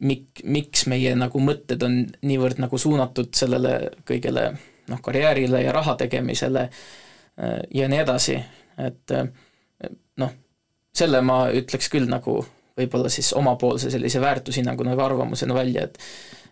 [0.00, 3.76] mik-, miks meie nagu mõtted on niivõrd nagu suunatud sellele
[4.08, 4.48] kõigele
[4.90, 8.38] noh, karjäärile ja raha tegemisele äh, ja nii edasi,
[8.82, 9.28] et äh,
[10.22, 10.34] noh,
[10.96, 12.40] selle ma ütleks küll nagu
[12.76, 16.00] võib-olla siis omapoolse sellise väärtushinnanguna või arvamusena välja, et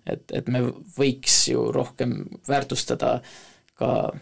[0.05, 0.61] et, et me
[0.99, 3.23] võiks ju rohkem väärtustada
[3.81, 4.13] ka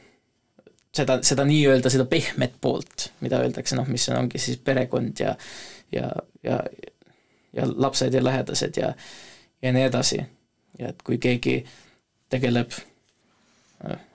[0.96, 5.36] seda, seda nii-öelda seda pehmet poolt, mida öeldakse, noh, mis ongi siis perekond ja
[5.92, 6.08] ja,
[6.42, 6.62] ja
[7.52, 8.94] ja lapsed ja lähedased ja,
[9.62, 10.22] ja nii edasi.
[10.78, 11.64] ja et kui keegi
[12.32, 12.72] tegeleb,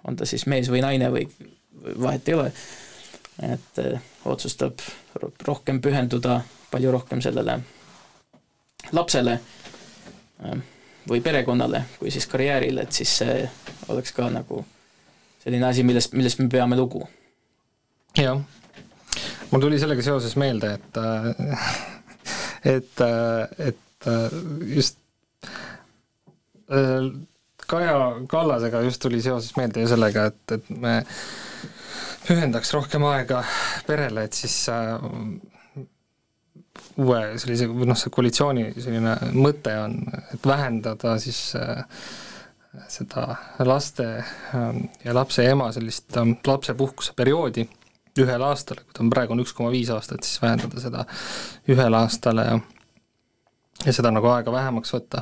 [0.07, 1.27] on ta siis mees või naine või
[2.01, 2.51] vahet ei ole,
[3.45, 4.81] et äh, otsustab
[5.45, 6.41] rohkem pühenduda,
[6.71, 7.59] palju rohkem sellele
[8.91, 10.57] lapsele äh,
[11.09, 13.37] või perekonnale kui siis karjäärile, et siis see
[13.93, 14.65] oleks ka nagu
[15.47, 17.05] selline asi, millest, millest me peame lugu.
[18.19, 18.39] jah,
[19.51, 21.67] mul tuli sellega seoses meelde, et äh,
[22.75, 24.09] et, äh, et
[24.75, 24.99] just
[27.67, 30.97] Kaja Kallasega just tuli seoses meelde ju sellega, et, et me
[32.27, 33.39] pühendaks rohkem aega
[33.87, 34.97] perele, et siis äh,
[36.99, 39.99] uue sellise, või noh, see koalitsiooni selline mõte on,
[40.33, 41.85] et vähendada siis äh,
[42.91, 43.35] seda
[43.65, 47.67] laste äh, ja lapse ema sellist äh, lapsepuhkuse perioodi
[48.17, 51.05] ühele aastale, kui ta on praegu on üks koma viis aastat, siis vähendada seda
[51.69, 52.59] ühele aastale ja
[53.85, 55.21] ja seda nagu aega vähemaks võtta.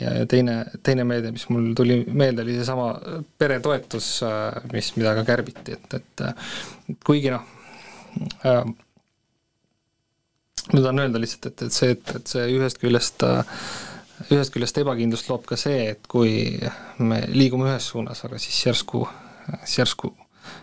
[0.00, 2.92] ja, ja teine, teine meede, mis mul tuli meelde, oli seesama
[3.38, 7.44] peretoetus, äh, mis, mida ka kärbiti, et, et kuigi noh
[8.46, 8.62] äh,,
[10.72, 13.26] ma tahan öelda lihtsalt, et, et see, et, et see ühest küljest
[14.30, 16.34] ühest küljest ebakindlust loob ka see, et kui
[17.02, 19.02] me liigume ühes suunas, aga siis järsku,
[19.64, 20.12] siis järsku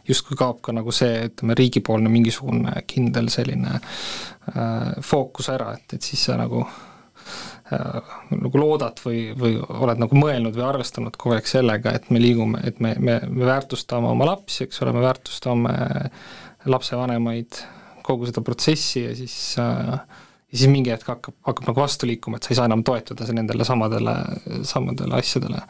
[0.07, 6.05] justkui kaob ka nagu see, ütleme, riigipoolne mingisugune kindel selline äh, fookus ära, et, et
[6.05, 11.49] siis sa nagu äh, nagu loodad või, või oled nagu mõelnud või arvestanud kogu aeg
[11.49, 15.75] sellega, et me liigume, et me, me, me väärtustame oma lapsi, eks ole, me väärtustame
[16.69, 17.63] lapsevanemaid,
[18.05, 19.97] kogu seda protsessi ja siis äh,
[20.51, 23.27] ja siis mingi hetk hakkab, hakkab nagu vastu liikuma, et sa ei saa enam toetuda
[23.33, 24.15] nendele samadele,
[24.67, 25.63] samadele asjadele.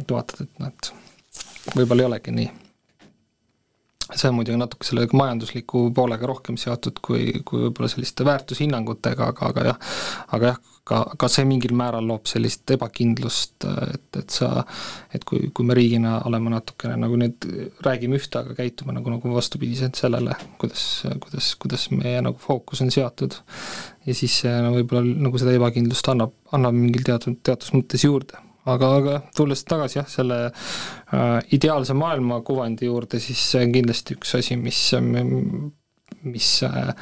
[0.00, 2.50] et vaatad, et noh, et võib-olla ei olegi nii.
[4.14, 9.50] See on muidugi natuke selle majandusliku poolega rohkem seotud kui, kui võib-olla selliste väärtushinnangutega, aga,
[9.52, 9.80] aga jah,
[10.36, 14.64] aga jah, ka, ka see mingil määral loob sellist ebakindlust, et, et sa,
[15.14, 17.48] et kui, kui me riigina oleme natukene nagu nüüd,
[17.84, 20.88] räägime ühte, aga käitume nagu, nagu vastupidiselt sellele, kuidas,
[21.24, 23.36] kuidas, kuidas meie nagu fookus on seatud.
[24.08, 28.47] ja siis see no võib-olla nagu seda ebakindlust annab, annab mingil teatud, teatud mõttes juurde
[28.74, 34.18] aga, aga tulles tagasi jah, selle äh, ideaalse maailma kuvandi juurde, siis see on kindlasti
[34.18, 34.82] üks asi, mis,
[36.28, 36.92] mis äh,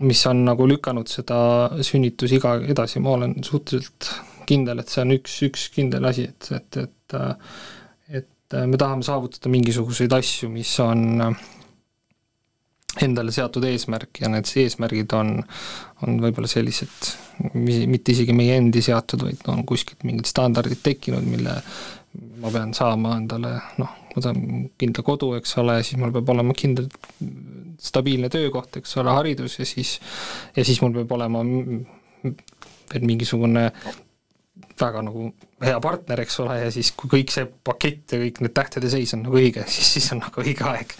[0.00, 1.38] mis on nagu lükanud seda
[1.82, 4.12] sünnitusiga edasi, ma olen suhteliselt
[4.48, 7.18] kindel, et see on üks, üks kindel asi, et, et, et
[8.48, 11.02] et me tahame saavutada mingisuguseid asju, mis on
[13.04, 15.34] endale seatud eesmärk ja need eesmärgid on,
[16.06, 17.12] on võib-olla sellised,
[17.58, 21.56] mitte isegi meie endi seatud, vaid on kuskilt mingid standardid tekkinud, mille
[22.42, 26.56] ma pean saama endale noh, ma saan kindla kodu, eks ole, siis mul peab olema
[26.56, 26.88] kindel
[27.82, 29.96] stabiilne töökoht, eks ole, haridus ja siis,
[30.56, 33.68] ja siis mul peab olema veel mingisugune
[34.78, 35.28] väga nagu
[35.64, 39.14] hea partner, eks ole, ja siis kui kõik see pakett ja kõik need tähtede seis
[39.16, 40.94] on nagu õige, siis, siis on nagu õige aeg.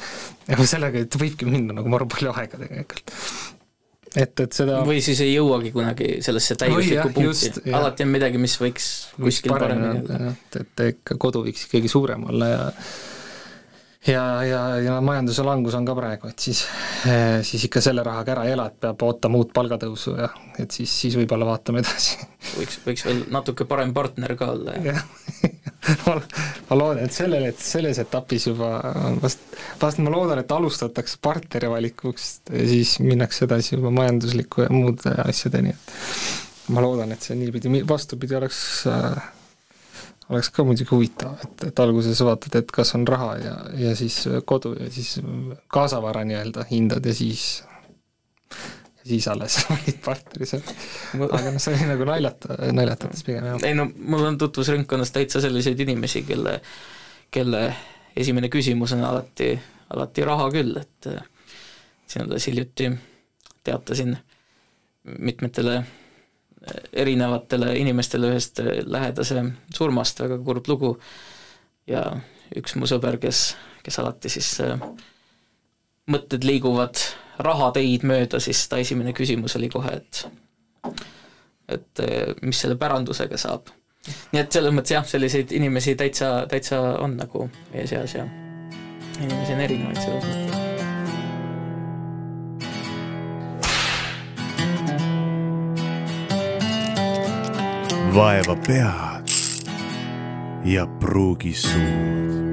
[0.49, 3.15] ja sellega, et võibki minna nagu maru palju aega tegelikult.
[4.17, 8.57] Et, et seda või siis ei jõuagi kunagi sellesse täiuslikku punkti, alati on midagi, mis
[8.61, 10.33] võiks kuskil paremini olla.
[10.33, 12.65] et, et ikka kodu võiks ikkagi suurem olla ja
[14.07, 16.63] ja, ja, ja majanduse langus on ka praegu, et siis,
[17.09, 20.29] eh, siis ikka selle rahaga ära ei ela, et peab ootama uut palgatõusu ja
[20.59, 22.19] et siis, siis võib-olla vaatame edasi.
[22.59, 24.97] võiks, võiks veel natuke parem partner ka olla ja.
[26.07, 26.17] ma,
[26.71, 28.73] ma loodan, et sellel, et selles etapis juba
[29.23, 29.45] vast,
[29.81, 35.15] vast ma loodan, et alustatakse partneri valikuks ja siis minnakse edasi juba majandusliku ja muude
[35.25, 39.35] asjadeni, et ma loodan, et see niipidi, vastupidi oleks äh,
[40.29, 44.21] oleks ka muidugi huvitav, et, et alguses vaatad, et kas on raha ja, ja siis
[44.49, 45.17] kodu ja siis
[45.73, 47.63] kaasavara nii-öelda hindad ja siis
[49.09, 50.63] siis alles valid partneri seal.
[51.27, 53.67] aga noh, see oli nagu naljata, naljatades pigem jah.
[53.69, 56.59] ei no mul on tutvusringkonnas täitsa selliseid inimesi, kelle,
[57.35, 57.63] kelle
[58.19, 59.53] esimene küsimus on alati,
[59.95, 61.13] alati raha küll, et
[62.09, 62.91] siin alles hiljuti
[63.65, 64.17] teatasin
[65.19, 65.83] mitmetele
[66.93, 69.45] erinevatele inimestele ühest lähedase
[69.75, 70.91] surmast, väga kurb lugu,
[71.89, 72.03] ja
[72.57, 73.53] üks mu sõber, kes,
[73.85, 74.81] kes alati siis äh,
[76.11, 77.01] mõtted liiguvad
[77.39, 80.25] rahateid mööda, siis ta esimene küsimus oli kohe, et
[81.69, 83.73] et äh, mis selle pärandusega saab.
[84.33, 88.25] nii et selles mõttes jah, selliseid inimesi täitsa, täitsa on nagu meie seas ja
[89.21, 90.49] inimesi on erinevaid selles mõttes
[98.19, 99.29] vaeva pead
[100.65, 102.48] ja pruugi suud.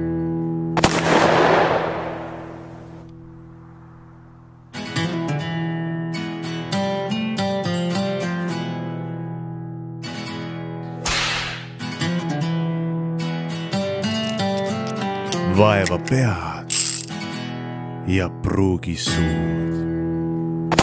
[15.96, 16.74] Vaeva pead
[18.06, 20.76] ja pruugi suud.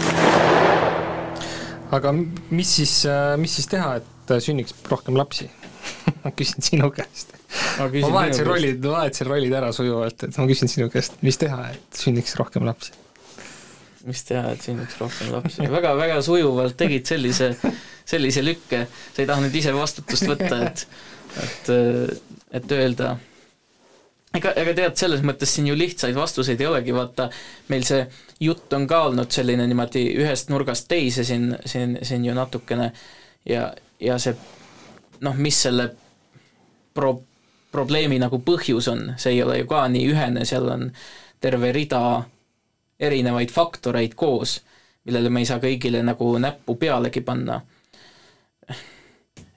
[1.94, 2.14] Aga
[2.50, 2.94] mis siis,
[3.38, 5.50] mis siis teha, et sünniks rohkem lapsi?
[6.24, 7.36] Ma küsin sinu käest.
[7.78, 12.00] Ma vahetasin rollid, vahetasin rollid ära sujuvalt, et ma küsin sinu käest, mis teha, et
[12.00, 12.94] sünniks rohkem lapsi?
[14.08, 15.68] mis teha, et sünniks rohkem lapsi?
[15.72, 17.54] Väga, väga sujuvalt tegid sellise,
[18.08, 20.88] sellise lükke, sa ei tahtnud ise vastutust võtta, et
[21.44, 21.72] et,
[22.60, 23.16] et öelda
[24.38, 27.30] ega, ega tead, selles mõttes siin ju lihtsaid vastuseid ei olegi, vaata,
[27.70, 28.04] meil see
[28.44, 32.92] jutt on ka olnud selline niimoodi ühest nurgast teise siin, siin, siin ju natukene
[33.50, 33.68] ja,
[34.02, 34.36] ja see
[35.24, 35.90] noh, mis selle
[36.94, 37.22] pro-,
[37.72, 40.90] probleemi nagu põhjus on, see ei ole ju ka nii ühene, seal on
[41.44, 42.24] terve rida
[43.04, 44.60] erinevaid faktoreid koos,
[45.06, 47.62] millele me ei saa kõigile nagu näppu pealegi panna.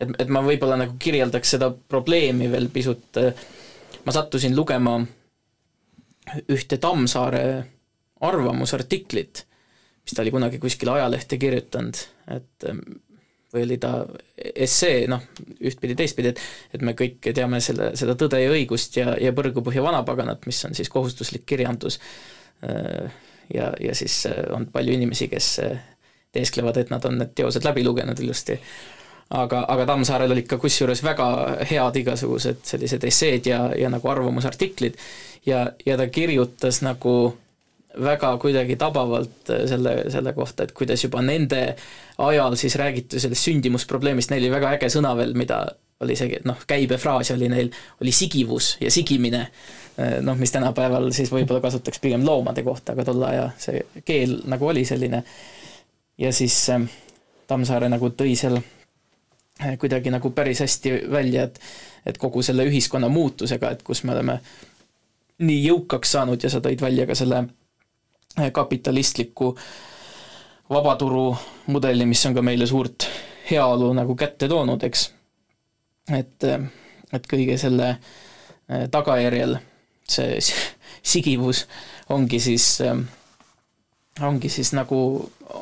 [0.00, 3.20] et, et ma võib-olla nagu kirjeldaks seda probleemi veel pisut,
[4.06, 5.00] ma sattusin lugema
[6.50, 7.42] ühte Tammsaare
[8.26, 9.42] arvamusartiklit,
[10.06, 11.98] mis ta oli kunagi kuskile ajalehte kirjutanud,
[12.34, 12.66] et
[13.54, 13.92] või oli ta
[14.36, 15.22] essee, noh,
[15.60, 16.40] ühtpidi, teistpidi, et
[16.76, 20.74] et me kõik teame selle, seda Tõde ja õigust ja, ja Põrgupõhja vanapaganat, mis on
[20.76, 22.00] siis kohustuslik kirjandus,
[23.54, 24.24] ja, ja siis
[24.54, 25.50] on palju inimesi, kes
[26.36, 28.58] teesklevad, et nad on need teosed läbi lugenud ilusti.
[29.30, 31.28] Aga, aga Tammsaarel olid ka kusjuures väga
[31.70, 34.98] head igasugused sellised esseed ja, ja nagu arvamusartiklid.
[35.46, 37.36] Ja, ja ta kirjutas nagu
[38.02, 41.76] väga kuidagi tabavalt äh, selle, selle kohta, et kuidas juba nende
[42.18, 45.62] ajal siis räägiti sellest sündimusprobleemist, neil oli väga äge sõna veel, mida
[46.04, 47.70] oli see, noh, käibefraas oli neil,
[48.02, 49.46] oli sigivus ja sigimine,
[49.96, 54.40] äh, noh, mis tänapäeval siis võib-olla kasutaks pigem loomade kohta, aga tol ajal see keel
[54.50, 55.24] nagu oli selline.
[56.18, 56.88] ja siis äh,
[57.46, 58.58] Tammsaare nagu tõi seal
[59.80, 61.60] kuidagi nagu päris hästi välja, et
[62.06, 64.38] et kogu selle ühiskonna muutusega, et kus me oleme
[65.42, 67.42] nii jõukaks saanud ja sa tõid välja ka selle
[68.52, 69.56] kapitalistliku
[70.70, 73.08] vabaturu mudeli, mis on ka meile suurt
[73.50, 75.10] heaolu nagu kätte toonud, eks.
[76.14, 76.46] et,
[77.12, 79.58] et kõige selle eh, tagajärjel
[80.10, 80.38] see
[81.14, 81.66] sigivus
[82.08, 82.98] ongi siis äh,
[84.24, 84.98] ongi siis nagu,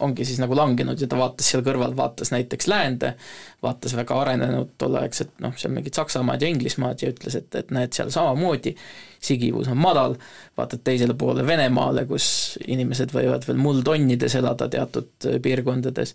[0.01, 3.15] ongi siis nagu langenud ja ta vaatas seal kõrval, vaatas näiteks läände,
[3.63, 7.93] vaatas väga arenenud tolleaegset noh, seal mingit Saksamaad ja Inglismaad ja ütles, et, et näed,
[7.97, 8.77] seal samamoodi
[9.25, 10.17] sigivus on madal,
[10.59, 16.15] vaatad teisele poole Venemaale, kus inimesed võivad veel muldonnides elada teatud piirkondades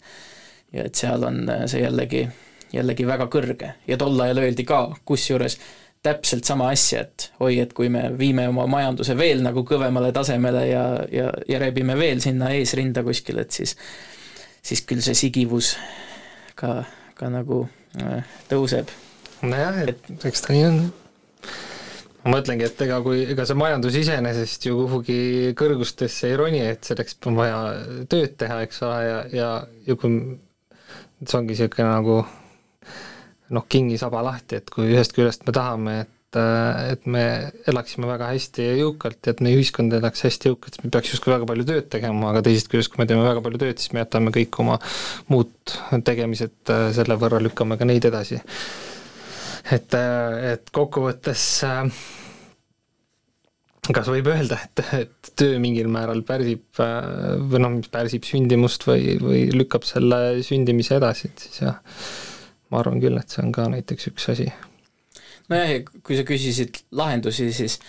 [0.73, 2.23] ja et seal on see jällegi,
[2.71, 3.73] jällegi väga kõrge.
[3.87, 5.57] Ja tol ajal öeldi ka, kusjuures
[6.05, 10.61] täpselt sama asja, et oi, et kui me viime oma majanduse veel nagu kõvemale tasemele
[10.69, 13.75] ja, ja, ja rebime veel sinna eesrinda kuskile, et siis
[14.63, 15.73] siis küll see sigivus
[16.59, 16.83] ka,
[17.17, 17.63] ka nagu
[17.99, 18.91] äh, tõuseb.
[19.41, 20.79] nojah, et eks ta nii on.
[22.23, 25.19] ma mõtlengi, et ega kui, ega see majandus iseenesest ju kuhugi
[25.59, 27.59] kõrgustesse ei roni, et selleks on vaja
[28.11, 29.49] tööd teha, eks ole, ja, ja,
[29.87, 30.19] ja kui
[31.25, 32.21] see ongi niisugune nagu
[33.55, 37.23] noh, kingisaba lahti, et kui ühest küljest me tahame, et äh, et me
[37.69, 41.15] elaksime väga hästi ja jõukalt ja et meie ühiskond elaks hästi jõukalt, siis me peaks
[41.15, 43.95] justkui väga palju tööd tegema, aga teisest küljest, kui me teeme väga palju tööd, siis
[43.95, 44.77] me jätame kõik oma
[45.33, 48.41] muud tegemised, äh, selle võrra lükkame ka neid edasi.
[49.69, 51.49] et, äh, et kokkuvõttes
[53.89, 59.47] kas võib öelda, et, et töö mingil määral pärsib või noh, pärsib sündimust või, või
[59.55, 61.79] lükkab selle sündimise edasi, et siis jah,
[62.69, 64.49] ma arvan küll, et see on ka näiteks üks asi.
[65.49, 67.79] nojah, ja kui sa küsisid lahendusi, siis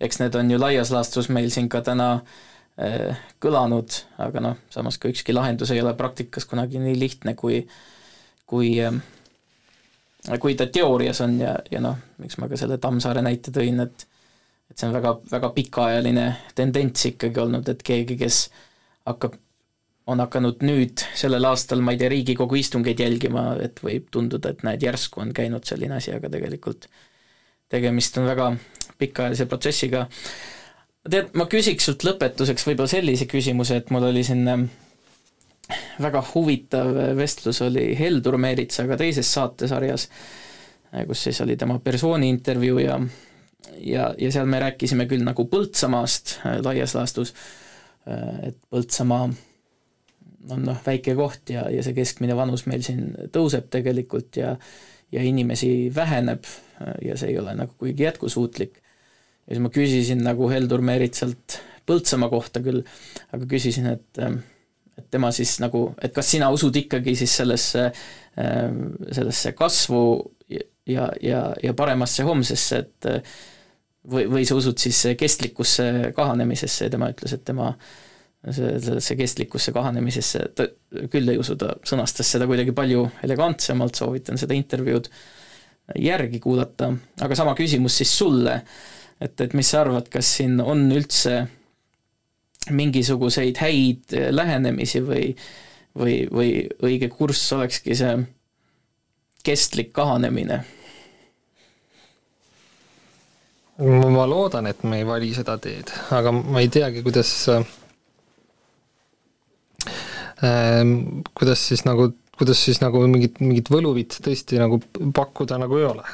[0.00, 2.08] eks need on ju laias laastus meil siin ka täna
[2.80, 7.62] äh, kõlanud, aga noh, samas ka ükski lahendus ei ole praktikas kunagi nii lihtne, kui
[8.48, 8.94] kui äh,
[10.40, 14.06] kui ta teoorias on ja, ja noh, miks ma ka selle Tammsaare näite tõin, et
[14.68, 16.24] et see on väga, väga pikaajaline
[16.58, 18.48] tendents ikkagi olnud, et keegi, kes
[19.08, 19.38] hakkab
[20.08, 24.64] on hakanud nüüd sellel aastal, ma ei tea, Riigikogu istungeid jälgima, et võib tunduda, et
[24.64, 26.88] näed, järsku on käinud selline asi, aga tegelikult
[27.68, 28.50] tegemist on väga
[28.98, 30.06] pikaajalise protsessiga.
[31.10, 34.66] tead, ma küsiks sult lõpetuseks võib-olla sellise küsimuse, et mul oli siin ähm,
[36.00, 40.08] väga huvitav vestlus oli Heldur Meeritsaga teises saatesarjas,
[40.94, 42.96] äh, kus siis oli tema persooni intervjuu ja
[43.76, 47.34] ja, ja seal me rääkisime küll nagu Põltsamaast äh, laias laastus,
[48.08, 49.28] äh, et Põltsamaa
[50.54, 54.56] on noh, väike koht ja, ja see keskmine vanus meil siin tõuseb tegelikult ja
[55.12, 56.44] ja inimesi väheneb
[57.00, 58.74] ja see ei ole nagu kuigi jätkusuutlik.
[59.46, 62.82] ja siis ma küsisin nagu Heldur Meeritsalt Põltsamaa kohta küll,
[63.32, 64.18] aga küsisin, et
[64.98, 67.86] et tema siis nagu, et kas sina usud ikkagi siis sellesse,
[68.36, 70.02] sellesse kasvu
[70.50, 73.08] ja, ja, ja paremasse homsesse, et
[74.04, 78.07] või, või sa usud siis kestlikkusse kahanemisesse ja tema ütles, et tema äh,
[78.44, 80.68] sellesse kestlikkusse kahanemisesse, ta
[81.10, 85.10] küll ei usu, ta sõnastas seda kuidagi palju elegantsemalt, soovitan seda intervjuud
[85.98, 86.92] järgi kuulata,
[87.24, 88.60] aga sama küsimus siis sulle,
[89.20, 91.40] et, et mis sa arvad, kas siin on üldse
[92.68, 95.32] mingisuguseid häid lähenemisi või
[95.98, 96.50] või, või
[96.84, 98.16] õige kurss olekski see
[99.44, 100.64] kestlik kahanemine?
[103.78, 107.62] ma loodan, et me ei vali seda teed, aga ma ei teagi, kuidas äh,
[110.40, 114.80] kuidas siis nagu, kuidas siis nagu mingit, mingit võluvitsa tõesti nagu
[115.14, 116.06] pakkuda nagu ei ole.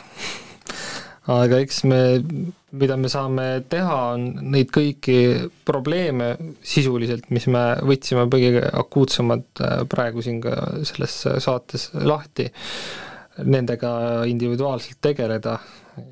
[1.34, 2.00] Aga eks me,
[2.76, 5.16] mida me saame teha, on neid kõiki
[5.64, 12.50] probleeme sisuliselt, mis me võtsime kõige akuutsemad äh, praegu siin ka selles saates lahti,
[13.40, 13.94] nendega
[14.28, 15.56] individuaalselt tegeleda,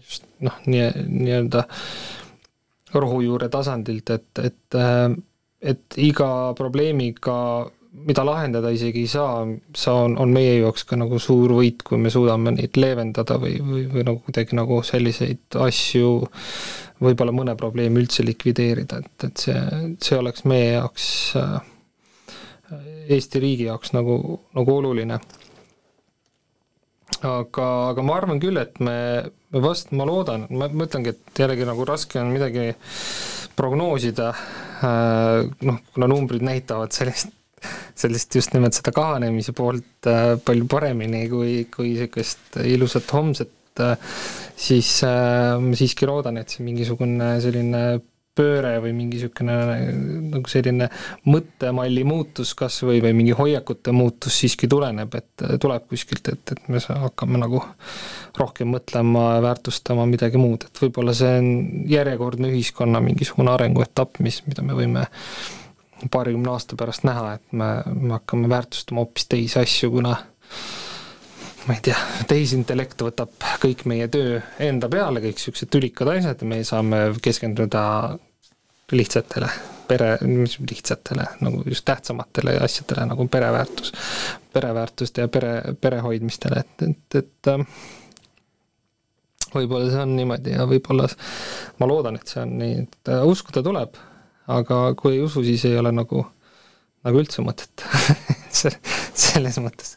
[0.01, 1.67] just noh, nii, nii-öelda
[2.97, 5.13] rohujuure tasandilt, et, et äh,
[5.63, 7.37] et iga probleemiga
[7.93, 9.43] mida lahendada isegi ei saa,
[9.77, 13.59] see on, on meie jaoks ka nagu suur võit, kui me suudame neid leevendada või,
[13.61, 16.15] või, või nagu kuidagi nagu selliseid asju,
[17.03, 19.59] võib-olla mõne probleemi üldse likvideerida, et, et see,
[20.01, 21.07] see oleks meie jaoks,
[21.41, 21.61] äh,
[23.13, 24.15] Eesti riigi jaoks nagu,
[24.57, 25.19] nagu oluline.
[27.21, 28.97] aga, aga ma arvan küll, et me,
[29.53, 32.73] me vast, ma loodan, ma mõtlengi, et jällegi nagu raske on midagi
[33.59, 34.33] prognoosida,
[34.81, 37.35] äh, noh, kuna numbrid näitavad sellist
[37.99, 43.53] sellist just nimelt seda kahanemise poolt äh, palju paremini kui, kui niisugust ilusat homset,
[43.83, 44.17] äh,
[44.57, 47.85] siis äh, ma siiski loodan, et see mingisugune selline
[48.33, 49.55] pööre või mingi niisugune
[50.33, 50.89] nagu selline
[51.29, 56.71] mõttemalli muutus kas või, või mingi hoiakute muutus siiski tuleneb, et tuleb kuskilt, et, et
[56.73, 57.61] me hakkame nagu
[58.41, 61.51] rohkem mõtlema väärtustama midagi muud, et võib-olla see on
[61.93, 65.05] järjekordne ühiskonna mingisugune arenguetapp, mis, mida me võime
[66.11, 70.17] paarikümne aasta pärast näha, et me, me hakkame väärtustama hoopis teisi asju, kuna
[71.67, 71.99] ma ei tea,
[72.31, 77.85] tehisintellekt võtab kõik meie töö enda peale, kõik niisugused tülikad asjad ja me saame keskenduda
[78.93, 79.49] lihtsatele
[79.89, 83.93] pere, mis lihtsatele, nagu just tähtsamatele asjadele, nagu pereväärtus,
[84.53, 87.67] pereväärtuste ja pere, pere hoidmistele, et, et, et äh,
[89.53, 91.09] võib-olla see on niimoodi ja võib-olla
[91.81, 94.01] ma loodan, et see on nii, et äh, uskuda tuleb
[94.51, 96.25] aga kui ei usu, siis ei ole nagu,
[97.07, 97.85] nagu üldse mõtet
[99.25, 99.97] selles mõttes.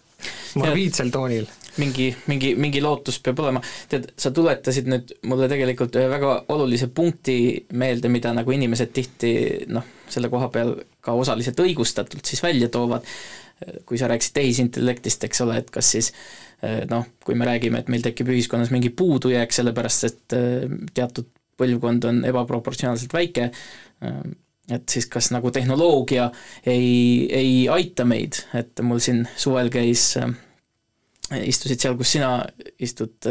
[0.60, 1.48] morbiidsel toonil.
[1.82, 3.62] mingi, mingi, mingi lootus peab olema,
[3.92, 9.34] tead, sa tuletasid nüüd mulle tegelikult ühe väga olulise punkti meelde, mida nagu inimesed tihti
[9.68, 13.06] noh, selle koha peal ka osaliselt õigustatult siis välja toovad,
[13.88, 16.12] kui sa rääkisid tehisintellektist, eks ole, et kas siis
[16.90, 20.38] noh, kui me räägime, et meil tekib ühiskonnas mingi puudujääk, sellepärast et
[20.96, 23.50] teatud põlvkond on ebaproportsionaalselt väike,
[24.72, 26.30] et siis kas nagu tehnoloogia
[26.68, 30.16] ei, ei aita meid, et mul siin suvel käis,
[31.42, 32.32] istusid seal, kus sina
[32.82, 33.30] istud,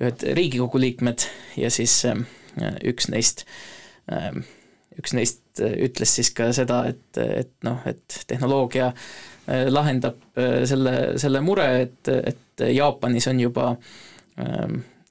[0.00, 1.26] ühed Riigikogu liikmed
[1.60, 2.00] ja siis
[2.84, 3.44] üks neist,
[4.98, 8.90] üks neist ütles siis ka seda, et, et noh, et tehnoloogia
[9.68, 10.18] lahendab
[10.66, 13.68] selle, selle mure, et, et Jaapanis on juba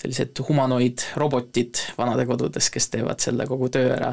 [0.03, 4.11] sellised humanoidrobotid vanadekodudes, kes teevad selle kogu töö ära,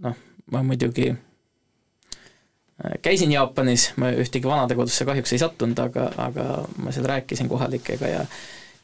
[0.00, 0.16] noh,
[0.50, 6.46] ma muidugi äh, käisin Jaapanis, ma ühtegi vanadekodusse kahjuks ei sattunud, aga, aga
[6.82, 8.24] ma seal rääkisin kohalikega ja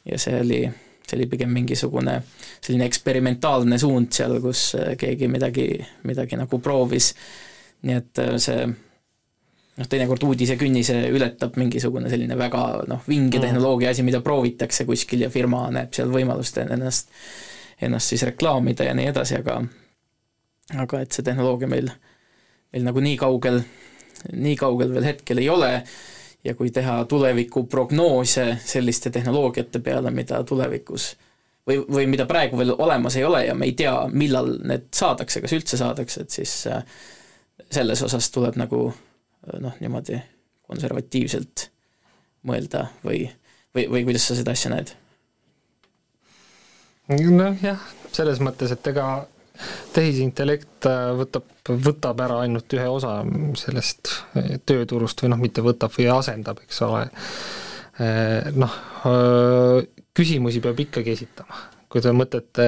[0.07, 0.61] ja see oli,
[1.03, 2.21] see oli pigem mingisugune
[2.61, 5.69] selline eksperimentaalne suund seal, kus äh, keegi midagi,
[6.07, 7.13] midagi nagu proovis,
[7.83, 8.67] nii et äh, see
[9.77, 13.43] noh, teinekord uudisekünnise ületab mingisugune selline väga noh, vinge mm.
[13.45, 17.11] tehnoloogia asi, mida proovitakse kuskil ja firma näeb seal võimalust ennast,
[17.81, 19.61] ennast siis reklaamida ja nii edasi, aga
[20.75, 21.91] aga et see tehnoloogia meil,
[22.73, 23.61] meil nagu nii kaugel,
[24.33, 25.71] nii kaugel veel hetkel ei ole
[26.43, 31.13] ja kui teha tulevikuprognoose selliste tehnoloogiate peale, mida tulevikus
[31.67, 35.41] või, või mida praegu veel olemas ei ole ja me ei tea, millal need saadakse,
[35.43, 36.83] kas üldse saadakse, et siis äh,
[37.71, 38.89] selles osas tuleb nagu
[39.63, 40.19] noh, niimoodi
[40.67, 41.69] konservatiivselt
[42.47, 43.25] mõelda või,
[43.75, 44.93] või, või kuidas sa seda asja näed?
[47.07, 47.79] noh jah,
[48.11, 49.07] selles mõttes, et ega
[49.95, 53.21] tehisintellekt äh, võtab, võtab ära ainult ühe osa
[53.57, 57.07] sellest äh, tööturust või noh, mitte võtab või asendab, eks ole.
[58.03, 58.75] Äh, noh,
[60.17, 62.63] küsimusi peab ikkagi esitama kui te mõtlete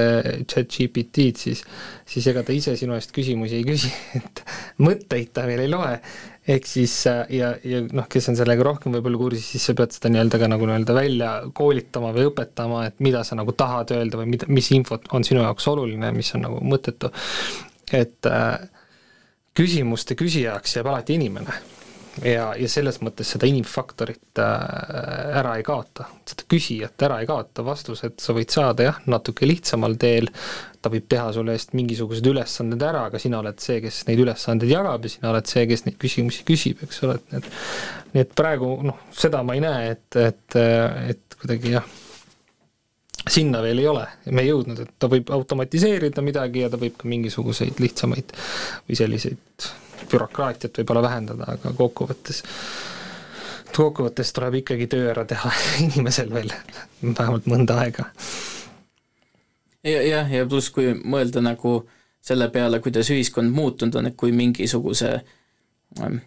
[0.48, 1.60] chat-GPT-d, siis,
[2.08, 4.42] siis ega ta ise sinu eest küsimusi ei küsi, et
[4.80, 5.98] mõtteid ta veel ei loe,
[6.48, 10.12] ehk siis ja, ja noh, kes on sellega rohkem võib-olla kursis, siis sa pead seda
[10.12, 14.34] nii-öelda ka nagu nii-öelda välja koolitama või õpetama, et mida sa nagu tahad öelda või
[14.34, 17.12] mida, mis infot on sinu jaoks oluline, mis on nagu mõttetu.
[17.92, 18.56] et äh,
[19.56, 21.60] küsimuste küsijaks jääb alati inimene.
[22.26, 27.62] Ja, ja selles mõttes seda inimfaktorit äh, ära ei kaota, seda küsijat ära ei kaota,
[27.64, 30.26] vastused sa võid saada jah, natuke lihtsamal teel,
[30.80, 34.72] ta võib teha sulle eest mingisugused ülesanded ära, aga sina oled see, kes neid ülesandeid
[34.72, 37.50] jagab ja sina oled see, kes neid küsimusi küsib, eks ole, et need
[38.14, 40.56] nii et praegu noh, seda ma ei näe, et, et,
[41.14, 41.86] et kuidagi jah,
[43.30, 46.96] sinna veel ei ole, me ei jõudnud, et ta võib automatiseerida midagi ja ta võib
[46.98, 48.34] ka mingisuguseid lihtsamaid
[48.88, 49.68] või selliseid
[50.10, 52.42] bürokraatiat võib-olla vähendada, aga kokkuvõttes
[53.70, 55.52] kokkuvõttes tuleb ikkagi töö ära teha
[55.86, 56.50] inimesel veel
[57.02, 58.08] vähemalt mõnda aega.
[59.84, 61.80] Ja, jah, ja pluss, kui mõelda nagu
[62.20, 65.14] selle peale, kuidas ühiskond muutunud on, et kui mingisuguse
[66.00, 66.20] ähm,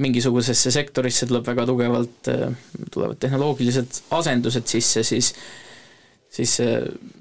[0.00, 2.54] mingisugusesse sektorisse tuleb väga tugevalt, äh,
[2.94, 5.34] tulevad tehnoloogilised asendused sisse, siis
[6.30, 6.74] siis see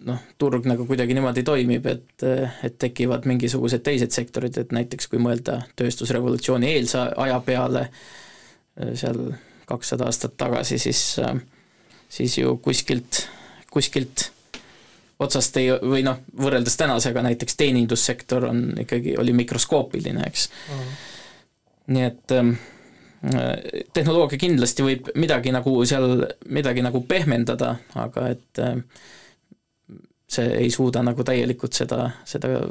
[0.05, 2.25] noh, turg nagu kuidagi niimoodi toimib, et,
[2.63, 7.87] et tekivad mingisugused teised sektorid, et näiteks kui mõelda tööstusrevolutsiooni eelse aja peale,
[8.77, 9.31] seal
[9.69, 11.01] kakssada aastat tagasi, siis,
[12.09, 13.23] siis ju kuskilt,
[13.73, 14.29] kuskilt
[15.19, 20.75] otsast ei, või noh, võrreldes tänasega näiteks teenindussektor on ikkagi, oli mikroskoopiline, eks mm.
[20.75, 20.99] -hmm.
[21.95, 22.53] nii et ähm,
[23.93, 28.77] tehnoloogia kindlasti võib midagi nagu seal, midagi nagu pehmendada, aga et äh,
[30.29, 32.61] see ei suuda nagu täielikult seda, seda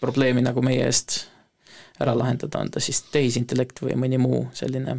[0.00, 1.20] probleemi nagu meie eest
[2.00, 4.98] ära lahendada, on ta siis tehisintellekt või mõni muu selline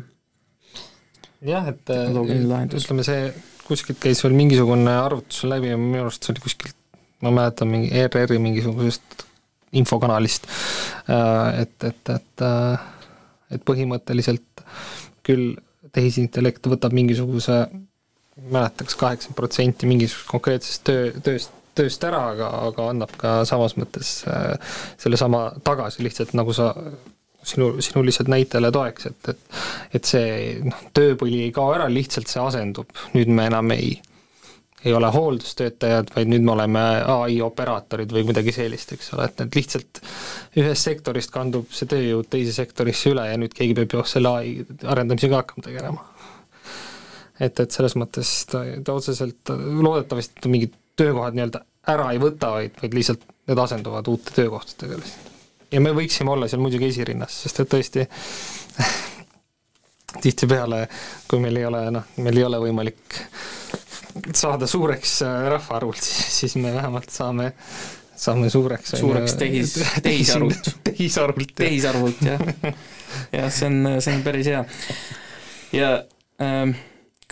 [1.44, 3.34] jah, et äh, ütleme, see
[3.68, 6.78] kuskilt käis veel mingisugune arvutus läbi ja minu arust see oli kuskilt,
[7.24, 9.24] ma mäletan, mingi ERR-i mingisugusest
[9.80, 10.50] infokanalist,
[11.10, 12.48] äh, et, et, et
[13.54, 14.64] et põhimõtteliselt
[15.26, 15.54] küll
[15.94, 17.66] tehisintellekt võtab mingisuguse,
[18.50, 24.16] mäletaks kaheksakümmend protsenti mingisugusest konkreetsest töö, tööst, tööst ära, aga, aga annab ka samas mõttes
[24.30, 24.56] äh,
[25.02, 26.72] sellesama tagasi lihtsalt nagu sa
[27.46, 29.62] sinu, sinu lihtsalt näitele toeks, et, et
[30.00, 30.32] et see
[30.66, 33.96] noh, tööpõli ei kao ära, lihtsalt see asendub, nüüd me enam ei
[34.86, 36.82] ei ole hooldustöötajad, vaid nüüd me oleme
[37.14, 40.02] ai operaatorid või midagi sellist, eks ole, et need lihtsalt
[40.60, 44.56] ühest sektorist kandub see tööjõud teise sektorisse üle ja nüüd keegi peab ju selle ai
[44.84, 46.08] arendamisega hakkama tegelema.
[47.40, 52.76] et, et selles mõttes ta, ta otseselt loodetavasti mingid töökohad nii-öelda ära ei võta, vaid,
[52.82, 55.32] vaid lihtsalt need asenduvad uute töökohtadega lihtsalt.
[55.72, 58.08] ja me võiksime olla seal muidugi esirinnas, sest et tõesti
[60.24, 60.86] tihtipeale,
[61.28, 63.22] kui meil ei ole noh, meil ei ole võimalik
[64.34, 66.02] saada suureks äh, rahvaarvult,
[66.38, 67.52] siis me vähemalt saame,
[68.16, 68.96] saame suureks.
[69.00, 69.76] suureks tehis,
[70.06, 70.72] tehisarvult.
[70.84, 71.54] tehisarvult.
[71.64, 72.42] tehisarvult, jah.
[73.34, 74.64] jah, see on, see on päris hea.
[75.74, 75.94] ja
[76.42, 76.74] äh,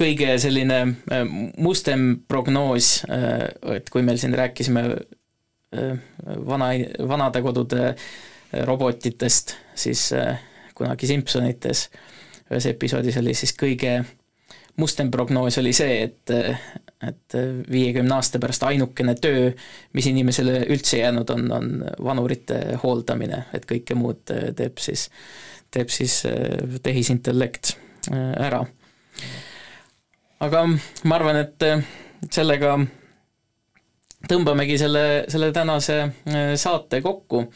[0.02, 1.26] kõige selline äh,
[1.58, 4.88] mustem prognoos äh,, et kui meil siin rääkisime
[5.72, 6.66] vana,
[7.08, 7.94] vanadekodude
[8.68, 10.10] robotitest, siis
[10.76, 11.86] kunagi Simpsonites
[12.52, 14.02] ühes episoodis oli siis kõige
[14.78, 16.34] mustem prognoos oli see, et
[17.02, 17.36] et
[17.72, 19.50] viiekümne aasta pärast ainukene töö,
[19.98, 21.72] mis inimesele üldse jäänud on, on
[22.04, 25.08] vanurite hooldamine, et kõike muud teeb siis,
[25.74, 27.74] teeb siis äh, tehisintellekt
[28.12, 28.66] äh, ära.
[30.46, 31.82] aga ma arvan, et äh,
[32.30, 32.78] sellega
[34.30, 36.04] tõmbamegi selle, selle tänase
[36.62, 37.48] saate kokku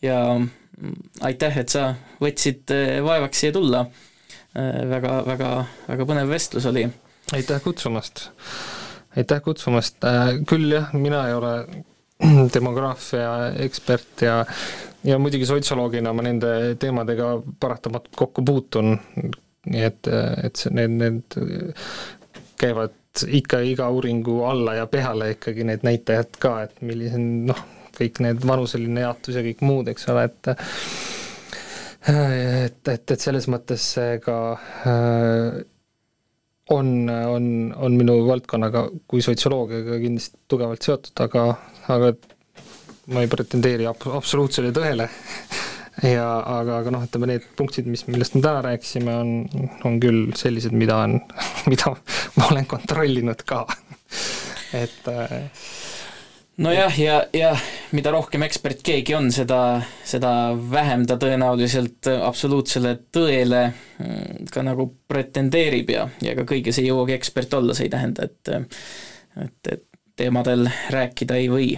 [0.00, 0.94] ja mm,
[1.28, 1.90] aitäh, et sa
[2.22, 2.72] võtsid
[3.04, 4.09] vaevaks siia tulla Äh,
[4.54, 5.50] väga, väga,
[5.88, 6.88] väga põnev vestlus oli.
[7.32, 8.28] aitäh kutsumast!
[9.16, 11.54] aitäh kutsumast, äh, küll jah, mina ei ole
[12.54, 14.44] demograafia ekspert ja
[15.04, 18.98] ja muidugi sotsioloogina ma nende teemadega paratamatult kokku puutun,
[19.72, 20.08] nii et,
[20.44, 21.38] et see, need, need
[22.60, 27.62] käivad ikka iga uuringu alla ja peale ikkagi need näitajad ka, et millised noh,
[27.96, 30.52] kõik need vanuseline jaotus ja kõik muud, eks ole, et
[32.08, 33.84] et, et, et selles mõttes
[34.24, 34.36] ka
[34.88, 35.60] äh,
[36.70, 37.46] on, on,
[37.76, 41.46] on minu valdkonnaga kui sotsioloogiaga kindlasti tugevalt seotud, aga,
[41.92, 42.12] aga
[43.10, 45.08] ma ei pretendeeri ab-, absoluutsele tõele.
[46.06, 50.30] Ja aga, aga noh, ütleme need punktid, mis, millest me täna rääkisime, on, on küll
[50.38, 51.18] sellised, mida on,
[51.70, 51.92] mida
[52.38, 53.64] ma olen kontrollinud ka.
[54.78, 55.50] Et äh,
[56.60, 57.50] nojah, ja, ja
[57.96, 60.32] mida rohkem ekspert keegi on, seda, seda
[60.72, 67.16] vähem ta tõenäoliselt absoluutsele tõele mm, ka nagu pretendeerib ja, ja ka kõiges ei jõuagi
[67.16, 68.52] ekspert olla, see ei tähenda, et
[69.40, 69.86] et, et
[70.20, 71.70] teemadel rääkida ei või.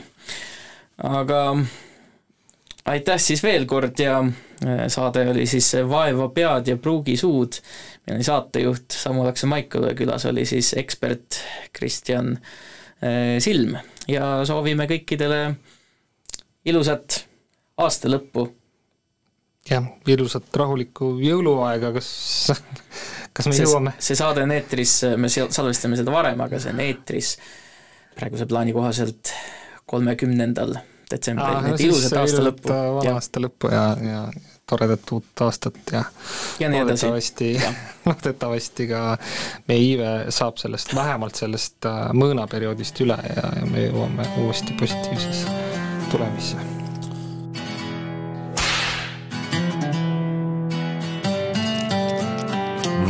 [0.98, 1.40] aga
[2.90, 7.60] aitäh siis veel kord ja äh, saade oli siis Vaeva pead ja pruugi suud,
[8.06, 11.38] meil oli saatejuht Samu Lakse-Maikal ja külas oli siis ekspert
[11.72, 13.78] Kristjan äh, Silm
[14.10, 15.40] ja soovime kõikidele
[16.68, 17.22] ilusat
[17.82, 18.46] aasta lõppu.
[19.68, 22.12] jah, ilusat rahulikku jõuluaega, kas,
[23.32, 23.96] kas me see, jõuame?
[24.02, 27.36] see saade on eetris, me salvestame seda varem, aga see on eetris
[28.16, 29.32] praeguse plaani kohaselt
[29.88, 30.76] kolmekümnendal
[31.10, 32.74] detsembril, nii et ilusat aasta lõppu.
[32.98, 34.24] vana aasta lõppu ja, ja
[34.70, 36.04] toredat uut aastat ja,
[36.60, 37.62] ja loodetavasti,
[38.06, 39.02] loodetavasti ka
[39.68, 45.58] meie iive saab sellest, vähemalt sellest äh, mõõnaperioodist üle ja, ja me jõuame uuesti positiivsesse
[46.10, 46.56] tulemisse.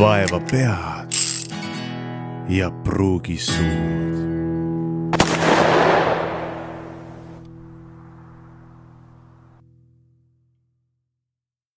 [0.03, 1.15] vaeva pead
[2.49, 4.32] ja pruugi suud